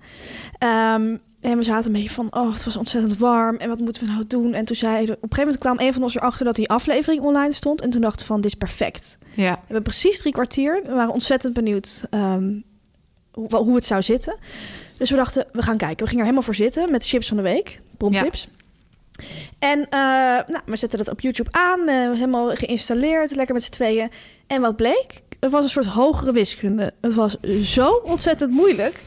Ehm, 0.57 1.17
en 1.41 1.57
we 1.57 1.63
zaten 1.63 1.85
een 1.85 1.91
beetje 1.91 2.09
van, 2.09 2.27
oh, 2.31 2.53
het 2.53 2.63
was 2.63 2.77
ontzettend 2.77 3.17
warm. 3.17 3.55
En 3.57 3.69
wat 3.69 3.79
moeten 3.79 4.05
we 4.05 4.11
nou 4.11 4.23
doen? 4.27 4.53
En 4.53 4.65
toen 4.65 4.75
zei, 4.75 5.01
op 5.01 5.07
een 5.09 5.15
gegeven 5.15 5.37
moment 5.37 5.57
kwam 5.57 5.79
een 5.79 5.93
van 5.93 6.03
ons 6.03 6.15
erachter 6.15 6.45
dat 6.45 6.55
die 6.55 6.69
aflevering 6.69 7.21
online 7.21 7.53
stond. 7.53 7.81
En 7.81 7.89
toen 7.89 8.01
dachten 8.01 8.19
we 8.19 8.25
van, 8.25 8.41
dit 8.41 8.51
is 8.51 8.57
perfect. 8.57 9.17
Ja, 9.35 9.51
We 9.51 9.59
hebben 9.65 9.83
precies 9.83 10.17
drie 10.17 10.33
kwartier. 10.33 10.81
We 10.85 10.93
waren 10.93 11.13
ontzettend 11.13 11.53
benieuwd 11.53 12.03
ehm, 12.09 12.53
hoe, 13.31 13.55
hoe 13.55 13.75
het 13.75 13.85
zou 13.85 14.01
zitten. 14.01 14.35
Dus 14.97 15.09
we 15.09 15.15
dachten, 15.15 15.45
we 15.51 15.61
gaan 15.61 15.77
kijken. 15.77 15.97
We 15.97 16.03
gingen 16.05 16.17
er 16.19 16.23
helemaal 16.23 16.41
voor 16.43 16.55
zitten 16.55 16.91
met 16.91 17.01
de 17.01 17.07
chips 17.07 17.27
van 17.27 17.37
de 17.37 17.43
week. 17.43 17.79
Bomtips. 17.97 18.47
En 19.59 19.79
eh, 19.89 19.99
nou, 20.47 20.59
we 20.65 20.77
zetten 20.77 20.97
dat 20.97 21.09
op 21.09 21.21
YouTube 21.21 21.51
aan. 21.51 21.87
eh, 21.87 21.95
helemaal 22.11 22.55
geïnstalleerd. 22.55 23.35
Lekker 23.35 23.53
met 23.53 23.63
z'n 23.63 23.71
tweeën. 23.71 24.09
En 24.47 24.61
wat 24.61 24.75
bleek? 24.75 25.21
Het 25.39 25.51
was 25.51 25.63
een 25.63 25.69
soort 25.69 25.85
hogere 25.85 26.31
wiskunde. 26.31 26.93
Het 27.01 27.13
was 27.13 27.35
zo 27.63 27.89
ontzettend 27.91 28.51
moeilijk. 28.51 29.03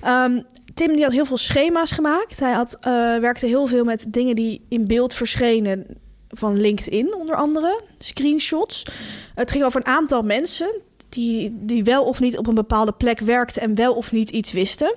Ehm, 0.00 0.40
Tim 0.74 0.92
die 0.92 1.02
had 1.02 1.12
heel 1.12 1.24
veel 1.24 1.36
schema's 1.36 1.92
gemaakt. 1.92 2.40
Hij 2.40 2.52
had, 2.52 2.76
eh, 2.80 3.16
werkte 3.16 3.46
heel 3.46 3.66
veel 3.66 3.84
met 3.84 4.06
dingen 4.08 4.36
die 4.36 4.64
in 4.68 4.86
beeld 4.86 5.14
verschenen 5.14 5.86
van 6.28 6.60
LinkedIn 6.60 7.14
onder 7.14 7.36
andere. 7.36 7.80
Screenshots. 7.98 8.86
Het 9.34 9.50
ging 9.50 9.64
over 9.64 9.80
een 9.80 9.92
aantal 9.92 10.22
mensen 10.22 10.80
die, 11.08 11.56
die 11.60 11.84
wel 11.84 12.04
of 12.04 12.20
niet 12.20 12.38
op 12.38 12.46
een 12.46 12.54
bepaalde 12.54 12.92
plek 12.92 13.18
werkten 13.18 13.62
en 13.62 13.74
wel 13.74 13.94
of 13.94 14.12
niet 14.12 14.30
iets 14.30 14.52
wisten. 14.52 14.94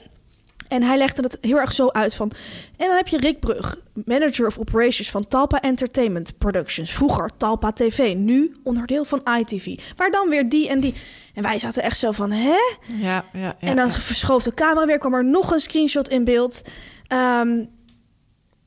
En 0.68 0.84
hij 0.84 0.98
legde 0.98 1.22
het 1.22 1.38
heel 1.42 1.58
erg 1.58 1.74
zo 1.74 1.90
uit 1.90 2.16
van... 2.16 2.32
En 2.78 2.88
dan 2.88 2.96
heb 2.96 3.08
je 3.08 3.18
Rick 3.18 3.40
Brug, 3.40 3.80
manager 4.06 4.48
of 4.48 4.58
operations 4.58 5.10
van 5.10 5.28
Talpa 5.28 5.62
Entertainment 5.62 6.38
Productions. 6.38 6.92
Vroeger 6.92 7.30
Talpa 7.38 7.72
TV, 7.72 8.16
nu 8.16 8.56
onderdeel 8.63 9.06
van 9.06 9.22
ITV. 9.40 9.80
Maar 9.98 10.12
dan 10.12 10.30
weer 10.30 10.50
die 10.50 10.70
en 10.70 10.80
die. 10.80 10.94
En 11.38 11.43
wij 11.43 11.60
zaten 11.60 11.84
echt 11.84 11.97
zo 11.97 12.12
van, 12.12 12.32
hè? 12.32 12.58
ja, 12.86 12.95
ja. 13.02 13.26
ja 13.34 13.56
en 13.60 13.76
dan 13.76 13.88
ja. 13.88 13.93
verschoof 13.93 14.43
de 14.43 14.54
camera 14.54 14.86
weer, 14.86 14.97
kwam 14.97 15.13
er 15.13 15.26
nog 15.26 15.52
een 15.52 15.60
screenshot 15.60 16.10
in 16.10 16.23
beeld. 16.23 16.62
Ehm, 17.08 17.65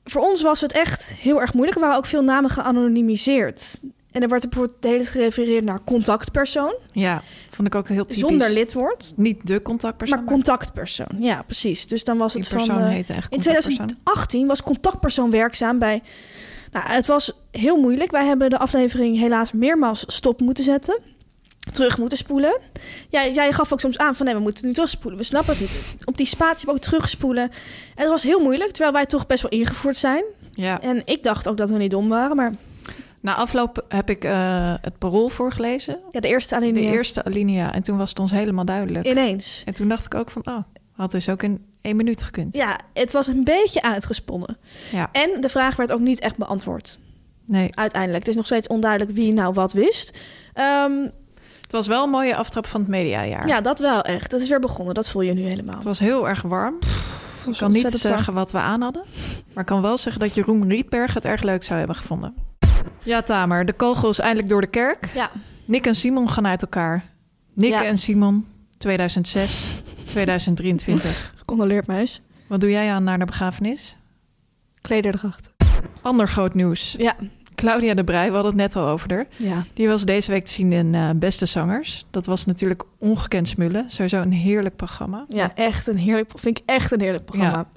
voor 0.04 0.22
ons 0.22 0.42
was 0.42 0.60
het 0.60 0.72
echt 0.72 1.12
heel 1.12 1.40
erg 1.40 1.54
moeilijk. 1.54 1.76
Er 1.76 1.82
waren 1.82 1.98
ook 1.98 2.06
veel 2.06 2.22
namen 2.22 2.50
geanonimiseerd. 2.50 3.80
En 4.10 4.22
er 4.22 4.28
werd 4.28 4.48
bijvoorbeeld 4.48 4.82
de 4.82 4.88
hele 4.88 5.00
tijd 5.00 5.12
gerefereerd 5.12 5.64
naar 5.64 5.84
contactpersoon. 5.84 6.74
Ja, 6.92 7.22
vond 7.48 7.68
ik 7.68 7.74
ook 7.74 7.88
heel 7.88 8.04
typisch. 8.04 8.18
Zonder 8.18 8.50
lidwoord. 8.50 9.12
Niet 9.16 9.46
de 9.46 9.62
contactpersoon, 9.62 10.18
Maar 10.18 10.26
contactpersoon, 10.26 11.16
ja 11.18 11.42
precies. 11.42 11.86
Dus 11.86 12.04
dan 12.04 12.18
was 12.18 12.32
die 12.32 12.40
het 12.40 12.50
van... 12.50 12.60
eh, 12.60 12.96
in 12.96 13.04
contactpersoon. 13.04 13.40
2018 13.40 14.46
was 14.46 14.62
contactpersoon 14.62 15.30
werkzaam 15.30 15.78
bij... 15.78 16.02
Nou, 16.72 16.88
het 16.88 17.06
was 17.06 17.32
heel 17.50 17.76
moeilijk. 17.76 18.10
Wij 18.10 18.26
hebben 18.26 18.50
de 18.50 18.58
aflevering 18.58 19.18
helaas 19.18 19.52
meermaals 19.52 20.04
stop 20.06 20.40
moeten 20.40 20.64
zetten. 20.64 20.98
Terug 21.70 21.98
moeten 21.98 22.18
spoelen. 22.18 22.60
Ja, 23.08 23.26
jij 23.26 23.52
gaf 23.52 23.72
ook 23.72 23.80
soms 23.80 23.98
aan 23.98 24.14
van 24.14 24.26
nee, 24.26 24.34
we 24.34 24.40
moeten 24.40 24.66
nu 24.66 24.72
terugspoelen. 24.72 25.18
We 25.18 25.24
snappen 25.26 25.52
het 25.52 25.60
niet. 25.60 25.96
Op 26.04 26.16
die 26.16 26.26
spatie 26.26 26.68
ook 26.68 26.78
terugspoelen. 26.78 27.42
En 27.42 27.50
het 27.94 28.08
was 28.08 28.22
heel 28.22 28.40
moeilijk, 28.40 28.70
terwijl 28.70 28.92
wij 28.92 29.06
toch 29.06 29.26
best 29.26 29.42
wel 29.42 29.50
ingevoerd 29.50 29.96
zijn. 29.96 30.24
Ja. 30.54 30.80
En 30.80 31.02
ik 31.04 31.22
dacht 31.22 31.48
ook 31.48 31.56
dat 31.56 31.70
we 31.70 31.76
niet 31.78 31.90
dom 31.90 32.08
waren, 32.08 32.36
maar 32.36 32.52
Na 33.20 33.34
afloop 33.34 33.84
heb 33.88 34.10
ik 34.10 34.24
eh, 34.24 34.74
het 34.80 34.98
parool 34.98 35.28
voorgelezen. 35.28 35.98
ja, 36.10 36.20
de 36.20 36.28
eerste 36.28 36.54
alleen 36.56 36.74
De 36.74 36.80
eerste 36.80 37.24
alinea. 37.24 37.72
En 37.74 37.82
toen 37.82 37.96
was 37.96 38.08
het 38.08 38.18
ons 38.18 38.30
helemaal 38.30 38.64
duidelijk. 38.64 39.06
ineens. 39.06 39.62
En 39.66 39.74
toen 39.74 39.88
dacht 39.88 40.04
ik 40.06 40.14
ook 40.14 40.30
van, 40.30 40.46
oh, 40.46 40.62
had 40.92 41.10
dus 41.10 41.28
ook 41.28 41.42
in 41.42 41.64
één 41.80 41.96
minuut 41.96 42.22
gekund. 42.22 42.54
Ja, 42.54 42.78
het 42.92 43.12
was 43.12 43.26
een 43.26 43.44
beetje 43.44 43.82
uitgesponnen. 43.82 44.56
Ja. 44.92 45.08
En 45.12 45.40
de 45.40 45.48
vraag 45.48 45.76
werd 45.76 45.92
ook 45.92 46.00
niet 46.00 46.20
echt 46.20 46.36
beantwoord. 46.36 46.98
Nee, 47.44 47.68
Uiteindelijk. 47.74 48.18
Het 48.20 48.28
is 48.28 48.36
nog 48.36 48.46
steeds 48.46 48.68
onduidelijk 48.68 49.16
wie 49.16 49.32
nou 49.32 49.52
wat 49.54 49.72
wist. 49.72 50.18
Ehm, 50.54 50.92
het 51.70 51.78
was 51.78 51.86
wel 51.86 52.04
een 52.04 52.10
mooie 52.10 52.36
aftrap 52.36 52.66
van 52.66 52.80
het 52.80 52.88
mediajaar. 52.90 53.46
Ja, 53.46 53.60
dat 53.60 53.78
wel 53.78 54.02
echt. 54.02 54.30
Dat 54.30 54.40
is 54.40 54.48
weer 54.48 54.60
begonnen. 54.60 54.94
Dat 54.94 55.08
voel 55.10 55.22
je 55.22 55.32
nu 55.32 55.42
helemaal. 55.42 55.74
Het 55.74 55.84
was 55.84 55.98
heel 55.98 56.28
erg 56.28 56.42
warm. 56.42 56.74
Ik 57.46 57.56
kan 57.58 57.72
niet 57.72 57.90
zeggen 57.90 58.34
wat 58.34 58.52
we 58.52 58.58
aan 58.58 58.80
hadden. 58.80 59.02
Maar 59.52 59.62
ik 59.62 59.66
kan 59.66 59.82
wel 59.82 59.98
zeggen 59.98 60.20
dat 60.20 60.34
Jeroen 60.34 60.68
Rietberg 60.68 61.14
het 61.14 61.24
erg 61.24 61.42
leuk 61.42 61.64
zou 61.64 61.78
hebben 61.78 61.96
gevonden. 61.96 62.34
Ja, 63.02 63.22
Tamer, 63.22 63.64
de 63.64 63.72
kogel 63.72 64.08
is 64.08 64.18
eindelijk 64.18 64.48
door 64.48 64.60
de 64.60 64.66
kerk. 64.66 65.08
Ja. 65.14 65.30
Nick 65.64 65.86
en 65.86 65.94
Simon 65.94 66.30
gaan 66.30 66.46
uit 66.46 66.62
elkaar. 66.62 67.04
Nick 67.54 67.70
Ja. 67.70 67.84
en 67.84 67.98
Simon, 67.98 68.46
2006, 68.78 69.82
2023. 70.04 71.32
Gecondoleerd, 71.36 71.86
muis. 71.86 72.20
Wat 72.46 72.60
doe 72.60 72.70
jij 72.70 72.90
aan 72.90 73.04
naar 73.04 73.18
de 73.18 73.24
begrafenis? 73.24 73.96
Klederdracht. 74.80 75.50
Ander 76.02 76.28
groot 76.28 76.54
nieuws. 76.54 76.94
Ja. 76.98 77.14
Claudia 77.60 77.94
de 77.94 78.04
Brij, 78.04 78.26
we 78.28 78.32
hadden 78.34 78.52
het 78.52 78.60
net 78.60 78.76
al 78.76 78.88
over 78.88 79.12
haar. 79.14 79.26
Ja. 79.36 79.64
Die 79.74 79.88
was 79.88 80.04
deze 80.04 80.30
week 80.30 80.44
te 80.44 80.52
zien 80.52 80.72
in 80.72 80.94
eh, 80.94 81.10
Beste 81.16 81.46
Zangers. 81.46 82.04
Dat 82.10 82.26
was 82.26 82.44
natuurlijk 82.44 82.82
ongekend 82.98 83.48
smullen. 83.48 83.84
Sowieso 83.90 84.20
een 84.20 84.32
heerlijk 84.32 84.76
programma. 84.76 85.24
Ja, 85.28 85.54
echt 85.54 85.86
een 85.86 85.96
heerlijk... 85.98 86.30
Vind 86.34 86.58
ik 86.58 86.64
echt 86.66 86.92
een 86.92 87.00
heerlijk 87.00 87.24
programma. 87.24 87.68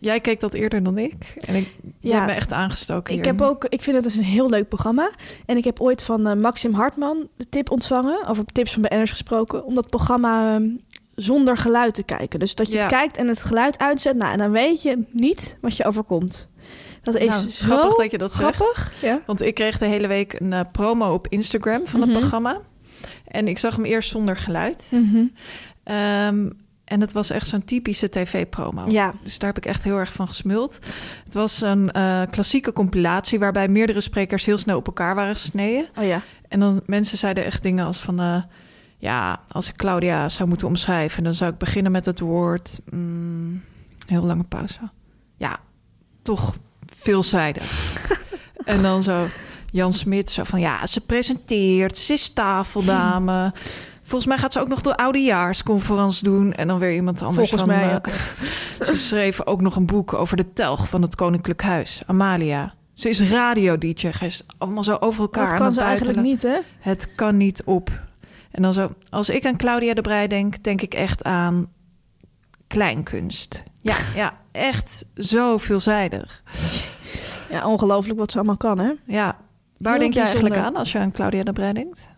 Jij 0.00 0.20
keek 0.20 0.40
dat 0.40 0.54
eerder 0.54 0.82
dan 0.82 0.98
ik. 0.98 1.34
En 1.46 1.54
ik 1.54 1.74
Ja. 2.00 2.18
heb 2.18 2.26
me 2.26 2.32
echt 2.32 2.52
aangestoken 2.52 3.14
Ik, 3.14 3.24
heb 3.24 3.40
ook, 3.40 3.64
ik 3.64 3.82
vind 3.82 3.96
het 3.96 4.04
dus 4.04 4.16
een 4.16 4.24
heel 4.24 4.48
leuk 4.50 4.68
programma. 4.68 5.10
En 5.46 5.56
ik 5.56 5.64
heb 5.64 5.80
ooit 5.80 6.02
van 6.02 6.26
eh, 6.26 6.36
Maxim 6.36 6.74
Hartman 6.74 7.28
de 7.36 7.48
tip 7.48 7.70
ontvangen... 7.70 8.26
over 8.26 8.44
tips 8.44 8.72
van 8.72 8.82
BN'ers 8.82 9.10
gesproken... 9.10 9.64
om 9.64 9.74
dat 9.74 9.90
programma 9.90 10.54
ehm, 10.54 10.68
zonder 11.22 11.56
geluid 11.56 11.94
te 11.94 12.02
kijken. 12.02 12.38
Dus 12.38 12.54
dat 12.54 12.66
je 12.68 12.74
Ja. 12.74 12.80
het 12.80 12.90
kijkt 12.92 13.16
en 13.16 13.28
het 13.28 13.42
geluid 13.42 13.78
uitzet... 13.78 14.16
Nou, 14.16 14.32
en 14.32 14.38
dan 14.38 14.50
weet 14.50 14.82
je 14.82 15.04
niet 15.12 15.56
wat 15.60 15.76
je 15.76 15.84
overkomt. 15.84 16.48
Dat 17.02 17.14
is 17.14 17.28
Nou, 17.28 17.50
zo 17.50 17.64
grappig 17.66 17.96
dat 17.96 18.10
je 18.10 18.18
dat 18.18 18.32
zegt. 18.32 18.54
grappig. 18.54 18.92
Ja. 19.02 19.20
Want 19.26 19.44
ik 19.44 19.54
kreeg 19.54 19.78
de 19.78 19.86
hele 19.86 20.06
week 20.06 20.40
een 20.40 20.52
eh, 20.52 20.60
promo 20.72 21.12
op 21.12 21.26
Instagram 21.28 21.86
van 21.86 22.00
het 22.00 22.10
Mhm. 22.10 22.18
programma. 22.18 22.60
En 23.26 23.48
ik 23.48 23.58
zag 23.58 23.76
hem 23.76 23.84
eerst 23.84 24.10
zonder 24.10 24.36
geluid. 24.36 24.90
Mhm. 24.94 25.24
Ehm, 25.84 26.50
en 26.84 27.00
het 27.00 27.12
was 27.12 27.30
echt 27.30 27.48
zo'n 27.48 27.64
typische 27.64 28.08
tv-promo. 28.08 28.90
Ja. 28.90 29.14
Dus 29.22 29.38
daar 29.38 29.48
heb 29.54 29.64
ik 29.64 29.70
echt 29.70 29.84
heel 29.84 29.96
erg 29.98 30.12
van 30.12 30.28
gesmuld. 30.28 30.78
Het 31.24 31.34
was 31.34 31.60
een 31.60 31.90
eh, 31.90 32.22
klassieke 32.30 32.72
compilatie... 32.72 33.38
waarbij 33.38 33.68
meerdere 33.68 34.00
sprekers 34.00 34.44
heel 34.44 34.58
snel 34.58 34.76
op 34.76 34.86
elkaar 34.86 35.14
waren 35.14 35.36
gesneden. 35.36 35.88
Oh 35.98 36.04
ja. 36.04 36.20
En 36.48 36.60
dan 36.60 36.80
mensen 36.86 37.18
zeiden 37.18 37.44
echt 37.44 37.62
dingen 37.62 37.86
als 37.86 37.98
van... 38.00 38.20
eh, 38.20 38.42
ja, 39.00 39.40
als 39.48 39.68
ik 39.68 39.76
Claudia 39.76 40.28
zou 40.28 40.48
moeten 40.48 40.66
omschrijven... 40.66 41.24
dan 41.24 41.34
zou 41.34 41.52
ik 41.52 41.58
beginnen 41.58 41.92
met 41.92 42.04
het 42.04 42.20
woord... 42.20 42.80
mm, 42.90 43.62
heel 44.06 44.22
lange 44.22 44.44
pauze. 44.44 44.90
Ja, 45.36 45.58
toch 46.22 46.54
veelzijdig. 46.86 47.96
en 48.64 48.82
dan 48.82 49.02
zo 49.02 49.26
Jan 49.72 49.92
Smit 49.92 50.30
zo 50.30 50.44
van... 50.44 50.60
ja, 50.60 50.86
ze 50.86 51.00
presenteert, 51.00 51.96
ze 51.96 52.12
is 52.12 52.32
tafeldame... 52.32 53.52
Volgens 54.02 54.30
mij 54.30 54.40
gaat 54.40 54.52
ze 54.52 54.60
ook 54.60 54.68
nog 54.68 54.80
de 54.80 54.96
oudejaarsconferentie 54.96 56.24
doen. 56.24 56.52
En 56.52 56.68
dan 56.68 56.78
weer 56.78 56.94
iemand 56.94 57.22
anders 57.22 57.50
Volgens 57.50 57.70
van... 57.70 57.80
mij 57.80 57.88
eh, 57.88 57.94
ook 57.94 58.08
ze 58.86 58.96
schreef 58.96 59.46
ook 59.46 59.60
nog 59.60 59.76
een 59.76 59.86
boek 59.86 60.14
over 60.14 60.36
de 60.36 60.52
telg 60.52 60.88
van 60.88 61.02
het 61.02 61.14
Koninklijk 61.14 61.62
Huis. 61.62 62.02
Amalia. 62.06 62.74
Ze 62.92 63.08
is 63.08 63.30
radio-dj. 63.30 64.10
Is 64.20 64.42
allemaal 64.58 64.82
zo 64.82 64.96
over 65.00 65.22
elkaar 65.22 65.44
Dat 65.44 65.52
aan 65.52 65.58
kan 65.58 65.66
het 65.66 65.76
ze 65.76 65.80
eigenlijk 65.80 66.20
niet, 66.20 66.42
hè? 66.42 66.58
Het 66.78 67.08
kan 67.14 67.36
niet 67.36 67.62
op. 67.64 67.90
En 68.50 68.62
dan 68.62 68.72
zo... 68.72 68.88
Als 69.10 69.28
ik 69.28 69.46
aan 69.46 69.56
Claudia 69.56 69.94
de 69.94 70.00
Brij 70.00 70.26
denk, 70.26 70.62
denk 70.62 70.80
ik 70.80 70.94
echt 70.94 71.24
aan 71.24 71.72
kleinkunst. 72.66 73.62
Ja, 73.80 73.96
ja, 74.22 74.38
echt 74.52 75.04
zo 75.16 75.56
veelzijdig. 75.58 76.42
Ja, 77.50 77.66
ongelooflijk 77.66 78.18
wat 78.18 78.30
ze 78.30 78.36
allemaal 78.36 78.56
kan, 78.56 78.78
hè? 78.78 78.92
Ja. 79.04 79.38
Waar 79.78 79.92
Heel 79.92 80.00
denk 80.02 80.14
jij 80.14 80.24
eigenlijk 80.24 80.56
aan 80.56 80.76
als 80.76 80.92
je 80.92 80.98
aan 80.98 81.12
Claudia 81.12 81.42
de 81.42 81.52
Brij 81.52 81.72
denkt? 81.72 82.08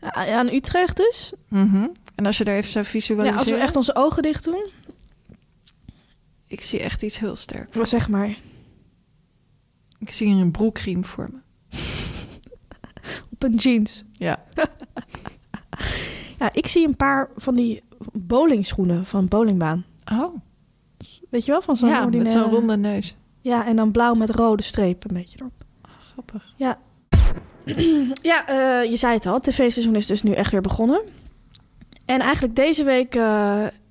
Ja, 0.00 0.38
Aan 0.38 0.48
Utrecht 0.48 0.96
dus. 0.96 1.32
Mhm. 1.48 1.86
En 2.14 2.26
als 2.26 2.38
je 2.38 2.44
er 2.44 2.56
even 2.56 2.70
zo 2.70 2.78
Ja, 2.78 2.84
visualiseert... 2.84 3.38
als 3.38 3.48
we 3.48 3.56
echt 3.56 3.76
onze 3.76 3.94
ogen 3.94 4.22
dicht 4.22 4.44
doen. 4.44 4.70
Ik 6.46 6.60
zie 6.60 6.80
echt 6.80 7.02
iets 7.02 7.18
heel 7.18 7.36
sterk. 7.36 7.74
Maar 7.74 7.86
zeg 7.86 8.08
maar, 8.08 8.36
Ik 9.98 10.10
zie 10.10 10.28
een 10.28 10.50
broekriem 10.50 11.04
voor 11.04 11.28
me. 11.32 11.38
op 13.32 13.42
een 13.42 13.54
jeans. 13.54 14.02
Ja. 14.12 14.44
Ja, 16.42 16.50
ik 16.52 16.66
zie 16.66 16.86
een 16.86 16.96
paar 16.96 17.28
van 17.36 17.54
die 17.54 17.82
bowlingschoenen 18.12 19.06
van 19.06 19.20
een 19.20 19.28
bowlingbaan. 19.28 19.84
Oh, 20.12 20.34
Weet 21.30 21.44
je 21.44 21.52
wel? 21.52 21.62
Van 21.62 21.76
zo'n 21.76 21.88
ja, 21.88 22.06
met 22.06 22.32
zo'n 22.32 22.50
ronde 22.50 22.76
neus. 22.76 23.16
Ja, 23.40 23.66
en 23.66 23.76
dan 23.76 23.90
blauw 23.90 24.14
met 24.14 24.30
rode 24.30 24.62
strepen 24.62 25.10
een 25.10 25.16
beetje 25.16 25.38
erop. 25.38 25.52
Grappig. 26.12 26.54
Ja, 28.22 28.46
eh, 28.46 28.90
je 28.90 28.96
zei 28.96 29.14
het 29.14 29.26
al. 29.26 29.34
Het 29.34 29.42
tv-seizoen 29.42 29.94
is 29.94 30.06
dus 30.06 30.22
nu 30.22 30.32
echt 30.32 30.50
weer 30.52 30.60
begonnen. 30.60 31.00
En 32.04 32.20
eigenlijk 32.20 32.56
deze 32.56 32.84
week 32.84 33.14
eh, 33.14 33.22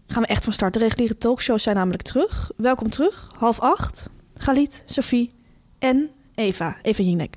gaan 0.07 0.21
we 0.21 0.25
echt 0.25 0.43
van 0.43 0.53
start. 0.53 0.73
De 0.73 0.79
reguliere 0.79 1.17
talkshows 1.17 1.63
zijn 1.63 1.75
namelijk 1.75 2.01
terug. 2.01 2.51
Welkom 2.57 2.89
terug. 2.89 3.31
Half 3.37 3.59
acht. 3.59 4.09
Galit, 4.35 4.83
Sophie 4.85 5.33
en 5.79 6.09
Eva. 6.35 6.77
Eva 6.81 7.03
Jinek. 7.03 7.35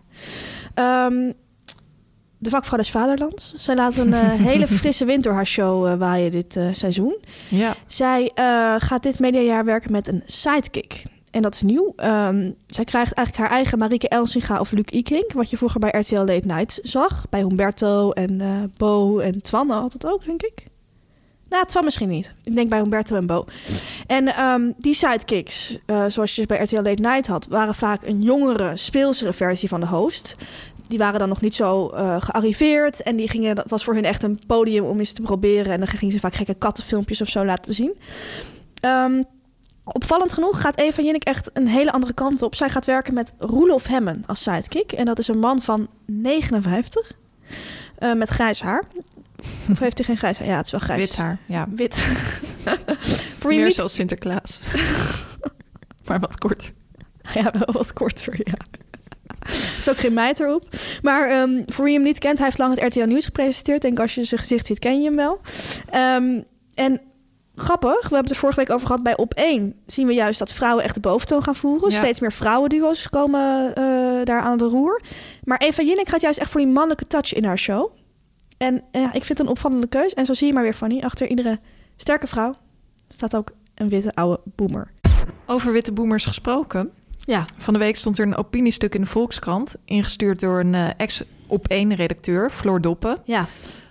Ehm, 0.74 1.32
de 2.44 2.50
vakvrouw 2.50 2.78
des 2.78 2.90
vaderlands. 2.90 3.52
Zij 3.56 3.74
laat 3.74 3.96
een 3.96 4.12
eh, 4.12 4.32
hele 4.50 4.66
frisse 4.66 5.04
wind 5.04 5.22
door 5.22 5.32
haar 5.32 5.46
show 5.46 5.86
eh, 5.86 5.94
waaien 5.94 6.30
dit 6.30 6.56
eh, 6.56 6.66
seizoen. 6.72 7.16
Ja. 7.48 7.76
Zij 7.86 8.30
gaat 8.78 9.02
dit 9.02 9.18
mediajaar 9.18 9.64
werken 9.64 9.92
met 9.92 10.08
een 10.08 10.22
sidekick. 10.26 11.02
En 11.30 11.42
dat 11.42 11.54
is 11.54 11.62
nieuw. 11.62 11.92
Ehm, 11.96 12.50
zij 12.66 12.84
krijgt 12.84 13.12
eigenlijk 13.12 13.36
haar 13.36 13.58
eigen 13.58 13.78
Marieke 13.78 14.08
Elsinga 14.08 14.60
of 14.60 14.70
Luc 14.70 14.84
Ikink. 14.84 15.32
Wat 15.32 15.50
je 15.50 15.56
vroeger 15.56 15.80
bij 15.80 15.94
RTL 16.00 16.16
Late 16.16 16.46
Night 16.46 16.80
zag. 16.82 17.26
Bij 17.30 17.40
Humberto 17.40 18.10
en 18.10 18.72
Bo 18.76 19.18
en 19.18 19.42
Twan 19.42 19.70
had 19.70 19.92
het 19.92 20.06
ook, 20.06 20.24
denk 20.24 20.42
ik. 20.42 20.66
Nou, 21.48 21.66
Twan 21.66 21.84
misschien 21.84 22.08
niet. 22.08 22.32
Ik 22.42 22.54
denk 22.54 22.68
bij 22.68 22.80
Humberto 22.80 23.16
en 23.16 23.26
Bo. 23.26 23.44
En 24.06 24.28
ehm, 24.28 24.70
die 24.76 24.94
sidekicks, 24.94 25.78
zoals 26.08 26.34
je 26.34 26.46
bij 26.46 26.62
RTL 26.62 26.76
Late 26.76 27.02
Night 27.02 27.26
had... 27.26 27.46
waren 27.46 27.74
vaak 27.74 28.02
een 28.02 28.20
jongere, 28.20 28.76
speelsere 28.76 29.32
versie 29.32 29.68
van 29.68 29.80
de 29.80 29.86
host. 29.86 30.36
Die 30.88 30.98
waren 30.98 31.18
dan 31.18 31.28
nog 31.28 31.40
niet 31.40 31.54
zo 31.54 31.88
eh, 31.88 32.16
gearriveerd. 32.20 33.02
En 33.02 33.16
die 33.16 33.28
gingen, 33.28 33.54
dat 33.54 33.70
was 33.70 33.84
voor 33.84 33.94
hun 33.94 34.04
echt 34.04 34.22
een 34.22 34.40
podium 34.46 34.84
om 34.84 34.98
eens 34.98 35.12
te 35.12 35.22
proberen. 35.22 35.72
En 35.72 35.78
dan 35.78 35.88
gingen 35.88 36.14
ze 36.14 36.20
vaak 36.20 36.34
gekke 36.34 36.54
kattenfilmpjes 36.54 37.20
of 37.20 37.28
zo 37.28 37.44
laten 37.44 37.74
zien. 37.74 37.98
Ehm, 38.80 39.22
opvallend 39.84 40.32
genoeg 40.32 40.60
gaat 40.60 40.78
Eva 40.78 41.02
Jinnik 41.02 41.24
echt 41.24 41.50
een 41.52 41.68
hele 41.68 41.92
andere 41.92 42.12
kant 42.12 42.42
op. 42.42 42.54
Zij 42.54 42.68
gaat 42.68 42.84
werken 42.84 43.14
met 43.14 43.32
Roelof 43.38 43.86
Hemmen 43.86 44.22
als 44.26 44.42
sidekick. 44.42 44.92
En 44.92 45.04
dat 45.04 45.18
is 45.18 45.28
een 45.28 45.38
man 45.38 45.62
van 45.62 45.88
59. 46.04 47.12
eh, 47.98 48.14
met 48.14 48.28
grijs 48.28 48.60
haar. 48.60 48.84
Of 49.70 49.78
heeft 49.78 49.96
hij 49.98 50.06
geen 50.06 50.16
grijs 50.16 50.38
haar? 50.38 50.48
Ja, 50.48 50.56
het 50.56 50.66
is 50.66 50.72
wel 50.72 50.80
grijs. 50.80 51.00
Wit 51.00 51.16
haar, 51.16 51.38
ja. 51.46 51.66
Wit. 51.74 51.96
voor 53.38 53.50
Meer 53.50 53.64
niet... 53.64 53.74
zoals 53.74 53.94
Sinterklaas. 53.94 54.60
maar 56.06 56.20
wat 56.20 56.38
kort. 56.38 56.72
Ja, 57.34 57.52
wel 57.58 57.72
wat 57.72 57.92
korter, 57.92 58.34
ja. 58.38 58.54
Is 59.86 59.90
ook 59.90 59.98
geen 59.98 60.12
meid 60.12 60.40
erop. 60.40 60.68
Maar 61.02 61.28
ehm, 61.28 61.62
voor 61.66 61.84
wie 61.84 61.94
hem 61.94 62.02
niet 62.02 62.18
kent, 62.18 62.36
hij 62.36 62.46
heeft 62.46 62.58
lang 62.58 62.74
het 62.74 62.94
RTL 62.94 63.06
Nieuws 63.06 63.24
gepresenteerd. 63.24 63.82
Denk 63.82 64.00
als 64.00 64.14
je 64.14 64.24
zijn 64.24 64.40
gezicht 64.40 64.66
ziet, 64.66 64.78
ken 64.78 64.98
je 64.98 65.04
hem 65.04 65.16
wel. 65.16 65.40
Ehm, 65.90 66.40
en 66.74 67.00
grappig, 67.54 67.92
we 67.92 68.00
hebben 68.00 68.22
het 68.22 68.30
er 68.30 68.36
vorige 68.36 68.60
week 68.60 68.70
over 68.70 68.86
gehad. 68.86 69.02
Bij 69.02 69.16
Op 69.16 69.34
1 69.34 69.74
zien 69.86 70.06
we 70.06 70.12
juist 70.12 70.38
dat 70.38 70.52
vrouwen 70.52 70.84
echt 70.84 70.94
de 70.94 71.00
boventoon 71.00 71.42
gaan 71.42 71.54
voeren. 71.54 71.90
Ja. 71.90 71.98
Steeds 71.98 72.20
meer 72.20 72.32
vrouwenduo's 72.32 73.08
komen 73.08 73.74
eh, 73.74 73.84
daar 74.24 74.40
aan 74.40 74.58
de 74.58 74.64
roer. 74.64 75.02
Maar 75.44 75.58
Eva 75.58 75.82
Jinnik 75.82 76.08
gaat 76.08 76.20
juist 76.20 76.38
echt 76.38 76.50
voor 76.50 76.60
die 76.60 76.70
mannelijke 76.70 77.06
touch 77.06 77.32
in 77.32 77.44
haar 77.44 77.58
show. 77.58 77.90
En 78.58 78.82
eh, 78.90 79.00
ja, 79.00 79.06
ik 79.06 79.24
vind 79.24 79.28
het 79.28 79.40
een 79.40 79.48
opvallende 79.48 79.86
keus. 79.86 80.14
En 80.14 80.24
zo 80.26 80.32
zie 80.32 80.46
je 80.46 80.52
maar 80.52 80.62
weer, 80.62 80.74
Fanny, 80.74 81.00
achter 81.00 81.26
iedere 81.26 81.58
sterke 81.96 82.26
vrouw 82.26 82.54
staat 83.08 83.36
ook 83.36 83.50
een 83.74 83.88
witte 83.88 84.14
oude 84.14 84.40
boomer. 84.44 84.92
Over 85.46 85.72
witte 85.72 85.92
boomers 85.92 86.24
gesproken. 86.24 86.92
Ja, 87.26 87.44
Van 87.56 87.72
de 87.72 87.78
week 87.78 87.96
stond 87.96 88.18
er 88.18 88.26
een 88.26 88.36
opiniestuk 88.36 88.94
in 88.94 89.00
de 89.00 89.06
Volkskrant... 89.06 89.76
ingestuurd 89.84 90.40
door 90.40 90.60
een 90.60 90.74
eh, 90.74 90.88
ex-op-één-redacteur, 90.96 92.50
Floor 92.50 92.80
Doppen... 92.80 93.18
ja. 93.24 93.46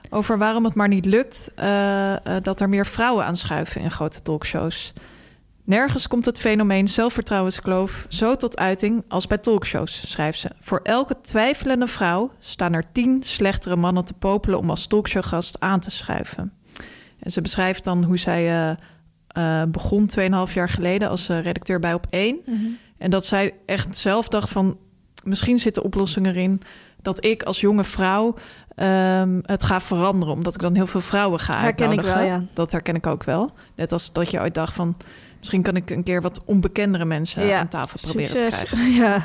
over 0.10 0.38
waarom 0.38 0.64
het 0.64 0.74
maar 0.74 0.88
niet 0.88 1.06
lukt 1.06 1.52
eh, 1.56 2.14
eh, 2.14 2.44
dat 2.44 2.62
er 2.62 2.70
meer 2.70 2.86
vrouwen 2.86 3.26
aanschuiven 3.26 3.82
in 3.82 3.92
grote 3.92 4.22
talkshows. 4.22 4.94
Nergens 5.64 6.08
komt 6.08 6.26
het 6.26 6.40
fenomeen 6.40 6.88
zelfvertrouwenskloof 6.88 8.06
zo 8.10 8.36
tot 8.36 8.58
uiting 8.58 9.04
als 9.08 9.28
bij 9.28 9.38
talkshows, 9.38 10.12
schrijft 10.12 10.40
ze. 10.40 10.50
Voor 10.60 10.80
elke 10.84 11.16
twijfelende 11.22 11.88
vrouw 11.88 12.32
staan 12.40 12.74
er 12.74 12.92
tien 12.92 13.24
slechtere 13.24 13.76
mannen 13.76 14.06
te 14.06 14.14
popelen 14.14 14.60
om 14.60 14.70
als 14.70 14.88
talkshowgast 14.88 15.60
aan 15.60 15.80
te 15.80 15.92
schuiven. 15.92 16.54
En 17.20 17.32
ze 17.32 17.42
beschrijft 17.42 17.84
dan 17.84 18.04
hoe 18.04 18.18
zij 18.18 18.76
eh, 19.28 19.64
begon 19.68 20.10
2,5 20.20 20.54
jaar 20.54 20.70
geleden 20.70 21.10
als 21.10 21.28
redacteur 21.28 21.80
bij 21.80 21.98
Op1. 21.98 22.50
En 23.04 23.10
dat 23.10 23.26
zij 23.26 23.54
echt 23.66 23.96
zelf 23.96 24.28
dacht 24.28 24.50
van... 24.50 24.78
misschien 25.24 25.60
zit 25.60 25.76
de 25.76 25.84
oplossing 25.84 26.26
erin 26.26 26.62
dat 27.02 27.26
ik 27.26 27.44
als 27.44 27.62
jonge 27.62 27.84
vrouw 27.84 28.36
ehm, 28.76 29.40
het 29.42 29.64
ga 29.64 29.82
veranderen. 29.82 30.34
Omdat 30.34 30.54
ik 30.54 30.60
dan 30.62 30.76
heel 30.76 30.88
veel 30.88 31.02
vrouwen 31.02 31.40
ga 31.40 31.60
Herken 31.60 31.92
ik 31.92 32.02
wel, 32.02 32.24
ja. 32.24 32.44
Dat 32.54 32.72
herken 32.72 32.96
ik 32.96 33.08
ook 33.08 33.24
wel. 33.24 33.52
Net 33.76 33.92
als 33.92 34.12
dat 34.12 34.32
je 34.32 34.40
ooit 34.40 34.54
dacht 34.54 34.74
van... 34.74 34.98
misschien 35.40 35.62
kan 35.62 35.76
ik 35.76 35.90
een 35.90 36.04
keer 36.04 36.22
wat 36.22 36.44
onbekendere 36.46 37.06
mensen 37.06 37.46
Ja, 37.46 37.60
aan 37.60 37.68
tafel 37.68 38.00
proberen 38.02 38.28
Succes. 38.28 38.60
te 38.60 38.66
krijgen. 38.66 38.94
Ja. 39.04 39.24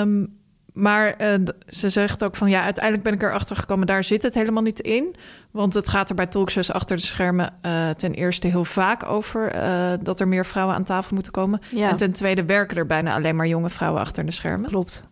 Ehm, 0.00 0.26
maar 0.74 1.14
eh, 1.16 1.34
ze 1.68 1.88
zegt 1.88 2.24
ook 2.24 2.36
van 2.36 2.50
ja, 2.50 2.62
uiteindelijk 2.62 3.04
ben 3.04 3.12
ik 3.12 3.22
erachter 3.22 3.56
gekomen, 3.56 3.86
daar 3.86 4.04
zit 4.04 4.22
het 4.22 4.34
helemaal 4.34 4.62
niet 4.62 4.80
in. 4.80 5.14
Want 5.50 5.74
het 5.74 5.88
gaat 5.88 6.08
er 6.08 6.14
bij 6.14 6.26
talkshows 6.26 6.72
achter 6.72 6.96
de 6.96 7.02
schermen 7.02 7.54
eh, 7.60 7.90
ten 7.90 8.12
eerste 8.12 8.46
heel 8.46 8.64
vaak 8.64 9.04
over 9.06 9.50
eh, 9.50 9.92
dat 10.00 10.20
er 10.20 10.28
meer 10.28 10.46
vrouwen 10.46 10.74
aan 10.74 10.84
tafel 10.84 11.14
moeten 11.14 11.32
komen. 11.32 11.60
Ja. 11.70 11.88
En 11.90 11.96
ten 11.96 12.12
tweede 12.12 12.44
werken 12.44 12.76
er 12.76 12.86
bijna 12.86 13.14
alleen 13.14 13.36
maar 13.36 13.46
jonge 13.46 13.70
vrouwen 13.70 14.00
achter 14.00 14.24
de 14.26 14.32
schermen. 14.32 14.70
Klopt. 14.70 15.02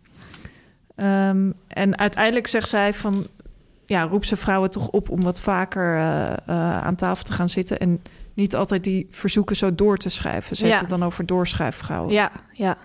Ehm, 0.95 1.51
en 1.67 1.97
uiteindelijk 1.97 2.47
zegt 2.47 2.69
zij 2.69 2.93
van 2.93 3.27
ja, 3.85 4.03
roep 4.03 4.25
ze 4.25 4.35
vrouwen 4.35 4.71
toch 4.71 4.87
op 4.87 5.09
om 5.09 5.21
wat 5.21 5.39
vaker 5.39 5.97
aan 6.81 6.95
tafel 6.95 7.23
te 7.23 7.33
gaan 7.33 7.49
zitten. 7.49 7.79
En 7.79 8.01
niet 8.33 8.55
altijd 8.55 8.83
die 8.83 9.07
verzoeken 9.09 9.55
zo 9.55 9.75
door 9.75 9.97
te 9.97 10.09
schrijven. 10.09 10.55
Ze 10.55 10.63
heeft 10.63 10.75
Ja. 10.75 10.81
het 10.81 10.89
dan 10.89 11.03
over 11.03 11.25
doorschuifvrouwen. 11.25 12.13
Ja, 12.13 12.31
ja. 12.51 12.77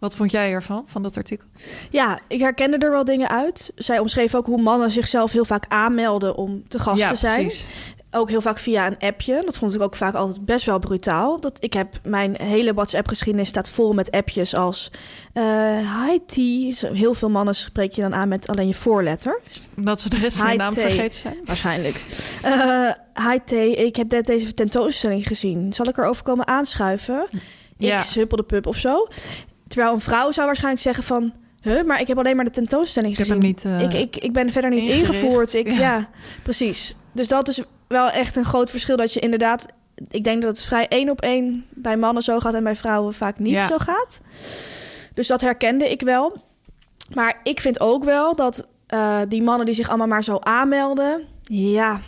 Wat 0.00 0.16
vond 0.16 0.30
jij 0.30 0.52
ervan, 0.52 0.82
van 0.86 1.02
dat 1.02 1.16
artikel? 1.16 1.46
Ja, 1.90 2.18
ik 2.28 2.40
herkende 2.40 2.78
er 2.78 2.90
wel 2.90 3.04
dingen 3.04 3.28
uit. 3.28 3.72
Zij 3.74 3.98
omschreef 3.98 4.34
ook 4.34 4.46
hoe 4.46 4.62
mannen 4.62 4.90
zichzelf 4.90 5.32
heel 5.32 5.44
vaak 5.44 5.64
aanmelden 5.68 6.36
om 6.36 6.68
te 6.68 6.78
gast 6.78 6.98
ja, 6.98 7.08
te 7.08 7.16
zijn. 7.16 7.40
precies. 7.46 7.66
Ook 8.12 8.28
heel 8.28 8.40
vaak 8.40 8.58
via 8.58 8.86
een 8.86 8.98
appje. 8.98 9.42
Dat 9.44 9.56
vond 9.56 9.74
ik 9.74 9.80
ook 9.82 9.94
vaak 9.96 10.14
altijd 10.14 10.44
best 10.44 10.66
wel 10.66 10.78
brutaal. 10.78 11.40
Dat, 11.40 11.56
ik 11.60 11.72
heb 11.72 12.00
mijn 12.08 12.36
hele 12.42 12.74
WhatsApp-geschiedenis 12.74 13.48
staat 13.48 13.70
vol 13.70 13.92
met 13.92 14.10
appjes 14.10 14.54
als... 14.54 14.90
eh, 15.32 16.04
hi 16.06 16.18
T. 16.26 16.34
Heel 16.80 17.14
veel 17.14 17.30
mannen 17.30 17.54
spreek 17.54 17.92
je 17.92 18.02
dan 18.02 18.14
aan 18.14 18.28
met 18.28 18.48
alleen 18.48 18.66
je 18.66 18.74
voorletter. 18.74 19.40
Omdat 19.76 20.00
ze 20.00 20.08
de 20.08 20.16
rest 20.16 20.36
van 20.36 20.46
de 20.46 20.52
Hi, 20.52 20.58
naam 20.58 20.72
vergeten 20.72 21.20
zijn. 21.20 21.36
Waarschijnlijk. 21.44 22.00
Eh, 22.42 22.90
hi 23.28 23.38
T, 23.44 23.52
ik 23.78 23.96
heb 23.96 24.10
net 24.10 24.26
deze 24.26 24.54
tentoonstelling 24.54 25.26
gezien. 25.26 25.72
Zal 25.72 25.86
ik 25.86 25.98
erover 25.98 26.22
komen 26.22 26.46
aanschuiven? 26.46 27.26
Ja. 27.76 27.98
X, 27.98 28.14
huppelde 28.14 28.42
pup 28.42 28.66
of 28.66 28.76
zo. 28.76 29.08
Terwijl 29.70 29.94
een 29.94 30.00
vrouw 30.00 30.30
zou 30.32 30.46
waarschijnlijk 30.46 30.82
zeggen 30.82 31.04
van... 31.04 31.32
Huh, 31.62 31.84
maar 31.84 32.00
ik 32.00 32.08
heb 32.08 32.18
alleen 32.18 32.36
maar 32.36 32.44
de 32.44 32.50
tentoonstelling 32.50 33.16
gezien. 33.16 33.38
niet... 33.38 33.64
eh, 33.64 33.80
ik, 33.80 33.92
ik, 33.92 34.16
ik 34.16 34.32
ben 34.32 34.52
verder 34.52 34.70
niet 34.70 34.86
ingericht. 34.86 35.08
ingevoerd. 35.08 35.54
Ik, 35.54 35.66
Ja. 35.68 35.78
ja. 35.78 36.08
precies. 36.42 36.96
Dus 37.12 37.28
dat 37.28 37.48
is 37.48 37.62
wel 37.88 38.10
echt 38.10 38.36
een 38.36 38.44
groot 38.44 38.70
verschil. 38.70 38.96
Dat 38.96 39.12
je 39.12 39.20
inderdaad... 39.20 39.66
Ik 40.10 40.24
denk 40.24 40.42
dat 40.42 40.56
het 40.56 40.66
vrij 40.66 40.88
één 40.88 41.10
op 41.10 41.20
één 41.20 41.64
bij 41.74 41.96
mannen 41.96 42.22
zo 42.22 42.38
gaat... 42.40 42.54
en 42.54 42.64
bij 42.64 42.76
vrouwen 42.76 43.14
vaak 43.14 43.38
niet 43.38 43.52
Ja. 43.52 43.66
zo 43.66 43.78
gaat. 43.78 44.20
Dus 45.14 45.26
dat 45.26 45.40
herkende 45.40 45.90
ik 45.90 46.00
wel. 46.02 46.36
Maar 47.14 47.40
ik 47.42 47.60
vind 47.60 47.80
ook 47.80 48.04
wel 48.04 48.34
dat 48.36 48.66
eh, 48.86 49.18
die 49.28 49.42
mannen 49.42 49.66
die 49.66 49.74
zich 49.74 49.88
allemaal 49.88 50.06
maar 50.06 50.24
zo 50.24 50.36
aanmelden... 50.40 51.24
Ja, 51.42 52.00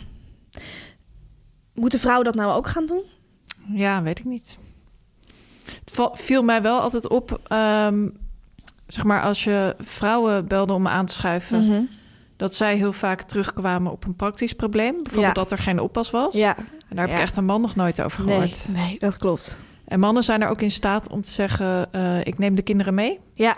moeten 1.73 1.99
vrouwen 1.99 2.25
dat 2.25 2.35
nou 2.35 2.51
ook 2.53 2.67
gaan 2.67 2.85
doen? 2.85 3.03
Ja, 3.73 4.03
weet 4.03 4.19
ik 4.19 4.25
niet. 4.25 4.57
Het 5.85 6.09
viel 6.13 6.43
mij 6.43 6.61
wel 6.61 6.79
altijd 6.79 7.07
op... 7.09 7.39
ehm, 7.47 8.07
zeg 8.87 9.03
maar, 9.03 9.21
als 9.21 9.43
je 9.43 9.75
vrouwen 9.79 10.47
belde 10.47 10.73
om 10.73 10.87
aan 10.87 11.05
te 11.05 11.13
schuiven... 11.13 11.65
Mhm. 11.67 11.81
dat 12.37 12.55
zij 12.55 12.75
heel 12.77 12.93
vaak 12.93 13.21
terugkwamen 13.21 13.91
op 13.91 14.05
een 14.05 14.15
praktisch 14.15 14.53
probleem. 14.53 14.93
Bijvoorbeeld 15.03 15.35
Ja. 15.35 15.41
dat 15.41 15.51
er 15.51 15.57
geen 15.57 15.79
oppas 15.79 16.11
was. 16.11 16.33
Ja, 16.33 16.57
En 16.57 16.65
daar 16.89 16.99
heb 16.99 17.09
Ja. 17.09 17.15
ik 17.15 17.21
echt 17.21 17.37
een 17.37 17.45
man 17.45 17.61
nog 17.61 17.75
nooit 17.75 18.01
over 18.01 18.23
gehoord. 18.23 18.67
nee, 18.69 18.97
dat 18.99 19.17
klopt. 19.17 19.57
En 19.85 19.99
mannen 19.99 20.23
zijn 20.23 20.41
er 20.41 20.49
ook 20.49 20.61
in 20.61 20.71
staat 20.71 21.09
om 21.09 21.21
te 21.21 21.31
zeggen... 21.31 21.93
eh, 21.93 22.19
ik 22.23 22.37
neem 22.37 22.55
de 22.55 22.61
kinderen 22.61 22.93
mee. 22.93 23.19
Ja, 23.33 23.55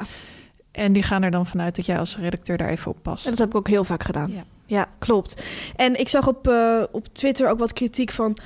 En 0.71 0.93
die 0.93 1.03
gaan 1.03 1.23
er 1.23 1.31
dan 1.31 1.45
vanuit 1.45 1.75
dat 1.75 1.85
jij 1.85 1.99
als 1.99 2.17
redacteur 2.17 2.57
daar 2.57 2.69
even 2.69 2.91
op 2.91 2.97
past. 3.01 3.23
en 3.25 3.29
dat 3.29 3.39
heb 3.39 3.47
ik 3.49 3.55
ook 3.55 3.67
heel 3.67 3.83
vaak 3.83 4.03
gedaan. 4.03 4.31
Ja. 4.31 4.43
Ja, 4.65 4.85
klopt. 4.99 5.43
En 5.75 5.99
ik 5.99 6.07
zag 6.09 6.27
op, 6.27 6.47
eh, 6.47 6.83
op 6.91 7.07
Twitter 7.13 7.49
ook 7.49 7.59
wat 7.59 7.73
kritiek 7.73 8.11
van 8.11 8.37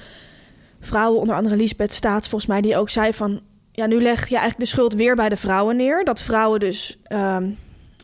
vrouwen, 0.80 1.20
onder 1.20 1.36
andere 1.36 1.56
Lisbeth 1.56 1.94
Staats 1.94 2.28
volgens 2.30 2.50
mij, 2.52 2.62
die 2.62 2.78
ook 2.78 2.90
zei 2.90 3.14
van... 3.14 3.42
Ja, 3.80 3.86
nu 3.86 4.02
leg 4.02 4.20
je 4.20 4.36
eigenlijk 4.36 4.60
de 4.60 4.66
schuld 4.66 4.94
weer 4.94 5.16
bij 5.16 5.30
de 5.30 5.36
vrouwen 5.36 5.76
neer. 5.76 6.04
Dat 6.04 6.22
vrouwen 6.22 6.60
dus 6.60 7.00
ehm, 7.04 7.50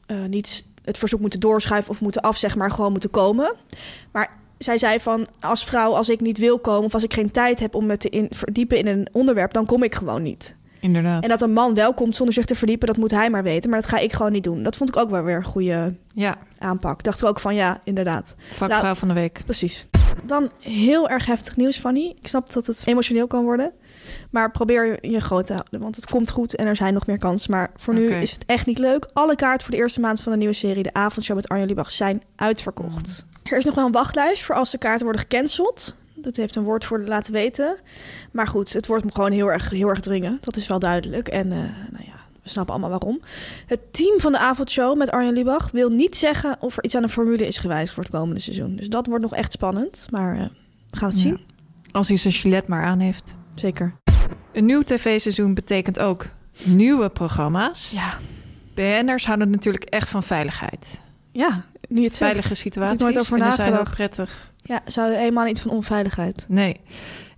eh, 0.05 0.23
niet 0.27 0.65
het 0.83 0.97
verzoek 0.97 1.19
moeten 1.19 1.39
doorschuiven 1.39 1.91
of 1.91 2.01
moeten 2.01 2.21
afzeggen, 2.21 2.59
maar 2.59 2.71
gewoon 2.71 2.91
moeten 2.91 3.09
komen. 3.09 3.55
Maar 4.11 4.29
zij 4.57 4.77
zei 4.77 4.99
van, 4.99 5.27
als 5.39 5.65
vrouw, 5.65 5.91
als 5.91 6.09
ik 6.09 6.19
niet 6.21 6.37
wil 6.37 6.59
komen... 6.59 6.83
of 6.83 6.93
als 6.93 7.03
ik 7.03 7.13
geen 7.13 7.31
tijd 7.31 7.59
heb 7.59 7.75
om 7.75 7.85
me 7.85 7.97
te 7.97 8.09
in, 8.09 8.27
verdiepen 8.29 8.77
in 8.77 8.87
een 8.87 9.07
onderwerp... 9.11 9.53
dan 9.53 9.65
kom 9.65 9.83
ik 9.83 9.95
gewoon 9.95 10.23
niet. 10.23 10.55
Inderdaad. 10.79 11.23
En 11.23 11.29
dat 11.29 11.41
een 11.41 11.53
man 11.53 11.73
wel 11.73 11.93
komt 11.93 12.15
zonder 12.15 12.35
zich 12.35 12.45
te 12.45 12.55
verdiepen, 12.55 12.87
dat 12.87 12.97
moet 12.97 13.11
hij 13.11 13.29
maar 13.29 13.43
weten. 13.43 13.69
Maar 13.69 13.81
dat 13.81 13.89
ga 13.89 13.97
ik 13.97 14.13
gewoon 14.13 14.31
niet 14.31 14.43
doen. 14.43 14.63
Dat 14.63 14.75
vond 14.75 14.89
ik 14.89 14.97
ook 14.97 15.09
wel 15.09 15.23
weer 15.23 15.35
een 15.35 15.43
goede 15.43 15.95
Ja, 16.13 16.37
aanpak. 16.57 17.03
Dacht 17.03 17.21
ik 17.21 17.27
ook 17.27 17.39
van, 17.39 17.55
ja, 17.55 17.81
inderdaad. 17.83 18.35
vakvrouw 18.37 18.81
Nou, 18.81 18.95
van 18.95 19.07
de 19.07 19.13
week. 19.13 19.41
Precies. 19.45 19.87
Dan 20.23 20.51
heel 20.59 21.09
erg 21.09 21.25
heftig 21.25 21.55
nieuws, 21.55 21.77
Fanny. 21.77 22.15
Ik 22.21 22.27
snap 22.27 22.53
dat 22.53 22.65
het 22.65 22.83
emotioneel 22.85 23.27
kan 23.27 23.43
worden. 23.43 23.71
Maar 24.35 24.51
probeer 24.51 25.07
je 25.07 25.19
groot 25.19 25.45
te 25.45 25.53
houden, 25.53 25.79
want 25.79 25.95
het 25.95 26.05
komt 26.05 26.31
goed 26.31 26.55
en 26.55 26.65
er 26.65 26.75
zijn 26.75 26.93
nog 26.93 27.07
meer 27.07 27.17
kansen. 27.17 27.51
Maar 27.51 27.71
voor 27.75 27.93
nu 27.93 28.09
is 28.09 28.31
het 28.31 28.45
echt 28.45 28.65
niet 28.65 28.77
leuk. 28.77 29.07
Alle 29.13 29.35
kaarten 29.35 29.65
voor 29.65 29.75
de 29.75 29.81
eerste 29.81 29.99
maand 29.99 30.21
van 30.21 30.31
de 30.31 30.37
nieuwe 30.37 30.53
serie, 30.53 30.83
de 30.83 30.93
avondshow 30.93 31.35
met 31.35 31.47
Arjen 31.47 31.67
Lubach, 31.67 31.91
zijn 31.91 32.23
uitverkocht. 32.35 33.25
Er 33.43 33.57
is 33.57 33.65
nog 33.65 33.75
wel 33.75 33.85
een 33.85 33.91
wachtlijst 33.91 34.43
voor 34.43 34.55
als 34.55 34.71
de 34.71 34.77
kaarten 34.77 35.03
worden 35.03 35.21
gecanceld. 35.21 35.95
Dat 36.15 36.35
heeft 36.35 36.55
een 36.55 36.63
woordvoerder 36.63 37.07
laten 37.07 37.33
weten. 37.33 37.77
Maar 38.31 38.47
goed, 38.47 38.73
het 38.73 38.87
wordt 38.87 39.05
me 39.05 39.11
gewoon 39.11 39.31
heel 39.31 39.51
erg, 39.51 39.69
heel 39.69 39.89
erg 39.89 39.99
dringen. 39.99 40.37
Dat 40.41 40.55
is 40.55 40.67
wel 40.67 40.79
duidelijk. 40.79 41.27
En 41.27 41.51
eh, 41.51 41.57
nou 41.91 42.03
ja, 42.05 42.15
we 42.43 42.49
snappen 42.49 42.73
allemaal 42.73 42.99
waarom. 42.99 43.19
Het 43.65 43.79
team 43.91 44.19
van 44.19 44.31
de 44.31 44.39
avondshow 44.39 44.97
met 44.97 45.11
Arjen 45.11 45.33
Lubach 45.33 45.71
wil 45.71 45.89
niet 45.89 46.15
zeggen 46.15 46.57
of 46.59 46.77
er 46.77 46.83
iets 46.83 46.95
aan 46.95 47.01
de 47.01 47.09
formule 47.09 47.47
is 47.47 47.57
gewijzigd 47.57 47.93
voor 47.93 48.03
het 48.03 48.11
komende 48.11 48.41
seizoen. 48.41 48.75
Dus 48.75 48.89
dat 48.89 49.05
wordt 49.05 49.23
nog 49.23 49.33
echt 49.33 49.51
spannend, 49.51 50.05
maar 50.11 50.35
uh, 50.35 50.45
we 50.89 50.97
gaan 50.97 51.09
het 51.09 51.17
zien. 51.17 51.39
Als 51.91 52.07
hij 52.07 52.17
zijn 52.17 52.33
gilet 52.33 52.67
maar 52.67 52.83
aan 52.83 52.99
heeft. 52.99 53.35
Zeker. 53.55 54.03
Een 54.55 54.65
nieuw 54.65 54.81
tv-seizoen 54.81 55.53
betekent 55.53 55.99
ook 55.99 56.25
nieuwe 56.63 57.09
programma's. 57.09 57.91
Ja. 57.91 58.13
BN'ers 58.73 59.25
houden 59.25 59.49
natuurlijk 59.49 59.83
echt 59.83 60.09
van 60.09 60.23
veiligheid. 60.23 60.99
Ja, 61.31 61.63
nu 61.89 62.03
het 62.03 62.17
Veilige 62.17 62.55
situaties. 62.55 62.99
nooit 62.99 63.19
over 63.19 63.37
nagedacht. 63.37 63.95
prettig. 63.95 64.51
Ja, 64.57 64.81
ze 64.87 64.99
houden 64.99 65.19
helemaal 65.19 65.45
niet 65.45 65.61
van 65.61 65.71
onveiligheid. 65.71 66.45
Nee. 66.49 66.79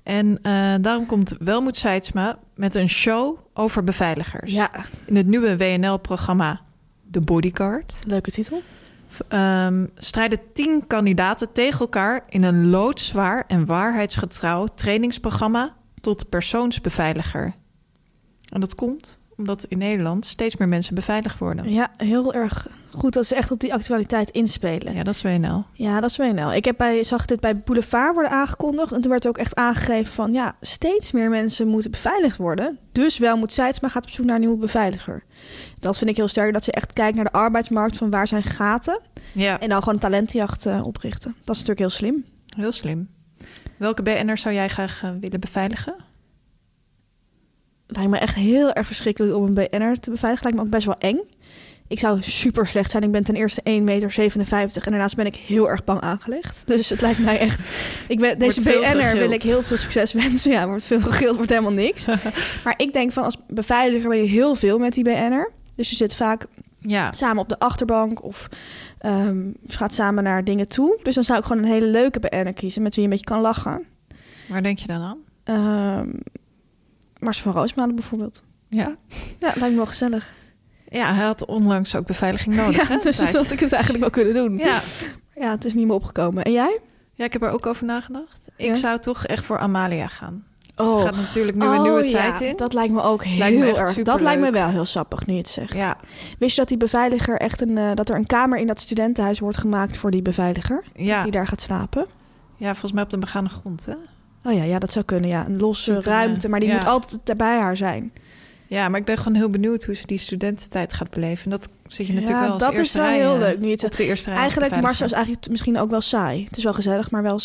En 0.04 0.28
uh, 0.28 0.74
daarom 0.82 1.06
komt 1.06 1.36
Welmoed 1.40 1.78
Seidsma 1.78 2.38
met 2.56 2.76
een 2.76 2.90
show 2.90 3.38
over 3.54 3.84
beveiligers. 3.84 4.52
Ja. 4.52 4.72
In 5.06 5.16
het 5.16 5.28
nieuwe 5.28 5.58
WNL-programma 5.58 6.62
The 7.12 7.22
Bodyguard. 7.22 7.94
Leuke 8.08 8.32
titel. 8.32 8.62
Um, 9.30 9.90
strijden 9.96 10.40
tien 10.54 10.88
kandidaten 10.88 11.52
tegen 11.52 11.80
elkaar 11.80 12.24
in 12.30 12.44
een 12.44 12.70
loodzwaar 12.70 13.44
en 13.48 13.66
waarheidsgetrouw 13.66 14.66
trainingsprogramma 14.76 15.76
tot 16.08 16.30
persoonsbeveiliger. 16.30 17.54
En 18.50 18.60
dat 18.60 18.76
komt 18.76 19.20
omdat 19.38 19.64
in 19.64 19.78
Nederland 19.78 20.26
steeds 20.26 20.58
meer 20.58 20.68
mensen 20.68 20.96
beveiligd 20.96 21.40
worden. 21.40 21.70
Ja, 21.70 21.92
heel 21.98 22.34
erg 22.34 22.68
goed 22.92 23.14
dat 23.14 23.26
ze 23.26 23.36
echt 23.36 23.52
op 23.52 23.60
die 23.60 23.74
actualiteit 23.74 24.30
inspelen. 24.30 24.94
Ja, 24.94 25.04
dat 25.04 25.14
is 25.14 25.22
WNL. 25.22 25.64
Ja, 25.74 26.00
dat 26.00 26.10
is 26.10 26.18
WNL. 26.18 26.54
Ik 26.54 26.66
heb 26.66 26.78
bij, 26.78 27.04
zag 27.04 27.26
dit 27.26 27.40
bij 27.40 27.60
Boulevard 27.60 28.14
worden 28.14 28.32
aangekondigd. 28.32 28.92
En 28.92 29.02
toen 29.02 29.12
werd 29.12 29.28
ook 29.28 29.38
echt 29.38 29.56
aangegeven 29.56 30.14
van... 30.14 30.34
ja, 30.34 30.56
steeds 30.62 31.12
meer 31.12 31.30
mensen 31.30 31.68
moeten 31.68 31.92
beveiligd 31.92 32.38
worden. 32.38 32.80
Dus 32.92 33.18
wel 33.18 33.38
moet 33.38 33.58
maar 33.58 33.92
gaat 33.92 34.06
op 34.06 34.10
zoek 34.10 34.26
naar 34.26 34.36
een 34.36 34.42
nieuwe 34.42 34.58
beveiliger. 34.58 35.24
Dat 35.80 35.98
vind 35.98 36.10
ik 36.10 36.16
heel 36.16 36.28
sterk. 36.28 36.54
Dat 36.54 36.64
ze 36.64 36.72
echt 36.72 36.94
kijkt 36.94 37.16
naar 37.16 37.26
de 37.26 37.32
arbeidsmarkt 37.32 37.98
van 37.98 38.10
waar 38.10 38.28
zijn 38.28 38.44
gaten. 38.44 39.00
Ja. 39.34 39.60
En 39.60 39.70
dan 39.70 39.80
gewoon 39.80 39.94
een 39.94 40.00
talentenjacht 40.00 40.66
uh, 40.66 40.86
oprichten. 40.86 41.36
Dat 41.44 41.56
is 41.56 41.62
natuurlijk 41.62 41.80
heel 41.80 41.90
slim. 41.90 42.26
Heel 42.56 42.72
slim. 42.72 43.10
Welke 43.78 44.02
BN'er 44.02 44.38
zou 44.38 44.56
jij 44.56 44.68
graag 44.68 45.02
uh, 45.04 45.10
willen 45.20 45.40
beveiligen? 45.40 45.96
lijkt 47.88 48.10
me 48.10 48.18
echt 48.18 48.36
heel 48.36 48.74
erg 48.74 48.88
verschrikkelijk 48.88 49.36
om 49.36 49.44
een 49.44 49.54
BN'er 49.54 50.00
te 50.00 50.12
beveiligen. 50.12 50.44
Lijkt 50.44 50.58
me 50.58 50.64
ook 50.64 50.70
best 50.70 50.86
wel 50.86 50.98
eng. 51.00 51.20
Ik 51.88 52.00
zou 52.00 52.22
super 52.22 52.68
slecht 52.68 52.92
zijn. 52.92 53.04
Ik 53.04 53.12
ben 53.12 53.24
ten 53.24 53.36
eerste 53.36 53.62
1,57 53.62 53.84
meter 53.84 54.18
en 54.18 54.92
daarnaast 54.92 55.16
ben 55.16 55.26
ik 55.26 55.36
heel 55.36 55.70
erg 55.70 55.84
bang 55.84 56.02
aangelegd. 56.02 56.64
Dus 56.68 56.90
het 56.90 57.02
lijkt 57.02 57.20
mij 57.20 57.40
echt... 57.40 57.64
Ik 58.08 58.20
ben, 58.20 58.40
deze 58.40 58.62
BN'er 58.62 59.18
wil 59.18 59.32
ik 59.32 59.44
heel 59.44 59.64
veel 59.64 59.78
succes 59.78 60.14
wensen. 60.14 60.52
Ja, 60.52 60.68
wordt 60.68 60.84
veel 60.84 61.02
gegild, 61.02 61.36
wordt 61.36 61.50
helemaal 61.50 61.72
niks. 61.72 62.06
maar 62.64 62.74
ik 62.78 62.94
denk 62.94 63.12
van 63.12 63.24
als 63.24 63.38
beveiliger 63.48 64.10
ben 64.10 64.18
je 64.18 64.28
heel 64.28 64.56
veel 64.56 64.78
met 64.78 64.94
die 64.94 65.04
BN'er. 65.04 65.52
Dus 65.76 65.90
je 65.90 65.96
zit 65.96 66.16
vaak 66.16 66.46
ja. 66.88 67.12
samen 67.12 67.38
op 67.42 67.50
de 67.50 67.60
achterbank 67.60 68.24
of 68.24 68.48
um, 69.06 69.54
gaat 69.66 69.94
samen 69.94 70.24
naar 70.24 70.44
dingen 70.44 70.68
toe. 70.70 71.00
Dus 71.04 71.16
dan 71.16 71.24
zou 71.24 71.40
ik 71.40 71.46
gewoon 71.46 71.64
een 71.64 71.70
hele 71.70 71.86
leuke 71.88 72.20
BN'er 72.20 72.54
kiezen 72.54 72.82
met 72.82 72.96
wie 72.96 73.04
je 73.04 73.10
een 73.10 73.16
beetje 73.18 73.34
kan 73.34 73.42
lachen. 73.42 73.86
Waar 74.50 74.64
denk 74.64 74.78
je 74.80 74.88
dan 74.88 75.02
aan? 75.02 75.18
Um, 76.00 76.20
Mars 77.20 77.42
van 77.42 77.52
Roosmalen 77.52 77.96
bijvoorbeeld. 77.96 78.44
Ja? 78.70 78.96
Ja, 79.40 79.54
lijkt 79.56 79.70
me 79.70 79.76
wel 79.76 79.86
gezellig. 79.86 80.34
Ja, 80.90 81.14
hij 81.14 81.26
had 81.26 81.46
onlangs 81.46 81.96
ook 81.96 82.06
beveiliging 82.06 82.56
nodig. 82.56 82.76
ja, 82.88 82.96
hè, 82.96 83.02
dus 83.04 83.32
dat 83.32 83.52
ik 83.52 83.60
het 83.60 83.72
eigenlijk 83.72 84.02
wel 84.04 84.10
kunnen 84.10 84.34
doen. 84.34 84.58
Ja. 84.58 84.80
ja, 85.36 85.52
het 85.52 85.66
is 85.66 85.74
niet 85.74 85.86
meer 85.86 85.96
opgekomen. 85.96 86.44
En 86.44 86.52
jij? 86.52 86.80
Ja, 87.14 87.26
ik 87.26 87.34
heb 87.34 87.42
er 87.44 87.50
ook 87.52 87.66
over 87.66 87.86
nagedacht. 87.86 88.48
Ik 88.56 88.66
Ja? 88.66 88.76
zou 88.76 89.00
toch 89.00 89.26
echt 89.26 89.46
voor 89.46 89.58
Amalia 89.60 90.08
gaan. 90.08 90.46
Oh, 90.78 91.00
Ze 91.00 91.06
gaat 91.06 91.16
natuurlijk 91.16 91.58
nu 91.58 91.66
een 91.66 91.78
Oh, 91.78 91.82
nieuwe 91.82 92.04
ja, 92.04 92.10
tijd 92.10 92.42
in. 92.42 92.56
Dat 92.56 92.74
lijkt 92.74 92.94
me 92.94 93.02
ook 93.02 93.24
heel 93.24 93.38
Lijkt 93.38 93.60
me 93.60 93.66
echt 93.66 93.78
erg. 93.78 94.02
Dat 94.02 94.22
lijkt 94.22 94.42
me 94.42 94.52
wel 94.52 94.68
heel 94.68 94.86
sappig 94.86 95.26
nu 95.26 95.34
je 95.34 95.40
het 95.40 95.50
zegt. 95.50 95.74
Ja, 95.74 95.98
Wist 96.40 96.56
je 96.56 96.60
dat 96.60 96.70
die 96.70 96.78
beveiliger 96.78 97.38
echt 97.38 97.62
een 97.62 97.78
eh, 97.78 97.94
dat 97.94 98.10
er 98.10 98.16
een 98.16 98.26
kamer 98.26 98.60
in 98.60 98.68
dat 98.68 98.80
studentenhuis 98.80 99.40
wordt 99.40 99.58
gemaakt 99.58 99.98
voor 99.98 100.12
die 100.12 100.22
beveiliger 100.22 100.84
ja. 100.96 101.24
die 101.24 101.32
daar 101.32 101.48
gaat 101.48 101.62
slapen? 101.62 102.06
ja, 102.58 102.72
volgens 102.72 102.92
mij 102.92 103.04
op 103.04 103.10
de 103.10 103.18
begane 103.18 103.50
grond, 103.50 103.86
hè? 103.86 103.94
Oh 104.44 104.54
ja, 104.54 104.64
ja, 104.64 104.80
dat 104.80 104.92
zou 104.92 105.06
kunnen. 105.06 105.30
Ja, 105.30 105.46
een 105.46 105.60
losse 105.60 105.96
er, 105.96 106.04
ruimte, 106.04 106.50
maar 106.50 106.60
die 106.60 106.70
ja. 106.70 106.76
moet 106.76 106.86
altijd 106.86 107.38
bij 107.38 107.58
haar 107.58 107.78
zijn. 107.78 108.12
Ja, 108.68 108.90
maar 108.90 109.00
ik 109.00 109.06
ben 109.06 109.18
gewoon 109.18 109.36
heel 109.36 109.50
benieuwd 109.50 109.84
hoe 109.84 109.96
ze 109.96 110.06
die 110.06 110.18
studententijd 110.18 110.94
gaat 110.94 111.10
beleven. 111.10 111.44
En 111.44 111.50
dat 111.50 111.70
zit 111.88 112.08
je 112.08 112.14
natuurlijk 112.14 112.40
wel 112.40 112.52
als 112.52 112.62
dat 112.62 112.74
is 112.74 112.94
wel 112.94 113.06
heel 113.06 113.34
eh, 113.34 113.40
leuk. 113.40 113.60
Nu 113.60 113.70
het 113.70 113.84
Op 113.84 113.96
de 113.96 114.06
eerste 114.06 114.30
rij. 114.30 114.40
Eigenlijk, 114.40 114.82
Marcel 114.82 115.06
is 115.06 115.12
eigenlijk 115.12 115.50
misschien 115.50 115.78
ook 115.78 115.90
wel 115.90 116.02
saai. 116.02 116.44
Het 116.44 116.58
is 116.58 116.64
wel 116.64 116.74
gezellig, 116.74 117.12
maar 117.12 117.24
wel... 117.24 117.40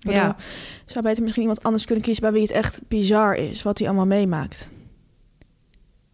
Ja. 0.00 0.36
Zou 0.86 1.04
beter 1.04 1.22
misschien 1.22 1.42
iemand 1.42 1.62
anders 1.62 1.84
kunnen 1.84 2.04
kiezen... 2.04 2.22
bij 2.22 2.32
wie 2.32 2.42
het 2.42 2.50
echt 2.50 2.80
bizar 2.88 3.34
is, 3.34 3.62
wat 3.62 3.78
hij 3.78 3.86
allemaal 3.88 4.06
meemaakt. 4.06 4.68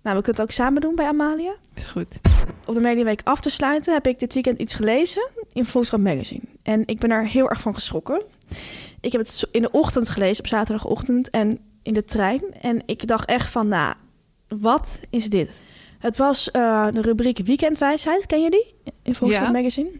Nou, 0.03 0.17
we 0.19 0.23
kunnen 0.25 0.43
het 0.43 0.51
ook 0.51 0.51
samen 0.51 0.81
doen 0.81 0.95
bij 0.95 1.07
Amalia. 1.07 1.55
Is 1.75 1.87
goed. 1.87 2.21
Op 2.67 2.75
de 2.75 2.81
Mediaweek 2.81 3.21
af 3.25 3.41
te 3.41 3.51
sluiten 3.51 3.93
heb 3.93 4.07
ik 4.07 4.19
dit 4.19 4.35
weekend 4.35 4.59
iets 4.59 4.75
gelezen 4.75 5.29
in 5.53 5.67
Volkskrant 5.67 6.05
Magazine. 6.05 6.43
En 6.63 6.83
ik 6.87 6.99
ben 6.99 7.11
er 7.11 7.27
heel 7.29 7.49
erg 7.51 7.61
van 7.61 7.75
geschrokken. 7.75 8.23
Ik 9.01 9.13
heb 9.13 9.21
het 9.21 9.49
in 9.51 9.63
de 9.63 9.71
ochtend 9.71 10.09
gelezen, 10.09 10.45
op 10.45 10.51
zaterdagochtend 10.51 11.31
en 11.31 11.59
in 11.83 11.95
de 11.95 12.05
trein. 12.05 12.43
En 12.61 12.83
ik 12.87 13.07
dacht 13.07 13.29
echt 13.29 13.51
van, 13.51 13.69
nou, 13.69 13.95
wat 14.49 15.01
is 15.11 15.31
dit? 15.31 15.61
Het 15.99 16.17
was 16.17 16.51
eh, 16.51 16.87
de 16.93 17.01
rubriek 17.01 17.39
Weekendwijsheid. 17.45 18.27
Ken 18.27 18.43
je 18.43 18.51
die? 18.51 18.75
In 19.03 19.15
Volkskrant 19.15 19.53
Ja. 19.53 19.59
Magazine. 19.61 19.91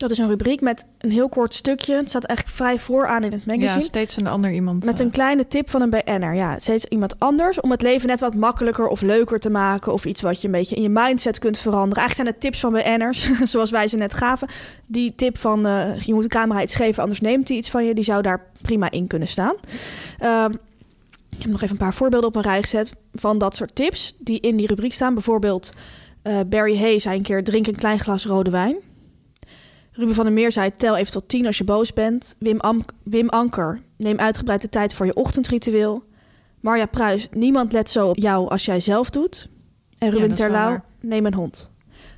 Dat 0.00 0.10
is 0.10 0.18
een 0.18 0.28
rubriek 0.28 0.60
met 0.60 0.86
een 0.98 1.10
heel 1.10 1.28
kort 1.28 1.54
stukje. 1.54 1.94
Het 1.94 2.08
staat 2.08 2.24
eigenlijk 2.24 2.58
vrij 2.58 2.78
vooraan 2.78 3.24
in 3.24 3.32
het 3.32 3.46
magazine. 3.46 3.72
Ja, 3.72 3.80
steeds 3.80 4.16
een 4.16 4.26
ander 4.26 4.52
iemand. 4.52 4.84
Met 4.84 4.98
eh, 4.98 5.06
een 5.06 5.12
kleine 5.12 5.46
tip 5.46 5.70
van 5.70 5.82
een 5.82 5.90
BN'er. 5.90 6.34
Ja, 6.34 6.58
steeds 6.58 6.84
iemand 6.84 7.18
anders. 7.18 7.60
Om 7.60 7.70
het 7.70 7.82
leven 7.82 8.08
net 8.08 8.20
wat 8.20 8.34
makkelijker 8.34 8.88
of 8.88 9.00
leuker 9.00 9.40
te 9.40 9.50
maken. 9.50 9.92
Of 9.92 10.04
iets 10.04 10.20
wat 10.20 10.40
je 10.40 10.46
een 10.46 10.52
beetje 10.52 10.76
in 10.76 10.82
je 10.82 10.88
mindset 10.88 11.38
kunt 11.38 11.58
veranderen. 11.58 11.96
Eigenlijk 11.96 12.14
zijn 12.14 12.26
het 12.26 12.40
tips 12.40 12.60
van 12.60 12.72
BN'ers, 12.72 13.30
zoals 13.52 13.70
wij 13.70 13.88
ze 13.88 13.96
net 13.96 14.14
gaven. 14.14 14.48
Die 14.86 15.14
tip 15.14 15.38
van 15.38 15.66
eh, 15.66 15.98
je 15.98 16.14
moet 16.14 16.22
de 16.22 16.28
camera 16.28 16.62
iets 16.62 16.74
geven, 16.74 17.02
anders 17.02 17.20
neemt 17.20 17.48
hij 17.48 17.56
iets 17.56 17.70
van 17.70 17.84
je. 17.84 17.94
Die 17.94 18.04
zou 18.04 18.22
daar 18.22 18.46
prima 18.62 18.90
in 18.90 19.06
kunnen 19.06 19.28
staan. 19.28 19.54
Ehm, 20.18 20.52
ik 21.30 21.42
heb 21.42 21.50
nog 21.50 21.62
even 21.62 21.70
een 21.70 21.76
paar 21.76 21.94
voorbeelden 21.94 22.28
op 22.28 22.36
een 22.36 22.42
rij 22.42 22.60
gezet 22.60 22.92
van 23.12 23.38
dat 23.38 23.56
soort 23.56 23.74
tips. 23.74 24.14
Die 24.18 24.40
in 24.40 24.56
die 24.56 24.66
rubriek 24.66 24.92
staan. 24.92 25.14
Bijvoorbeeld 25.14 25.70
eh, 26.22 26.40
Barry 26.46 26.78
Hay 26.78 26.98
zei 26.98 27.16
een 27.16 27.22
keer 27.22 27.44
drink 27.44 27.66
een 27.66 27.76
klein 27.76 27.98
glas 27.98 28.26
rode 28.26 28.50
wijn. 28.50 28.76
Ruben 29.92 30.14
van 30.14 30.24
der 30.24 30.32
Meer 30.32 30.52
zei: 30.52 30.70
tel 30.76 30.96
even 30.96 31.12
tot 31.12 31.28
tien 31.28 31.46
als 31.46 31.58
je 31.58 31.64
boos 31.64 31.92
bent. 31.92 32.34
Wim, 32.38 32.60
Am- 32.60 32.84
Wim 33.02 33.28
Anker: 33.28 33.78
neem 33.96 34.18
uitgebreid 34.18 34.60
de 34.62 34.68
tijd 34.68 34.94
voor 34.94 35.06
je 35.06 35.14
ochtendritueel. 35.14 36.04
Marja 36.60 36.86
Pruis: 36.86 37.28
niemand 37.30 37.72
let 37.72 37.90
zo 37.90 38.08
op 38.08 38.18
jou 38.18 38.48
als 38.48 38.64
jij 38.64 38.80
zelf 38.80 39.10
doet. 39.10 39.48
En 39.98 40.10
Ruben 40.10 40.34
Terlouw: 40.34 40.68
waar. 40.68 40.84
neem 41.00 41.26
een 41.26 41.34
hond. 41.34 41.70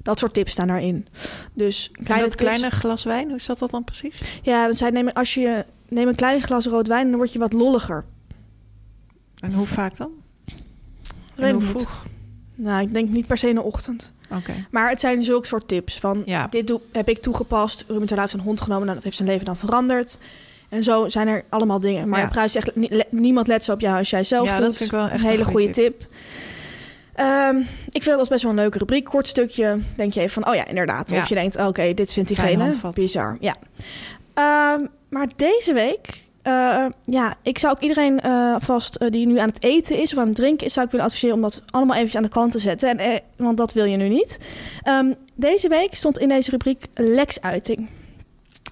Dat 0.03 0.19
soort 0.19 0.35
tips 0.35 0.51
staan 0.51 0.67
daarin. 0.67 1.07
Dus 1.55 1.91
en 1.93 2.05
kleine 2.05 2.29
dat 2.29 2.39
tips. 2.39 2.51
kleine 2.51 2.71
glas 2.71 3.05
wijn, 3.05 3.31
hoe 3.31 3.41
zat 3.41 3.59
dat 3.59 3.71
dan 3.71 3.85
precies? 3.85 4.23
Ja, 4.43 4.67
dan 4.67 4.75
zei 4.75 4.91
neem, 4.91 5.09
als 5.09 5.35
je 5.35 5.65
neem 5.89 6.09
een 6.09 6.15
klein 6.15 6.41
glas 6.41 6.67
rood 6.67 6.87
wijn, 6.87 7.09
dan 7.09 7.17
word 7.17 7.33
je 7.33 7.39
wat 7.39 7.53
lolliger. 7.53 8.05
En 9.39 9.53
hoe 9.53 9.67
vaak 9.67 9.97
dan? 9.97 10.11
En 11.35 11.53
hoe 11.53 11.61
vroeg? 11.61 12.07
Nou, 12.55 12.83
ik 12.83 12.93
denk 12.93 13.09
niet 13.09 13.27
per 13.27 13.39
se 13.39 13.49
in 13.49 13.55
de 13.55 13.63
ochtend. 13.63 14.13
Maar 14.71 14.89
het 14.91 15.01
zijn 15.01 15.23
zulke 15.23 15.47
soort 15.47 15.69
tips 15.69 15.99
van 15.99 16.23
Ja. 16.27 16.47
dit 16.51 16.67
doe, 16.67 16.81
heb 16.93 17.09
ik 17.09 17.19
toegepast. 17.23 17.85
Ruben 17.89 18.07
Terlouw 18.07 18.25
heeft 18.25 18.37
een 18.37 18.45
hond 18.45 18.61
genomen. 18.61 18.83
Nou, 18.83 18.95
dat 18.95 19.05
heeft 19.05 19.17
zijn 19.17 19.29
leven 19.29 19.45
dan 19.45 19.57
veranderd. 19.57 20.19
En 20.69 20.83
zo 20.83 21.09
zijn 21.09 21.29
er 21.29 21.45
allemaal 21.49 21.81
dingen. 21.81 22.09
Maar 22.09 22.21
Ja. 22.21 22.29
Pruis 22.29 22.53
zegt, 22.53 22.77
"Nie- 22.77 22.95
le- 22.95 23.05
niemand 23.11 23.47
let 23.47 23.65
zo 23.65 23.73
op 23.73 23.81
jou 23.81 23.99
als 23.99 24.11
jij 24.11 24.25
zelf 24.25 24.47
Ja, 24.49 24.55
doet. 24.55 24.63
dat 24.65 24.77
vind 24.77 24.91
ik 24.93 24.97
wel 24.97 25.09
echt 25.09 25.25
een 25.25 25.31
hele 25.31 25.45
goede 25.45 25.71
tip. 25.71 26.07
Ehm, 27.15 27.57
ik 27.87 28.03
vind 28.03 28.05
dat 28.05 28.19
als 28.19 28.29
best 28.29 28.43
wel 28.43 28.51
een 28.51 28.57
leuke 28.59 28.79
rubriek. 28.79 29.05
Kort 29.05 29.29
stukje, 29.29 29.79
denk 29.97 30.13
je 30.13 30.21
even 30.21 30.43
van, 30.43 30.53
oh 30.53 30.55
ja, 30.59 30.67
inderdaad. 30.67 31.11
Ja. 31.11 31.19
Of 31.19 31.27
je 31.29 31.35
denkt, 31.35 31.57
oké, 31.57 31.95
dit 31.95 32.13
vindt 32.13 32.29
diegene 32.29 32.73
bizar. 32.95 33.37
Ja. 33.41 33.57
Ehm, 34.35 34.87
maar 35.09 35.27
deze 35.37 35.73
week, 35.73 36.22
eh, 36.43 36.87
ja, 37.05 37.35
ik 37.43 37.59
zou 37.59 37.73
ook 37.73 37.81
iedereen 37.81 38.21
eh, 38.21 38.57
vast 38.59 38.95
eh, 38.95 39.11
die 39.11 39.27
nu 39.27 39.39
aan 39.39 39.49
het 39.49 39.63
eten 39.63 39.99
is 39.99 40.13
of 40.13 40.19
aan 40.19 40.27
het 40.27 40.37
drinken 40.37 40.67
is, 40.67 40.73
zou 40.73 40.87
ik 40.87 40.93
willen 40.93 41.07
adviseren 41.07 41.35
om 41.35 41.43
dat 41.43 41.63
allemaal 41.71 41.95
eventjes 41.97 42.17
aan 42.17 42.27
de 42.27 42.35
kant 42.35 42.53
te 42.53 42.59
zetten. 42.59 42.89
En, 42.89 42.99
eh, 42.99 43.19
want 43.37 43.57
dat 43.57 43.73
wil 43.73 43.85
je 43.85 43.97
nu 43.97 44.09
niet. 44.09 44.39
Ehm, 44.83 45.13
deze 45.35 45.69
week 45.69 45.95
stond 45.95 46.19
in 46.19 46.29
deze 46.29 46.51
rubriek 46.51 46.87
Lex 46.95 47.41
Uiting. 47.41 47.89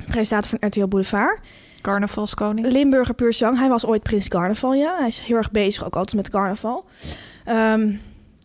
Presentator 0.07 0.59
van 0.59 0.69
RTL 0.69 0.87
Boulevard. 0.87 1.41
Carnavalskoning. 1.81 2.67
Limburger 2.67 3.15
puur 3.15 3.33
zang. 3.33 3.59
Hij 3.59 3.69
was 3.69 3.87
ooit 3.87 4.03
Prins 4.03 4.29
Carnaval, 4.29 4.75
ja. 4.75 4.97
Hij 4.99 5.07
is 5.07 5.19
heel 5.19 5.37
erg 5.37 5.51
bezig, 5.51 5.85
ook 5.85 5.97
altijd 5.97 6.17
met 6.17 6.31
carnaval. 6.31 6.85
Ehm, 7.45 7.93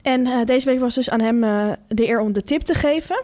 en 0.01 0.45
deze 0.45 0.65
week 0.65 0.79
was 0.79 0.95
dus 0.95 1.09
aan 1.09 1.21
hem 1.21 1.39
de 1.87 2.07
eer 2.07 2.19
om 2.19 2.33
de 2.33 2.41
tip 2.41 2.61
te 2.61 2.73
geven. 2.73 3.21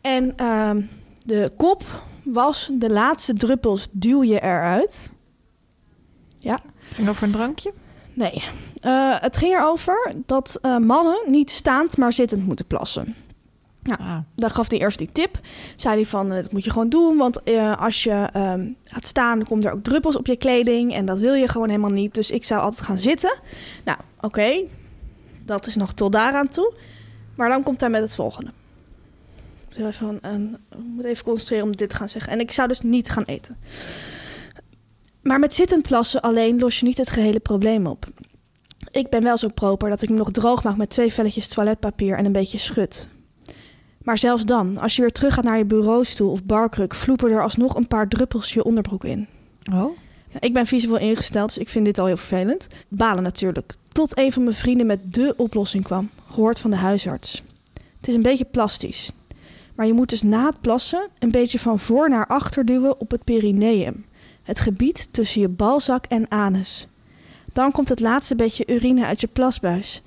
En 0.00 0.32
ehm, 0.36 0.80
de 1.24 1.50
kop 1.56 1.82
was 2.32 2.70
de 2.72 2.90
laatste 2.90 3.34
druppels 3.34 3.88
duw 3.90 4.22
je 4.22 4.40
eruit. 4.40 5.08
En 6.96 7.08
over 7.08 7.22
een 7.22 7.32
drankje? 7.32 7.72
Nee. 8.14 8.42
Eh, 8.80 9.14
het 9.20 9.36
ging 9.36 9.54
erover 9.54 10.12
dat 10.26 10.58
eh, 10.62 10.76
mannen 10.76 11.18
niet 11.26 11.50
staand, 11.50 11.96
maar 11.96 12.12
zittend 12.12 12.46
moeten 12.46 12.66
plassen. 12.66 13.14
Ja. 13.82 13.96
Ah. 14.00 14.16
Dan 14.34 14.50
gaf 14.50 14.70
hij 14.70 14.78
eerst 14.78 14.98
die 14.98 15.12
tip. 15.12 15.40
Zei 15.76 15.94
hij 15.94 16.06
van, 16.06 16.32
eh, 16.32 16.42
dat 16.42 16.52
moet 16.52 16.64
je 16.64 16.70
gewoon 16.70 16.88
doen. 16.88 17.16
Want 17.16 17.44
als 17.78 18.02
je 18.02 18.28
ehm, 18.32 18.70
gaat 18.84 19.06
staan, 19.06 19.44
komt 19.44 19.64
er 19.64 19.72
ook 19.72 19.82
druppels 19.82 20.16
op 20.16 20.26
je 20.26 20.36
kleding. 20.36 20.94
En 20.94 21.06
dat 21.06 21.18
wil 21.18 21.34
je 21.34 21.48
gewoon 21.48 21.68
helemaal 21.68 21.90
niet. 21.90 22.14
Dus 22.14 22.30
ik 22.30 22.44
zou 22.44 22.60
altijd 22.60 22.86
gaan 22.86 22.98
zitten. 22.98 23.38
Nou, 23.84 23.98
oké. 24.20 24.60
dat 25.44 25.66
is 25.66 25.76
nog 25.76 25.92
tot 25.92 26.12
daaraan 26.12 26.48
toe. 26.48 26.72
Maar 27.34 27.48
dan 27.48 27.62
komt 27.62 27.80
hij 27.80 27.90
met 27.90 28.00
het 28.00 28.14
volgende. 28.14 28.50
Van, 29.90 30.20
en, 30.20 30.58
ik 30.70 30.78
moet 30.78 31.04
even 31.04 31.24
concentreren 31.24 31.64
om 31.64 31.76
dit 31.76 31.88
te 31.88 31.96
gaan 31.96 32.08
zeggen. 32.08 32.32
En 32.32 32.40
ik 32.40 32.52
zou 32.52 32.68
dus 32.68 32.80
niet 32.80 33.10
gaan 33.10 33.24
eten. 33.24 33.56
Maar 35.22 35.38
met 35.38 35.54
zittend 35.54 35.82
plassen 35.82 36.20
alleen 36.20 36.58
los 36.58 36.78
je 36.78 36.86
niet 36.86 36.98
het 36.98 37.10
gehele 37.10 37.40
probleem 37.40 37.86
op. 37.86 38.06
Ik 38.90 39.08
ben 39.08 39.22
wel 39.22 39.36
zo 39.36 39.48
proper 39.48 39.88
dat 39.88 40.02
ik 40.02 40.08
me 40.08 40.16
nog 40.16 40.30
droog 40.30 40.64
maak 40.64 40.76
met 40.76 40.90
twee 40.90 41.12
velletjes 41.12 41.48
toiletpapier 41.48 42.16
en 42.16 42.24
een 42.24 42.32
beetje 42.32 42.58
schut. 42.58 43.08
Maar 44.02 44.18
zelfs 44.18 44.44
dan, 44.44 44.78
als 44.78 44.96
je 44.96 45.02
weer 45.02 45.12
terug 45.12 45.34
gaat 45.34 45.44
naar 45.44 45.58
je 45.58 45.64
bureaustoel 45.64 46.30
of 46.30 46.44
barkruk, 46.44 46.94
vloepen 46.94 47.30
er 47.30 47.42
alsnog 47.42 47.74
een 47.74 47.86
paar 47.86 48.08
druppels 48.08 48.52
je 48.52 48.64
onderbroek 48.64 49.04
in. 49.04 49.28
Oh? 49.72 49.96
Ik 50.38 50.52
ben 50.52 50.66
visueel 50.66 50.98
ingesteld, 50.98 51.48
dus 51.48 51.58
ik 51.58 51.68
vind 51.68 51.84
dit 51.84 51.98
al 51.98 52.06
heel 52.06 52.16
vervelend. 52.16 52.66
Balen 52.88 53.22
natuurlijk. 53.22 53.74
Tot 53.92 54.18
een 54.18 54.32
van 54.32 54.42
mijn 54.42 54.56
vrienden 54.56 54.86
met 54.86 55.14
dé 55.14 55.32
oplossing 55.36 55.84
kwam, 55.84 56.10
gehoord 56.30 56.60
van 56.60 56.70
de 56.70 56.76
huisarts. 56.76 57.42
Het 57.96 58.08
is 58.08 58.14
een 58.14 58.22
beetje 58.22 58.44
plastisch. 58.44 59.10
Maar 59.78 59.86
je 59.86 59.92
moet 59.92 60.08
dus 60.08 60.22
na 60.22 60.46
het 60.46 60.60
plassen 60.60 61.08
een 61.18 61.30
beetje 61.30 61.58
van 61.58 61.78
voor 61.78 62.08
naar 62.08 62.26
achter 62.26 62.64
duwen 62.64 63.00
op 63.00 63.10
het 63.10 63.24
perineum. 63.24 64.04
Het 64.42 64.60
gebied 64.60 65.08
tussen 65.10 65.40
je 65.40 65.48
balzak 65.48 66.04
en 66.04 66.30
anus. 66.30 66.86
Dan 67.52 67.70
komt 67.72 67.88
het 67.88 68.00
laatste 68.00 68.34
beetje 68.34 68.66
urine 68.66 69.04
uit 69.04 69.20
je 69.20 69.26
plasbuis. 69.26 70.02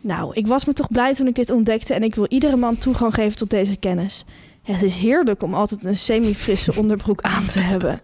Nou, 0.00 0.34
ik 0.34 0.46
was 0.46 0.64
me 0.64 0.72
toch 0.72 0.88
blij 0.88 1.14
toen 1.14 1.26
ik 1.26 1.34
dit 1.34 1.50
ontdekte 1.50 1.94
en 1.94 2.02
ik 2.02 2.14
wil 2.14 2.26
iedere 2.28 2.56
man 2.56 2.78
toegang 2.78 3.14
geven 3.14 3.38
tot 3.38 3.50
deze 3.50 3.76
kennis. 3.76 4.24
Het 4.62 4.82
is 4.82 4.96
heerlijk 4.96 5.42
om 5.42 5.54
altijd 5.54 5.84
een 5.84 5.98
semi-frisse 5.98 6.72
onderbroek 6.80 7.20
aan 7.20 7.46
te 7.46 7.58
hebben. 7.58 8.00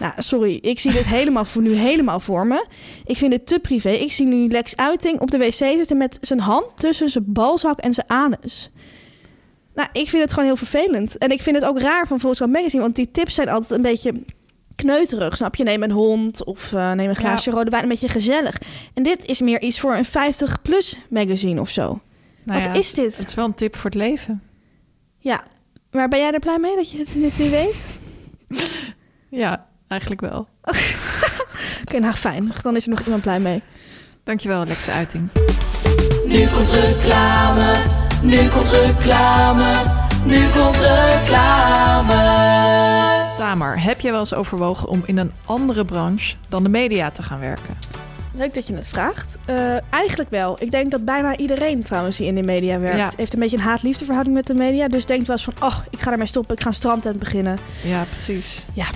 Nou, 0.00 0.12
sorry, 0.16 0.58
ik 0.62 0.80
zie 0.80 0.92
dit 0.92 1.06
helemaal 1.06 1.44
voor 1.44 1.62
nu 1.62 1.72
helemaal 1.72 2.20
voor 2.20 2.46
me. 2.46 2.66
Ik 3.04 3.16
vind 3.16 3.32
het 3.32 3.46
te 3.46 3.58
privé. 3.58 3.90
Ik 3.90 4.12
zie 4.12 4.26
nu 4.26 4.48
Lex 4.48 4.76
Uiting 4.76 5.20
op 5.20 5.30
de 5.30 5.38
wc 5.38 5.52
zitten 5.52 5.96
met 5.96 6.18
zijn 6.20 6.40
hand 6.40 6.72
tussen 6.76 7.08
zijn 7.08 7.24
balzak 7.26 7.78
en 7.78 7.94
zijn 7.94 8.08
anus. 8.08 8.70
Nou, 9.80 9.92
ik 9.92 10.08
vind 10.08 10.22
het 10.22 10.32
gewoon 10.32 10.44
heel 10.44 10.56
vervelend. 10.56 11.18
En 11.18 11.30
ik 11.30 11.42
vind 11.42 11.56
het 11.56 11.64
ook 11.64 11.80
raar 11.80 12.06
van 12.06 12.20
Volkskrant 12.20 12.52
Magazine, 12.52 12.82
want 12.82 12.94
die 12.94 13.10
tips 13.10 13.34
zijn 13.34 13.48
altijd 13.48 13.70
een 13.70 13.82
beetje 13.82 14.12
kneuterig. 14.74 15.36
Snap 15.36 15.54
je? 15.54 15.64
Neem 15.64 15.82
een 15.82 15.90
hond 15.90 16.44
of 16.44 16.72
uh, 16.72 16.92
neem 16.92 17.08
een 17.08 17.16
glaasje 17.16 17.50
rode 17.50 17.70
wijn. 17.70 17.82
Een 17.82 17.88
beetje 17.88 18.08
gezellig. 18.08 18.60
En 18.94 19.02
dit 19.02 19.24
is 19.24 19.40
meer 19.40 19.60
iets 19.60 19.80
voor 19.80 19.94
een 19.94 20.06
50-plus 20.06 20.98
magazine 21.10 21.60
of 21.60 21.68
zo. 21.70 22.00
Nou 22.44 22.62
Wat 22.62 22.74
ja, 22.74 22.80
is 22.80 22.94
dit? 22.94 23.16
Het 23.16 23.28
is 23.28 23.34
wel 23.34 23.44
een 23.44 23.54
tip 23.54 23.76
voor 23.76 23.90
het 23.90 23.98
leven. 23.98 24.42
Ja, 25.18 25.44
maar 25.90 26.08
ben 26.08 26.18
jij 26.18 26.32
er 26.32 26.38
blij 26.40 26.58
mee 26.58 26.76
dat 26.76 26.90
je 26.90 26.96
dit 26.96 27.38
nu 27.38 27.50
weet? 27.50 28.00
Ja, 29.28 29.66
eigenlijk 29.88 30.20
wel. 30.20 30.48
Oké, 31.84 31.98
nou 31.98 32.14
fijn. 32.14 32.52
Dan 32.62 32.76
is 32.76 32.84
er 32.84 32.90
nog 32.90 33.00
iemand 33.00 33.22
blij 33.22 33.40
mee. 33.40 33.62
Dankjewel, 34.22 34.60
Alexa 34.60 34.92
Uiting. 34.92 35.28
Nu 36.26 36.46
komt 36.46 36.70
reclame, 36.70 37.76
nu 38.22 38.48
komt 38.48 38.70
reclame, 38.70 39.82
nu 40.24 40.46
komt 40.48 40.78
reclame. 40.78 42.18
Tamar, 43.36 43.82
heb 43.82 44.00
je 44.00 44.10
wel 44.10 44.20
eens 44.20 44.34
overwogen 44.34 44.88
om 44.88 45.02
in 45.06 45.18
een 45.18 45.32
andere 45.44 45.84
branche 45.84 46.34
dan 46.48 46.62
de 46.62 46.68
media 46.68 47.10
te 47.10 47.22
gaan 47.22 47.40
werken? 47.40 47.76
Leuk 48.34 48.54
dat 48.54 48.66
je 48.66 48.74
het 48.74 48.88
vraagt. 48.88 49.38
Uh, 49.46 49.76
eigenlijk 49.90 50.30
wel. 50.30 50.56
Ik 50.58 50.70
denk 50.70 50.90
dat 50.90 51.04
bijna 51.04 51.36
iedereen 51.36 51.82
trouwens 51.82 52.16
die 52.16 52.26
in 52.26 52.34
de 52.34 52.42
media 52.42 52.78
werkt... 52.78 52.98
Ja. 52.98 53.10
heeft 53.16 53.32
een 53.34 53.40
beetje 53.40 53.56
een 53.56 53.62
haat-liefde 53.62 54.04
verhouding 54.04 54.36
met 54.36 54.46
de 54.46 54.54
media. 54.54 54.88
Dus 54.88 55.06
denkt 55.06 55.26
wel 55.26 55.36
eens 55.36 55.44
van, 55.44 55.68
oh, 55.68 55.78
ik 55.90 56.00
ga 56.00 56.12
ermee 56.12 56.26
stoppen. 56.26 56.56
Ik 56.56 56.62
ga 56.62 56.68
een 56.68 56.74
strandtent 56.74 57.18
beginnen. 57.18 57.58
Ja, 57.82 58.04
precies. 58.10 58.64
Ja. 58.72 58.86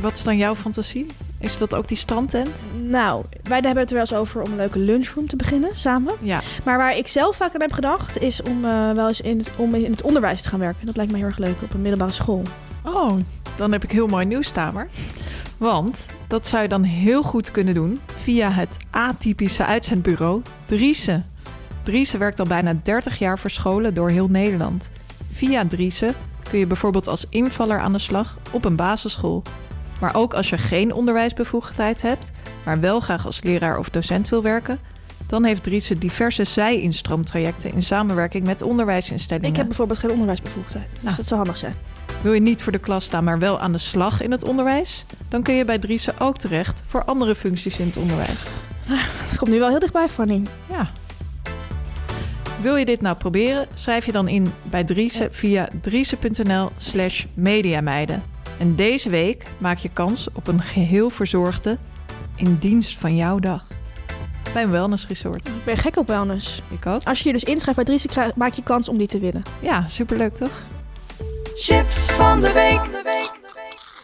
Wat 0.00 0.12
is 0.12 0.24
dan 0.24 0.36
jouw 0.36 0.54
fantasie? 0.54 1.06
Is 1.42 1.58
dat 1.58 1.74
ook 1.74 1.88
die 1.88 1.96
strandtent? 1.96 2.62
Nou, 2.82 3.24
wij 3.42 3.60
hebben 3.60 3.82
het 3.82 3.88
er 3.88 3.96
wel 3.96 4.04
eens 4.04 4.14
over 4.14 4.42
om 4.42 4.50
een 4.50 4.56
leuke 4.56 4.78
lunchroom 4.78 5.26
te 5.26 5.36
beginnen, 5.36 5.76
samen. 5.76 6.14
Ja. 6.20 6.40
Maar 6.64 6.78
waar 6.78 6.96
ik 6.96 7.08
zelf 7.08 7.36
vaak 7.36 7.54
aan 7.54 7.60
heb 7.60 7.72
gedacht... 7.72 8.18
is 8.18 8.42
om 8.42 8.64
uh, 8.64 8.90
wel 8.90 9.08
eens 9.08 9.20
in 9.20 9.38
het, 9.38 9.50
om 9.56 9.74
in 9.74 9.90
het 9.90 10.02
onderwijs 10.02 10.42
te 10.42 10.48
gaan 10.48 10.58
werken. 10.58 10.86
Dat 10.86 10.96
lijkt 10.96 11.12
me 11.12 11.18
heel 11.18 11.26
erg 11.26 11.38
leuk 11.38 11.62
op 11.62 11.74
een 11.74 11.80
middelbare 11.80 12.12
school. 12.12 12.42
Oh, 12.84 13.12
dan 13.56 13.72
heb 13.72 13.84
ik 13.84 13.90
heel 13.90 14.06
mooi 14.06 14.26
nieuws, 14.26 14.50
Tamer. 14.50 14.88
Want 15.56 16.10
dat 16.26 16.46
zou 16.46 16.62
je 16.62 16.68
dan 16.68 16.82
heel 16.82 17.22
goed 17.22 17.50
kunnen 17.50 17.74
doen 17.74 18.00
via 18.16 18.50
het 18.50 18.76
atypische 18.90 19.64
uitzendbureau 19.64 20.42
Driese. 20.66 21.22
Driese 21.82 22.18
werkt 22.18 22.40
al 22.40 22.46
bijna 22.46 22.80
30 22.82 23.18
jaar 23.18 23.38
voor 23.38 23.50
scholen 23.50 23.94
door 23.94 24.10
heel 24.10 24.28
Nederland. 24.28 24.90
Via 25.32 25.66
Driese 25.66 26.14
kun 26.48 26.58
je 26.58 26.66
bijvoorbeeld 26.66 27.08
als 27.08 27.26
invaller 27.28 27.78
aan 27.78 27.92
de 27.92 27.98
slag 27.98 28.38
op 28.50 28.64
een 28.64 28.76
basisschool. 28.76 29.42
Maar 30.02 30.14
ook 30.14 30.34
als 30.34 30.48
je 30.48 30.58
geen 30.58 30.92
onderwijsbevoegdheid 30.92 32.02
hebt, 32.02 32.32
maar 32.64 32.80
wel 32.80 33.00
graag 33.00 33.26
als 33.26 33.42
leraar 33.42 33.78
of 33.78 33.90
docent 33.90 34.28
wil 34.28 34.42
werken, 34.42 34.78
dan 35.26 35.44
heeft 35.44 35.62
Driese 35.62 35.98
diverse 35.98 36.44
zij-instroomtrajecten 36.44 37.72
in 37.72 37.82
samenwerking 37.82 38.44
met 38.44 38.62
onderwijsinstellingen. 38.62 39.50
Ik 39.50 39.56
heb 39.56 39.66
bijvoorbeeld 39.66 39.98
geen 39.98 40.10
onderwijsbevoegdheid, 40.10 40.88
dus 40.92 41.02
Nou. 41.02 41.16
dat 41.16 41.26
zou 41.26 41.36
handig 41.40 41.56
zijn. 41.56 41.74
Wil 42.22 42.32
je 42.32 42.40
niet 42.40 42.62
voor 42.62 42.72
de 42.72 42.78
klas 42.78 43.04
staan, 43.04 43.24
maar 43.24 43.38
wel 43.38 43.60
aan 43.60 43.72
de 43.72 43.78
slag 43.78 44.20
in 44.22 44.30
het 44.30 44.44
onderwijs? 44.44 45.04
Dan 45.28 45.42
kun 45.42 45.54
je 45.54 45.64
bij 45.64 45.78
Driese 45.78 46.12
ook 46.18 46.36
terecht 46.36 46.82
voor 46.86 47.04
andere 47.04 47.34
functies 47.34 47.78
in 47.78 47.86
het 47.86 47.96
onderwijs. 47.96 48.40
Het 49.28 49.38
komt 49.38 49.50
nu 49.50 49.58
wel 49.58 49.68
heel 49.68 49.78
dichtbij, 49.78 50.08
Fanny. 50.08 50.42
Ja. 50.70 50.90
Wil 52.60 52.76
je 52.76 52.84
dit 52.84 53.00
nou 53.00 53.16
proberen? 53.16 53.66
Schrijf 53.74 54.06
je 54.06 54.12
dan 54.12 54.28
in 54.28 54.52
bij 54.62 54.84
Driese 54.84 55.28
via 55.30 55.68
driese.nl 55.80 56.70
slash 56.76 57.24
mediameiden. 57.34 58.31
En 58.62 58.76
deze 58.76 59.10
week 59.10 59.46
maak 59.58 59.78
je 59.78 59.88
kans 59.92 60.28
op 60.32 60.46
een 60.46 60.62
geheel 60.62 61.10
verzorgde 61.10 61.78
in 62.36 62.56
dienst 62.56 62.98
van 62.98 63.16
jouw 63.16 63.38
dag. 63.38 63.66
Bij 64.52 64.62
een 64.62 64.70
wellnessresort. 64.70 65.48
Ik 65.48 65.64
ben 65.64 65.76
gek 65.76 65.96
op 65.96 66.06
wellness. 66.06 66.62
Ik 66.70 66.86
ook. 66.86 67.02
Als 67.04 67.18
je 67.20 67.26
je 67.26 67.32
dus 67.32 67.44
inschrijft 67.44 67.76
bij 67.76 67.84
Driese, 67.84 68.08
krijg- 68.08 68.34
maak 68.34 68.52
je 68.52 68.62
kans 68.62 68.88
om 68.88 68.98
die 68.98 69.06
te 69.06 69.18
winnen. 69.18 69.42
Ja, 69.60 69.86
superleuk 69.86 70.34
toch? 70.34 70.62
Chips 71.54 72.06
van 72.10 72.40
de 72.40 72.52
week. 72.52 72.80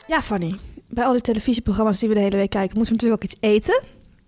Ja, 0.06 0.22
Fanny. 0.22 0.54
Bij 0.88 1.04
al 1.04 1.12
die 1.12 1.20
televisieprogramma's 1.20 1.98
die 1.98 2.08
we 2.08 2.14
de 2.14 2.20
hele 2.20 2.36
week 2.36 2.50
kijken, 2.50 2.76
moeten 2.76 2.96
we 2.96 3.02
natuurlijk 3.02 3.22
ook 3.22 3.30
iets 3.30 3.40
eten. 3.40 3.82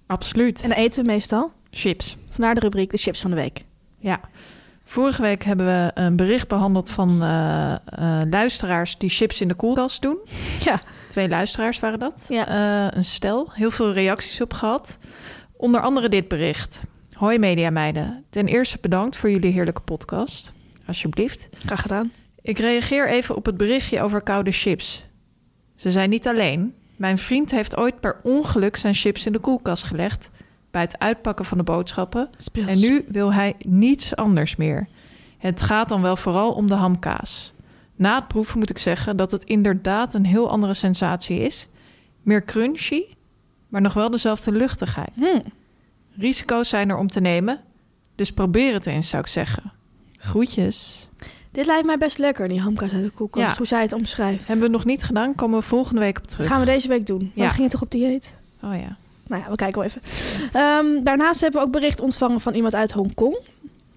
Absoluut. 0.06 0.62
En 0.62 0.68
dan 0.68 0.78
eten 0.78 1.04
we 1.04 1.10
meestal. 1.10 1.52
Chips. 1.70 2.16
Vandaar 2.30 2.54
de 2.54 2.60
rubriek 2.60 2.90
de 2.90 2.96
chips 2.96 3.20
van 3.20 3.30
de 3.30 3.36
week. 3.36 3.64
Ja. 3.98 4.20
Vorige 4.90 5.22
week 5.22 5.44
hebben 5.44 5.66
we 5.66 5.90
een 5.94 6.16
bericht 6.16 6.48
behandeld 6.48 6.90
van 6.90 7.22
eh, 7.22 7.72
eh, 7.72 7.78
luisteraars 8.30 8.98
die 8.98 9.10
chips 9.10 9.40
in 9.40 9.48
de 9.48 9.54
koelkast 9.54 10.02
doen. 10.02 10.18
Ja. 10.64 10.80
Twee 11.08 11.28
luisteraars 11.28 11.80
waren 11.80 11.98
dat. 11.98 12.26
Ja. 12.28 12.48
Eh, 12.48 12.96
een 12.96 13.04
stel. 13.04 13.50
Heel 13.52 13.70
veel 13.70 13.92
reacties 13.92 14.40
op 14.40 14.52
gehad. 14.52 14.98
Onder 15.56 15.80
andere 15.80 16.08
dit 16.08 16.28
bericht. 16.28 16.82
Hoi 17.12 17.38
mediameiden. 17.38 18.24
Ten 18.30 18.46
eerste 18.46 18.78
bedankt 18.80 19.16
voor 19.16 19.30
jullie 19.30 19.52
heerlijke 19.52 19.80
podcast. 19.80 20.52
Alsjeblieft. 20.86 21.48
Graag 21.56 21.82
gedaan. 21.82 22.12
Ik 22.42 22.58
reageer 22.58 23.08
even 23.08 23.36
op 23.36 23.46
het 23.46 23.56
berichtje 23.56 24.02
over 24.02 24.22
koude 24.22 24.52
chips. 24.52 25.04
Ze 25.74 25.90
zijn 25.90 26.10
niet 26.10 26.28
alleen. 26.28 26.74
Mijn 26.96 27.18
vriend 27.18 27.50
heeft 27.50 27.76
ooit 27.76 28.00
per 28.00 28.16
ongeluk 28.22 28.76
zijn 28.76 28.94
chips 28.94 29.26
in 29.26 29.32
de 29.32 29.38
koelkast 29.38 29.84
gelegd... 29.84 30.30
bij 30.70 30.82
het 30.82 30.98
uitpakken 30.98 31.44
van 31.44 31.58
de 31.58 31.64
boodschappen... 31.64 32.30
Speels. 32.38 32.66
En 32.66 32.78
nu 32.78 33.04
wil 33.08 33.32
hij 33.32 33.54
niets 33.58 34.16
anders 34.16 34.56
meer. 34.56 34.88
Het 35.38 35.62
gaat 35.62 35.88
dan 35.88 36.02
wel 36.02 36.16
vooral 36.16 36.52
om 36.52 36.66
de 36.66 36.74
hamkaas. 36.74 37.52
Na 37.96 38.14
het 38.14 38.28
proeven 38.28 38.58
moet 38.58 38.70
ik 38.70 38.78
zeggen 38.78 39.16
dat 39.16 39.30
het 39.30 39.44
inderdaad 39.44 40.14
een 40.14 40.26
heel 40.26 40.50
andere 40.50 40.74
sensatie 40.74 41.38
is. 41.38 41.66
Meer 42.22 42.44
crunchy, 42.44 43.02
maar 43.68 43.80
nog 43.80 43.92
wel 43.92 44.10
dezelfde 44.10 44.52
luchtigheid. 44.52 45.12
Hm. 45.14 45.40
Risico's 46.16 46.68
zijn 46.68 46.88
er 46.88 46.96
om 46.96 47.08
te 47.08 47.20
nemen, 47.20 47.60
dus 48.14 48.32
probeer 48.32 48.72
het 48.72 48.86
eens, 48.86 49.08
zou 49.08 49.22
ik 49.22 49.28
zeggen. 49.28 49.72
Groetjes. 50.18 51.08
Dit 51.50 51.66
lijkt 51.66 51.86
mij 51.86 51.98
best 51.98 52.18
lekker, 52.18 52.48
die 52.48 52.60
hamkaas 52.60 52.92
uit 52.92 53.02
de 53.02 53.10
koelkast. 53.10 53.50
Ja. 53.50 53.56
Hoe 53.56 53.66
zij 53.66 53.82
het 53.82 53.92
omschrijft. 53.92 54.48
Hebben 54.48 54.64
we 54.64 54.70
nog 54.70 54.84
niet 54.84 55.02
gedaan, 55.02 55.34
komen 55.34 55.58
we 55.58 55.64
volgende 55.64 56.00
week 56.00 56.18
op 56.18 56.26
terug. 56.26 56.46
Gaan 56.46 56.60
we 56.60 56.66
deze 56.66 56.88
week 56.88 57.06
doen. 57.06 57.32
Ja. 57.34 57.46
we 57.46 57.54
gingen 57.54 57.70
toch 57.70 57.82
op 57.82 57.90
dieet? 57.90 58.36
Oh 58.62 58.74
ja. 58.74 58.96
Nou 59.30 59.42
ja, 59.42 59.50
we 59.50 59.56
kijken 59.56 59.80
wel 59.80 59.88
even. 59.88 60.02
Ehm, 60.52 61.02
daarnaast 61.02 61.40
hebben 61.40 61.60
we 61.60 61.66
ook 61.66 61.72
bericht 61.72 62.00
ontvangen 62.00 62.40
van 62.40 62.54
iemand 62.54 62.74
uit 62.74 62.92
Hongkong. 62.92 63.38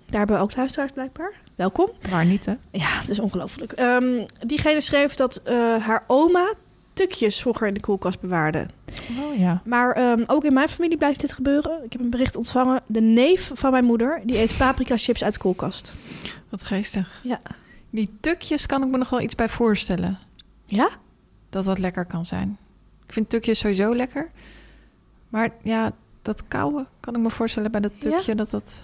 Daar 0.05 0.17
hebben 0.17 0.35
we 0.35 0.41
ook 0.41 0.55
luisteraars 0.55 0.91
blijkbaar. 0.91 1.33
Welkom. 1.55 1.89
Waar 2.09 2.25
niet, 2.25 2.45
hè? 2.45 2.53
Ja, 2.71 2.87
het 2.99 3.09
is 3.09 3.19
ongelooflijk. 3.19 3.71
Ehm, 3.71 4.25
diegene 4.39 4.81
schreef 4.81 5.15
dat 5.15 5.41
eh, 5.43 5.55
haar 5.77 6.03
oma 6.07 6.53
tukjes 6.93 7.41
vroeger 7.41 7.67
in 7.67 7.73
de 7.73 7.79
koelkast 7.79 8.19
bewaarde. 8.19 8.65
Oh 9.19 9.37
ja. 9.37 9.61
Maar 9.65 9.91
ehm, 9.91 10.23
ook 10.27 10.43
in 10.43 10.53
mijn 10.53 10.69
familie 10.69 10.97
blijft 10.97 11.19
dit 11.19 11.33
gebeuren. 11.33 11.83
Ik 11.83 11.91
heb 11.91 12.01
een 12.01 12.09
bericht 12.09 12.35
ontvangen. 12.35 12.81
De 12.87 13.01
neef 13.01 13.51
van 13.53 13.71
mijn 13.71 13.85
moeder, 13.85 14.21
die 14.23 14.39
eet 14.39 14.57
paprika 14.57 14.97
chips 14.97 15.23
uit 15.23 15.33
de 15.33 15.39
koelkast. 15.39 15.93
Wat 16.49 16.63
geestig. 16.63 17.21
Ja. 17.23 17.41
Die 17.89 18.17
tukjes 18.19 18.65
kan 18.65 18.83
ik 18.83 18.89
me 18.89 18.97
nog 18.97 19.09
wel 19.09 19.21
iets 19.21 19.35
bij 19.35 19.49
voorstellen. 19.49 20.19
Ja? 20.65 20.89
dat 21.53 21.65
dat 21.65 21.79
lekker 21.79 22.05
kan 22.05 22.25
zijn. 22.25 22.57
Ik 23.05 23.13
vind 23.13 23.29
tukjes 23.29 23.59
sowieso 23.59 23.95
lekker. 23.95 24.31
Maar 25.33 25.49
ja, 25.63 25.91
dat 26.21 26.43
kouwen 26.47 26.87
kan 26.99 27.15
ik 27.15 27.21
me 27.21 27.29
voorstellen 27.29 27.71
bij 27.71 27.81
dat 27.81 27.93
tukje. 27.99 28.35
Dat 28.35 28.49
dat, 28.49 28.83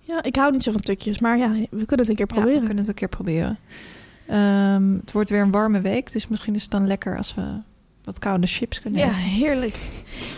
Ja, 0.00 0.22
ik 0.22 0.36
hou 0.36 0.52
niet 0.52 0.62
zo 0.62 0.72
van 0.72 0.80
tukjes. 0.80 1.18
Maar 1.18 1.38
ja, 1.38 1.50
we 1.52 1.84
kunnen 1.86 2.06
het 2.06 2.08
een 2.08 2.14
keer 2.14 2.26
ja, 2.28 2.34
proberen. 2.34 2.52
we 2.60 2.66
kunnen 2.66 2.76
het 2.78 2.88
een 2.88 2.94
keer 2.94 3.08
proberen. 3.08 3.58
Ehm, 4.26 4.92
het 5.00 5.12
wordt 5.12 5.30
weer 5.30 5.40
een 5.40 5.50
warme 5.50 5.80
week, 5.80 6.12
dus 6.12 6.28
misschien 6.28 6.54
is 6.54 6.62
het 6.62 6.70
dan 6.70 6.86
lekker 6.86 7.16
als 7.16 7.34
we 7.34 7.42
wat 8.02 8.18
koude 8.18 8.46
chips 8.46 8.80
kunnen 8.80 9.00
Ja, 9.00 9.06
eten. 9.08 9.18
heerlijk. 9.22 9.74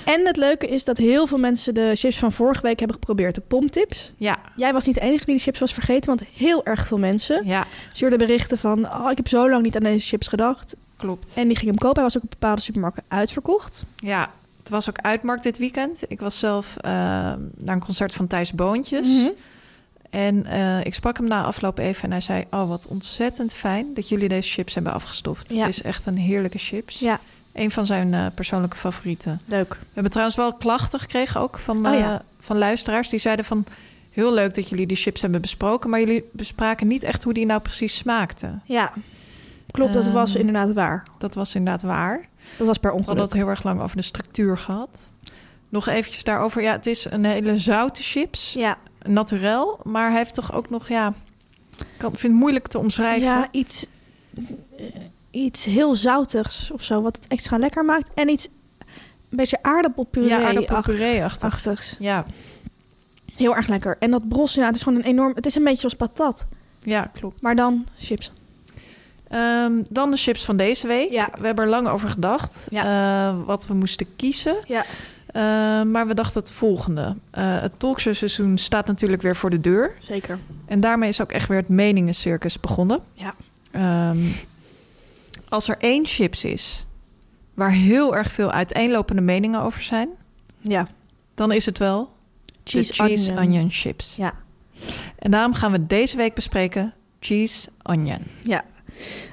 En 0.04 0.26
het 0.26 0.36
leuke 0.36 0.68
is 0.68 0.84
dat 0.84 0.96
heel 0.98 1.26
veel 1.26 1.38
mensen 1.38 1.74
de 1.74 1.90
chips 1.94 2.18
van 2.18 2.32
vorige 2.32 2.62
week 2.62 2.78
hebben 2.78 2.96
geprobeerd. 2.96 3.34
De 3.34 3.40
pomtips. 3.40 4.12
Ja, 4.16 4.38
Jij 4.56 4.72
was 4.72 4.86
niet 4.86 4.94
de 4.94 5.00
enige 5.00 5.24
die 5.24 5.34
de 5.34 5.40
chips 5.40 5.58
was 5.58 5.72
vergeten, 5.72 6.06
want 6.16 6.24
heel 6.32 6.64
erg 6.64 6.86
veel 6.86 6.98
mensen 6.98 7.46
ja, 7.46 7.66
stuurden 7.92 8.18
berichten 8.18 8.58
van... 8.58 8.92
Oh, 8.92 9.10
ik 9.10 9.16
heb 9.16 9.28
zo 9.28 9.50
lang 9.50 9.62
niet 9.62 9.74
aan 9.76 9.82
deze 9.82 10.06
chips 10.06 10.28
gedacht. 10.28 10.76
klopt. 10.96 11.32
En 11.36 11.46
die 11.48 11.56
ging 11.56 11.68
hem 11.70 11.78
kopen. 11.78 11.94
Hij 11.94 12.04
was 12.04 12.16
ook 12.16 12.22
op 12.22 12.30
bepaalde 12.30 12.60
supermarkten 12.60 13.02
uitverkocht. 13.08 13.84
Ja, 13.96 14.30
het 14.64 14.72
was 14.72 14.88
ook 14.88 14.98
uitmarkt 14.98 15.42
dit 15.42 15.58
weekend. 15.58 16.02
Ik 16.08 16.20
was 16.20 16.38
zelf 16.38 16.76
eh, 16.76 16.90
naar 17.54 17.74
een 17.74 17.80
concert 17.84 18.14
van 18.14 18.26
Thijs 18.26 18.52
Boontjes. 18.52 19.06
Mhm. 19.08 19.30
En 20.10 20.46
eh, 20.46 20.84
ik 20.84 20.94
sprak 20.94 21.16
hem 21.16 21.28
na 21.28 21.42
afloop 21.42 21.78
even 21.78 22.02
en 22.04 22.10
hij 22.10 22.20
zei... 22.20 22.44
oh, 22.50 22.68
wat 22.68 22.86
ontzettend 22.86 23.52
fijn 23.54 23.94
dat 23.94 24.08
jullie 24.08 24.28
deze 24.28 24.48
chips 24.50 24.74
hebben 24.74 24.92
afgestoft. 24.92 25.50
Ja. 25.50 25.58
Het 25.58 25.68
is 25.68 25.82
echt 25.82 26.06
een 26.06 26.16
heerlijke 26.18 26.58
chips. 26.58 26.98
Ja, 26.98 27.20
Een 27.52 27.70
van 27.70 27.86
zijn 27.86 28.14
eh, 28.14 28.26
persoonlijke 28.34 28.76
favorieten. 28.76 29.40
leuk. 29.46 29.70
We 29.70 29.86
hebben 29.92 30.10
trouwens 30.12 30.36
wel 30.38 30.54
klachten 30.54 30.98
gekregen 31.00 31.40
ook 31.40 31.58
van, 31.58 31.86
Oh, 31.86 31.92
eh, 31.92 31.98
ja. 31.98 32.22
van 32.38 32.58
luisteraars. 32.58 33.08
Die 33.08 33.18
zeiden 33.18 33.44
van... 33.44 33.64
heel 34.10 34.34
leuk 34.34 34.54
dat 34.54 34.68
jullie 34.68 34.86
die 34.86 34.96
chips 34.96 35.20
hebben 35.22 35.40
besproken... 35.40 35.90
maar 35.90 36.00
jullie 36.00 36.24
bespraken 36.32 36.86
niet 36.86 37.04
echt 37.04 37.22
hoe 37.24 37.34
die 37.34 37.46
nou 37.46 37.60
precies 37.60 37.96
smaakten. 37.96 38.62
Ja, 38.64 38.92
klopt. 39.70 39.92
Dat 39.92 40.06
was 40.10 40.30
Ehm, 40.34 40.46
inderdaad 40.46 40.72
waar. 40.74 41.06
Dat 41.18 41.34
was 41.34 41.54
inderdaad 41.54 41.82
waar. 41.82 42.28
Dat 42.58 42.66
was 42.66 42.78
per 42.78 42.90
We 42.90 42.96
hadden 42.96 43.14
ongeluk. 43.14 43.22
het 43.22 43.32
heel 43.32 43.48
erg 43.48 43.62
lang 43.62 43.80
over 43.80 43.96
de 43.96 44.02
structuur 44.02 44.58
gehad. 44.58 45.10
Nog 45.68 45.86
eventjes 45.88 46.24
daarover. 46.24 46.62
Ja, 46.62 46.72
het 46.72 46.86
is 46.86 47.06
een 47.10 47.24
hele 47.24 47.58
zoute 47.58 48.02
chips. 48.02 48.52
Ja, 48.52 48.78
Naturel. 49.02 49.80
Maar 49.82 50.08
hij 50.08 50.18
heeft 50.18 50.34
toch 50.34 50.52
ook 50.52 50.70
nog, 50.70 50.88
ja... 50.88 51.14
Ik 51.78 52.00
vind 52.00 52.22
het 52.22 52.32
moeilijk 52.32 52.66
te 52.66 52.78
omschrijven. 52.78 53.28
ja 53.28 53.48
iets, 53.50 53.86
eh, 54.76 54.84
iets 55.30 55.64
heel 55.64 55.94
zoutigs 55.94 56.70
of 56.70 56.82
zo, 56.82 57.02
wat 57.02 57.16
het 57.16 57.26
extra 57.26 57.58
lekker 57.58 57.84
maakt. 57.84 58.10
En 58.14 58.28
iets, 58.28 58.48
een 59.30 59.36
beetje 59.36 59.62
aardappelpuree 59.62 61.14
ja 61.14 61.30
achtigs. 61.40 61.96
Ja, 61.98 62.26
Heel 63.36 63.56
erg 63.56 63.66
lekker. 63.66 63.96
En 63.98 64.10
dat 64.10 64.28
bros, 64.28 64.54
ja, 64.54 64.66
het 64.66 64.74
is 64.74 64.82
gewoon 64.82 64.98
een 64.98 65.04
enorm... 65.04 65.32
Het 65.34 65.46
is 65.46 65.54
een 65.54 65.64
beetje 65.64 65.80
zoals 65.80 65.94
patat, 65.94 66.46
ja, 66.80 67.10
klopt. 67.12 67.42
maar 67.42 67.56
dan 67.56 67.86
chips. 67.98 68.32
Ehm, 69.28 69.72
dan 69.88 70.10
de 70.10 70.16
chips 70.16 70.44
van 70.44 70.56
deze 70.56 70.86
week. 70.86 71.10
Ja. 71.10 71.28
We 71.38 71.46
hebben 71.46 71.64
er 71.64 71.70
lang 71.70 71.88
over 71.88 72.08
gedacht. 72.08 72.68
eh, 72.72 73.34
wat 73.46 73.66
we 73.66 73.74
moesten 73.74 74.06
kiezen. 74.16 74.56
Ja. 74.66 74.84
Eh, 75.26 75.42
maar 75.82 76.06
we 76.06 76.14
dachten 76.14 76.40
het 76.40 76.50
volgende. 76.52 77.16
Eh, 77.30 77.60
het 77.60 77.78
talkshow-seizoen 77.78 78.58
staat 78.58 78.86
natuurlijk 78.86 79.22
weer 79.22 79.36
voor 79.36 79.50
de 79.50 79.60
deur. 79.60 79.94
Zeker. 79.98 80.38
En 80.66 80.80
daarmee 80.80 81.08
is 81.08 81.20
ook 81.20 81.32
echt 81.32 81.48
weer 81.48 81.58
het 81.58 81.68
meningencircus 81.68 82.60
begonnen. 82.60 83.00
Ja. 83.12 83.34
Ehm, 83.70 84.18
als 85.48 85.68
er 85.68 85.76
één 85.78 86.06
chips 86.06 86.44
is 86.44 86.86
waar 87.54 87.70
heel 87.70 88.16
erg 88.16 88.30
veel 88.32 88.50
uiteenlopende 88.50 89.22
meningen 89.22 89.60
over 89.60 89.82
zijn, 89.82 90.08
Ja. 90.60 90.86
dan 91.34 91.52
is 91.52 91.66
het 91.66 91.78
wel 91.78 92.12
Cheese, 92.64 92.92
de 92.92 92.98
cheese 93.02 93.32
onion. 93.32 93.44
onion. 93.46 93.70
chips. 93.70 94.16
Ja. 94.16 94.32
En 95.18 95.30
daarom 95.30 95.54
gaan 95.54 95.72
we 95.72 95.86
deze 95.86 96.16
week 96.16 96.34
bespreken 96.34 96.92
cheese 97.20 97.68
onion. 97.82 98.18
Ja. 98.42 98.64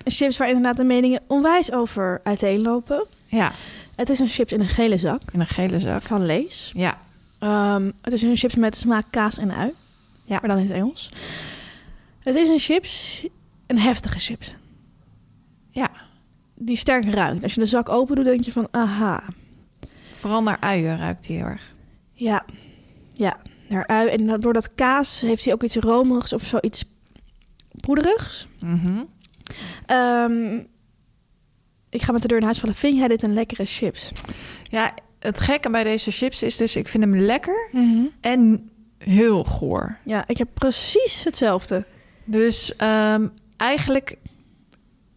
Een 0.04 0.12
chips 0.12 0.38
waar 0.38 0.48
inderdaad 0.48 0.76
de 0.78 0.84
meningen 0.84 1.22
onwijs 1.28 1.72
over 1.72 2.20
uiteenlopen. 2.24 3.06
Ja, 3.26 3.52
Het 3.96 4.10
is 4.10 4.20
een 4.20 4.28
chips 4.28 4.52
in 4.52 4.60
een 4.60 4.68
gele 4.68 4.98
zak 4.98 5.22
in 5.32 5.40
een 5.40 5.48
gele 5.48 5.80
zak. 5.80 6.02
van 6.02 6.26
Lees. 6.26 6.72
Ja, 6.76 6.98
Ehm, 7.40 7.92
het 8.02 8.14
is 8.14 8.22
een 8.22 8.36
chips 8.38 8.56
met 8.56 8.78
smaak 8.78 9.06
kaas 9.10 9.38
en 9.38 9.52
ui. 9.52 9.72
Ja. 10.24 10.38
Maar 10.40 10.50
dan 10.50 10.58
in 10.58 10.64
het 10.66 10.74
Engels. 10.76 11.10
Het 12.20 12.36
is 12.36 12.50
een 12.50 12.58
chips, 12.60 13.26
een 13.68 13.80
heftige 13.80 14.20
chips. 14.20 14.54
ja. 15.70 15.90
Die 16.56 16.76
sterk 16.78 17.06
ruikt. 17.06 17.44
Als 17.44 17.54
je 17.54 17.60
de 17.60 17.66
zak 17.66 17.90
open 17.90 18.16
doet, 18.16 18.26
denk 18.26 18.44
je 18.44 18.52
van, 18.52 18.68
aha. 18.72 19.24
Vooral 20.12 20.44
naar 20.44 20.58
uien 20.60 20.98
ruikt 20.98 21.28
hij 21.28 21.36
heel 21.36 21.46
erg. 21.46 21.74
Ja, 22.14 22.46
ja, 23.14 23.38
naar 23.70 23.88
ui. 23.88 24.08
En 24.10 24.40
door 24.40 24.54
dat 24.54 24.76
kaas 24.76 25.22
heeft 25.22 25.44
hij 25.46 25.54
ook 25.54 25.64
iets 25.64 25.76
romerigs 25.76 26.34
of 26.34 26.44
zoiets 26.44 26.84
poederigs. 27.80 28.48
Mhm. 28.60 29.04
Ehm, 29.86 30.58
ik 31.90 32.02
ga 32.02 32.12
met 32.12 32.22
de 32.22 32.28
deur 32.28 32.38
in 32.38 32.44
huis 32.44 32.60
vallen. 32.60 32.76
Vind 32.76 32.98
jij 32.98 33.08
dit 33.08 33.24
een 33.24 33.34
lekkere 33.34 33.66
chips? 33.66 34.12
Ja, 34.64 34.94
het 35.20 35.40
gekke 35.40 35.70
bij 35.70 35.84
deze 35.84 36.12
chips 36.12 36.44
is 36.44 36.58
dus, 36.58 36.76
ik 36.76 36.88
vind 36.88 37.04
hem 37.04 37.16
lekker 37.18 37.70
en 38.22 38.70
heel 38.98 39.44
goor. 39.44 39.98
Ja, 40.06 40.24
ik 40.28 40.38
heb 40.38 40.48
precies 40.54 41.24
hetzelfde. 41.24 41.86
Dus 42.24 42.76
ehm, 42.76 43.28
eigenlijk 43.58 44.18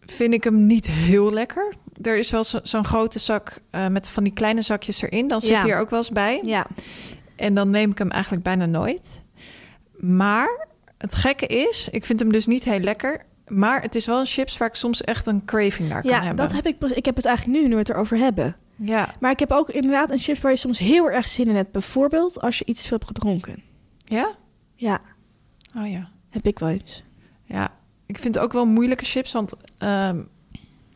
vind 0.05 0.33
ik 0.33 0.43
hem 0.43 0.65
niet 0.65 0.87
heel 0.87 1.31
lekker. 1.33 1.73
Er 2.01 2.17
is 2.17 2.29
wel 2.31 2.43
zo- 2.43 2.59
zo'n 2.63 2.85
grote 2.85 3.19
zak 3.19 3.57
eh, 3.69 3.87
met 3.87 4.09
van 4.09 4.23
die 4.23 4.33
kleine 4.33 4.61
zakjes 4.61 5.01
erin. 5.01 5.27
Dan 5.27 5.41
zit 5.41 5.49
Ja. 5.49 5.59
hij 5.59 5.69
er 5.69 5.79
ook 5.79 5.89
wel 5.89 5.99
eens 5.99 6.09
bij. 6.11 6.39
Ja, 6.43 6.65
En 7.35 7.53
dan 7.53 7.69
neem 7.69 7.91
ik 7.91 7.97
hem 7.97 8.11
eigenlijk 8.11 8.43
bijna 8.43 8.65
nooit. 8.65 9.23
Maar 9.97 10.67
het 10.97 11.15
gekke 11.15 11.45
is, 11.47 11.87
ik 11.91 12.05
vind 12.05 12.19
hem 12.19 12.31
dus 12.31 12.45
niet 12.45 12.63
heel 12.63 12.79
lekker. 12.79 13.25
Maar 13.47 13.81
het 13.81 13.95
is 13.95 14.05
wel 14.05 14.19
een 14.19 14.25
chips 14.25 14.57
waar 14.57 14.67
ik 14.67 14.75
soms 14.75 15.01
echt 15.03 15.27
een 15.27 15.45
craving 15.45 15.89
naar 15.89 16.01
kan 16.01 16.11
ja 16.11 16.17
hebben. 16.19 16.35
dat 16.35 16.53
heb 16.55 16.65
ik. 16.65 16.81
Ik 16.83 17.05
heb 17.05 17.15
het 17.15 17.25
eigenlijk 17.25 17.57
nu, 17.59 17.63
nu 17.67 17.73
we 17.73 17.79
het 17.79 17.89
erover 17.89 18.17
hebben. 18.17 18.55
Ja, 18.75 19.13
Maar 19.19 19.31
ik 19.31 19.39
heb 19.39 19.51
ook 19.51 19.69
inderdaad 19.69 20.11
een 20.11 20.17
chips 20.19 20.39
waar 20.39 20.51
je 20.51 20.57
soms 20.57 20.79
heel 20.79 21.09
erg 21.11 21.27
zin 21.27 21.47
in 21.47 21.55
hebt. 21.55 21.71
Bijvoorbeeld 21.71 22.41
als 22.41 22.57
je 22.57 22.65
iets 22.65 22.81
veel 22.87 22.97
hebt 22.97 23.07
gedronken. 23.09 23.63
ja? 23.97 24.31
Ja, 24.75 24.99
Oh 25.77 25.89
ja. 25.91 26.09
heb 26.29 26.47
ik 26.47 26.59
wel 26.59 26.69
eens. 26.69 27.03
Ja, 27.43 27.69
ik 28.05 28.17
vind 28.17 28.35
het 28.35 28.43
ook 28.43 28.53
wel 28.53 28.65
moeilijke 28.65 29.05
chips, 29.05 29.31
want 29.31 29.53
ehm, 29.77 30.21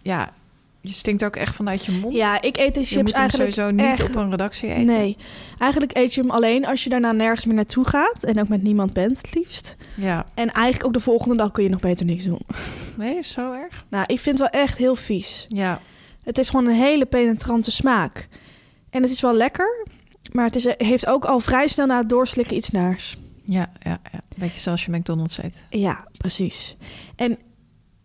ja, 0.02 0.34
je 0.82 0.90
stinkt 0.92 1.24
ook 1.26 1.36
echt 1.36 1.56
vanuit 1.56 1.86
je 1.86 1.92
mond. 1.92 2.14
Ja, 2.16 2.42
ik 2.42 2.58
eet 2.58 2.76
je 2.76 2.84
chips 2.84 2.96
moet 2.96 3.12
hem 3.12 3.20
eigenlijk 3.22 3.52
sowieso 3.54 3.72
niet 3.76 3.86
echt- 4.00 4.04
op 4.10 4.16
een 4.16 4.30
redactie 4.30 4.70
eten. 4.70 4.86
Nee, 4.86 5.18
eigenlijk 5.60 5.98
eet 5.98 6.14
je 6.14 6.22
hem 6.22 6.30
alleen 6.32 6.66
als 6.66 6.84
je 6.84 6.90
daarna 6.90 7.12
nergens 7.12 7.46
meer 7.46 7.56
naartoe 7.56 7.86
gaat. 7.88 8.24
En 8.24 8.40
ook 8.40 8.48
met 8.48 8.64
niemand 8.64 8.94
bent, 8.94 9.18
het 9.18 9.36
liefst. 9.36 9.76
Ja, 9.96 10.26
En 10.34 10.52
eigenlijk 10.52 10.86
ook 10.86 10.94
de 10.94 11.00
volgende 11.00 11.36
dag 11.36 11.52
kun 11.52 11.64
je 11.64 11.70
nog 11.70 11.80
beter 11.80 12.06
niks 12.06 12.24
doen. 12.24 12.42
nee, 12.98 13.18
is 13.18 13.32
zo 13.32 13.52
erg. 13.54 13.86
Nou, 13.90 14.04
ik 14.08 14.20
vind 14.20 14.40
het 14.40 14.52
wel 14.52 14.62
echt 14.62 14.78
heel 14.78 14.96
vies. 14.96 15.46
Ja, 15.50 15.82
Het 16.24 16.38
heeft 16.38 16.50
gewoon 16.50 16.66
een 16.66 16.76
hele 16.76 17.06
penetrante 17.06 17.72
smaak. 17.72 18.28
En 18.90 19.02
het 19.02 19.12
is 19.12 19.22
wel 19.22 19.34
lekker, 19.34 19.88
maar 20.32 20.46
het 20.46 20.56
is, 20.56 20.68
heeft 20.78 21.06
ook 21.08 21.26
al 21.26 21.40
vrij 21.40 21.68
snel 21.68 21.86
na 21.86 21.98
het 21.98 22.10
doorslikken 22.10 22.56
iets 22.56 22.70
naars. 22.70 23.18
ja, 23.46 23.70
ja, 23.84 24.00
ja. 24.12 24.20
Beetje 24.36 24.60
zoals 24.60 24.86
je 24.86 24.92
McDonald's 24.92 25.38
eet. 25.44 25.66
Ja, 25.70 26.08
precies. 26.18 26.76
En 27.16 27.38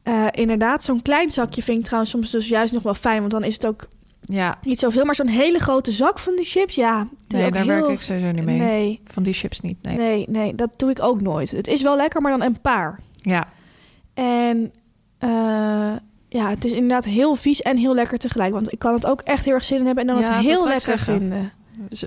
eh, 0.05 0.27
inderdaad, 0.31 0.85
zo'n 0.85 1.03
klein 1.03 1.33
zakje 1.33 1.63
vind 1.63 1.79
ik 1.79 1.85
trouwens 1.85 2.13
soms 2.13 2.31
dus 2.31 2.49
juist 2.49 2.73
nog 2.73 2.83
wel 2.83 2.95
fijn. 2.95 3.21
Want 3.21 3.33
dan 3.33 3.45
is 3.45 3.55
het 3.55 3.67
ook 3.67 3.89
Ja, 4.21 4.59
niet 4.63 4.79
zoveel. 4.79 5.05
Maar 5.05 5.15
zo'n 5.15 5.27
hele 5.27 5.59
grote 5.59 5.91
zak 5.91 6.19
van 6.19 6.37
die 6.37 6.45
chips, 6.45 6.75
ja. 6.75 7.09
nee, 7.29 7.47
ook 7.47 7.53
daar 7.53 7.63
heel... 7.63 7.73
werk 7.75 7.89
ik 7.89 8.01
sowieso 8.01 8.31
niet 8.31 8.45
mee. 8.45 8.59
Nee, 8.59 9.01
Van 9.05 9.23
die 9.23 9.33
chips 9.35 9.61
niet, 9.61 9.77
nee. 9.83 9.97
nee, 9.97 10.27
nee, 10.29 10.55
dat 10.55 10.71
doe 10.77 10.91
ik 10.91 11.03
ook 11.03 11.21
nooit. 11.21 11.51
Het 11.51 11.67
is 11.69 11.83
wel 11.83 11.97
lekker, 11.97 12.21
maar 12.23 12.39
dan 12.39 12.43
een 12.47 12.61
paar. 12.61 13.01
Ja, 13.21 13.49
En 14.15 14.73
eh, 15.19 15.29
ja, 16.29 16.49
het 16.51 16.65
is 16.65 16.73
inderdaad 16.73 17.05
heel 17.05 17.35
vies 17.35 17.63
en 17.63 17.77
heel 17.77 17.95
lekker 17.95 18.19
tegelijk. 18.19 18.53
Want 18.53 18.73
ik 18.73 18.79
kan 18.79 18.95
het 18.95 19.07
ook 19.07 19.21
echt 19.21 19.45
heel 19.45 19.55
erg 19.55 19.65
zin 19.65 19.79
in 19.79 19.87
hebben 19.87 20.09
en 20.09 20.15
dan 20.15 20.23
Ja, 20.23 20.33
het 20.33 20.45
heel 20.45 20.63
lekker 20.65 20.81
zeggen. 20.81 21.19
vinden. 21.19 21.53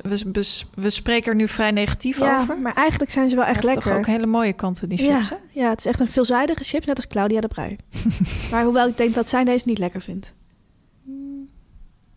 We, 0.03 0.43
we, 0.75 0.89
spreken 0.89 1.29
er 1.31 1.35
nu 1.35 1.47
vrij 1.47 1.71
negatief 1.71 2.17
Ja, 2.17 2.39
over. 2.41 2.57
maar 2.59 2.73
eigenlijk 2.73 3.11
zijn 3.11 3.29
ze 3.29 3.35
wel 3.35 3.45
echt 3.45 3.63
lekker. 3.63 3.83
toch 3.83 3.93
ook 3.97 4.05
hele 4.05 4.25
mooie 4.25 4.53
kanten, 4.53 4.89
die 4.89 4.97
chips, 4.97 5.29
hè? 5.29 5.35
ja, 5.35 5.41
ja, 5.51 5.69
het 5.69 5.79
is 5.79 5.85
echt 5.85 5.99
een 5.99 6.07
veelzijdige 6.07 6.63
chips, 6.63 6.85
net 6.85 6.95
als 6.95 7.07
Claudia 7.07 7.41
de 7.41 7.47
Brui. 7.47 7.75
maar 8.51 8.63
hoewel 8.63 8.87
ik 8.87 8.97
denk 8.97 9.13
dat 9.13 9.29
zij 9.29 9.43
deze 9.43 9.67
niet 9.67 9.77
lekker 9.77 10.01
vindt. 10.01 10.33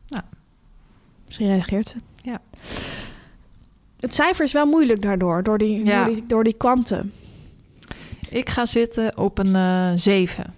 Nou. 0.06 0.22
Misschien 1.26 1.46
reageert 1.46 1.88
ze. 1.88 1.96
Ja. 2.22 2.40
Het 3.98 4.14
cijfer 4.14 4.44
is 4.44 4.52
wel 4.52 4.66
moeilijk 4.66 5.02
daardoor, 5.02 5.42
door 5.42 5.58
die, 5.58 5.84
Ja. 5.84 6.04
door 6.04 6.14
die, 6.14 6.26
door 6.26 6.44
die 6.44 6.54
kwanten. 6.54 7.12
Ik 8.28 8.48
ga 8.48 8.66
zitten 8.66 9.18
op 9.18 9.38
een 9.38 9.54
eh 9.56 9.90
7. 9.94 10.54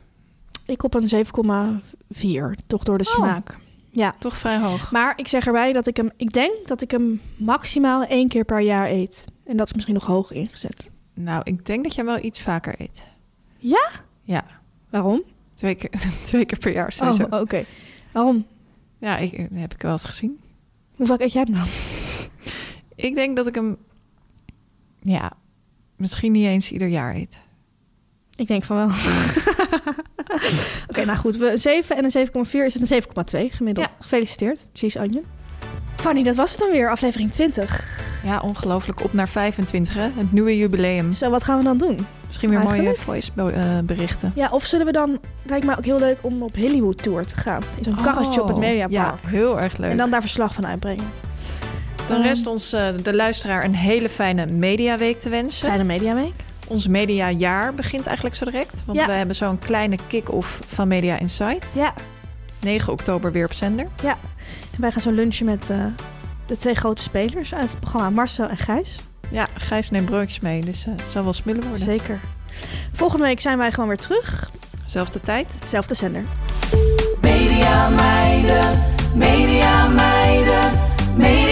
Ik 0.67 0.83
op 0.83 0.95
een 0.95 1.09
7,4, 1.09 2.57
toch 2.67 2.83
door 2.85 2.99
de 2.99 3.05
Oh. 3.05 3.11
smaak. 3.15 3.59
Ja, 3.95 4.15
Toch 4.19 4.37
vrij 4.37 4.59
hoog. 4.59 4.91
maar 4.93 5.13
ik 5.19 5.29
zeg 5.29 5.47
erbij 5.47 5.73
dat 5.73 5.87
ik 5.87 5.97
hem, 5.97 6.11
ik 6.17 6.33
denk 6.33 6.69
dat 6.69 6.83
ik 6.83 6.91
hem 6.91 7.21
maximaal 7.37 8.05
één 8.05 8.29
keer 8.29 8.45
per 8.45 8.61
jaar 8.61 8.91
eet. 8.91 9.25
En 9.45 9.57
dat 9.57 9.67
is 9.67 9.73
misschien 9.73 9.95
nog 9.95 10.07
hoog 10.07 10.33
ingezet. 10.33 10.91
Nou, 11.15 11.41
ik 11.45 11.67
denk 11.67 11.83
dat 11.85 11.95
jij 11.95 12.05
wel 12.05 12.25
iets 12.25 12.41
vaker 12.43 12.75
eet. 12.81 13.03
Ja? 13.59 13.89
Ja, 14.23 14.45
Waarom? 14.91 15.23
twee 15.55 15.75
keer, 15.75 15.91
twee 16.27 16.45
keer 16.45 16.59
per 16.59 16.73
jaar 16.73 16.93
sowieso. 16.93 17.27
Oh, 17.31 17.41
oké. 17.41 17.65
Waarom? 18.13 18.47
Ja, 18.99 19.17
ik, 19.19 19.37
dat 19.51 19.61
heb 19.61 19.75
ik 19.75 19.83
wel 19.83 19.93
eens 19.93 20.05
gezien. 20.05 20.41
Hoe 20.97 21.07
vaak 21.07 21.21
eet 21.21 21.33
jij 21.33 21.43
hem 21.43 21.55
dan? 21.55 21.67
Ik 23.09 23.15
denk 23.15 23.37
dat 23.37 23.47
ik 23.47 23.55
hem, 23.55 23.77
ja, 25.01 25.33
misschien 25.97 26.33
niet 26.33 26.47
eens 26.47 26.73
ieder 26.73 26.89
jaar 26.89 27.15
eet. 27.15 27.39
Ik 28.37 28.47
denk 28.47 28.63
van 28.63 28.77
wel. 28.77 28.89
Oké, 30.97 31.05
nou 31.05 31.19
goed. 31.19 31.37
We, 31.37 31.51
een 31.51 31.59
7 31.59 31.97
en 31.97 32.05
een 32.05 32.27
7,4 32.47 32.53
is 32.65 32.75
het 32.75 32.91
een 32.91 33.03
7,2 33.51 33.55
gemiddeld. 33.57 33.87
Ja. 33.89 33.95
Gefeliciteerd, 34.01 34.69
Cheese 34.73 34.99
Onion. 34.99 35.25
Fanny, 35.97 36.23
dat 36.23 36.35
was 36.35 36.51
het 36.51 36.61
dan 36.61 36.71
weer, 36.71 36.91
aflevering 36.91 37.33
20. 37.33 38.01
Ja, 38.25 38.41
ongelooflijk. 38.41 39.05
Op 39.05 39.13
naar 39.13 39.29
25, 39.29 39.95
hè? 39.95 40.01
Het 40.03 40.33
nieuwe 40.33 40.57
jubileum. 40.57 41.13
Zo, 41.13 41.31
wat 41.31 41.45
gaan 41.45 41.59
we 41.59 41.65
dan 41.65 41.79
doen? 41.79 42.07
Misschien 42.27 42.49
weer 42.51 42.59
mooie 42.59 42.71
Eigenlijk? 42.71 42.99
voice 42.99 43.31
be- 43.35 43.51
eh, 43.53 43.79
berichten. 43.85 44.33
Ja, 44.35 44.49
of 44.51 44.65
zullen 44.65 44.87
we 44.87 44.93
dan... 44.93 45.21
Lijkt 45.43 45.67
me 45.67 45.77
ook 45.79 45.85
heel 45.85 45.99
leuk 45.99 46.19
om 46.21 46.43
op 46.43 46.57
Hollywood 46.57 47.03
Tour 47.03 47.27
te 47.27 47.37
gaan. 47.37 47.63
In 47.79 47.85
zo'n 47.85 48.03
karretje 48.03 48.41
op 48.41 48.47
het 48.47 48.57
Oh, 48.57 48.63
Mediapark. 48.63 48.93
Ja, 49.23 49.29
heel 49.29 49.61
erg 49.61 49.77
leuk. 49.77 49.91
En 49.91 49.97
dan 49.97 50.11
daar 50.11 50.21
verslag 50.21 50.55
van 50.55 50.67
uitbrengen. 50.67 51.11
Dan 52.09 52.17
Ehm, 52.17 52.27
rest 52.27 52.47
ons 52.47 52.73
eh, 52.73 52.87
de 53.03 53.15
luisteraar 53.15 53.65
een 53.65 53.75
hele 53.75 54.09
fijne 54.09 54.47
mediaweek 54.47 55.21
te 55.21 55.29
wensen. 55.29 55.69
Fijne 55.69 55.85
Mediaweek. 55.85 56.35
Ons 56.73 56.87
mediajaar 56.89 57.75
begint 57.75 58.07
eigenlijk 58.07 58.37
zo 58.37 58.45
direct. 58.45 58.83
Want 58.87 58.99
Ja. 58.99 59.07
we 59.07 59.13
hebben 59.13 59.37
zo'n 59.37 59.59
kleine 59.59 59.97
kick-off 60.07 60.61
van 60.67 60.89
Media 60.89 61.19
Insight. 61.19 61.73
Ja, 61.75 61.95
9 62.61 62.93
oktober 62.93 63.33
weer 63.33 63.45
op 63.45 63.53
zender. 63.53 63.87
en 64.03 64.81
wij 64.81 64.93
gaan 64.93 65.01
zo 65.01 65.11
lunchen 65.11 65.47
met 65.47 65.71
eh, 65.71 65.85
de 66.47 66.57
twee 66.57 66.75
grote 66.75 67.03
spelers 67.03 67.55
uit 67.55 67.71
het 67.71 67.81
programma. 67.81 68.11
Marcel 68.11 68.49
en 68.49 68.57
Gijs. 68.57 69.01
Ja, 69.31 69.47
Gijs 69.57 69.91
neemt 69.91 70.05
broodjes 70.07 70.41
mee, 70.41 70.61
dus 70.65 70.87
eh, 70.87 70.93
het 70.97 71.09
zal 71.09 71.23
wel 71.25 71.33
smullen 71.33 71.63
worden. 71.63 71.81
Zeker. 71.83 72.21
Volgende 72.93 73.25
week 73.25 73.41
zijn 73.41 73.59
wij 73.59 73.73
gewoon 73.73 73.89
weer 73.89 73.97
terug. 73.99 74.51
Zelfde 74.85 75.21
tijd. 75.21 75.47
Zelfde 75.67 75.95
zender. 75.95 76.25
Media 77.21 77.89
meiden, 77.89 78.79
media 79.15 79.89
meiden, 79.89 80.73
media 81.17 81.52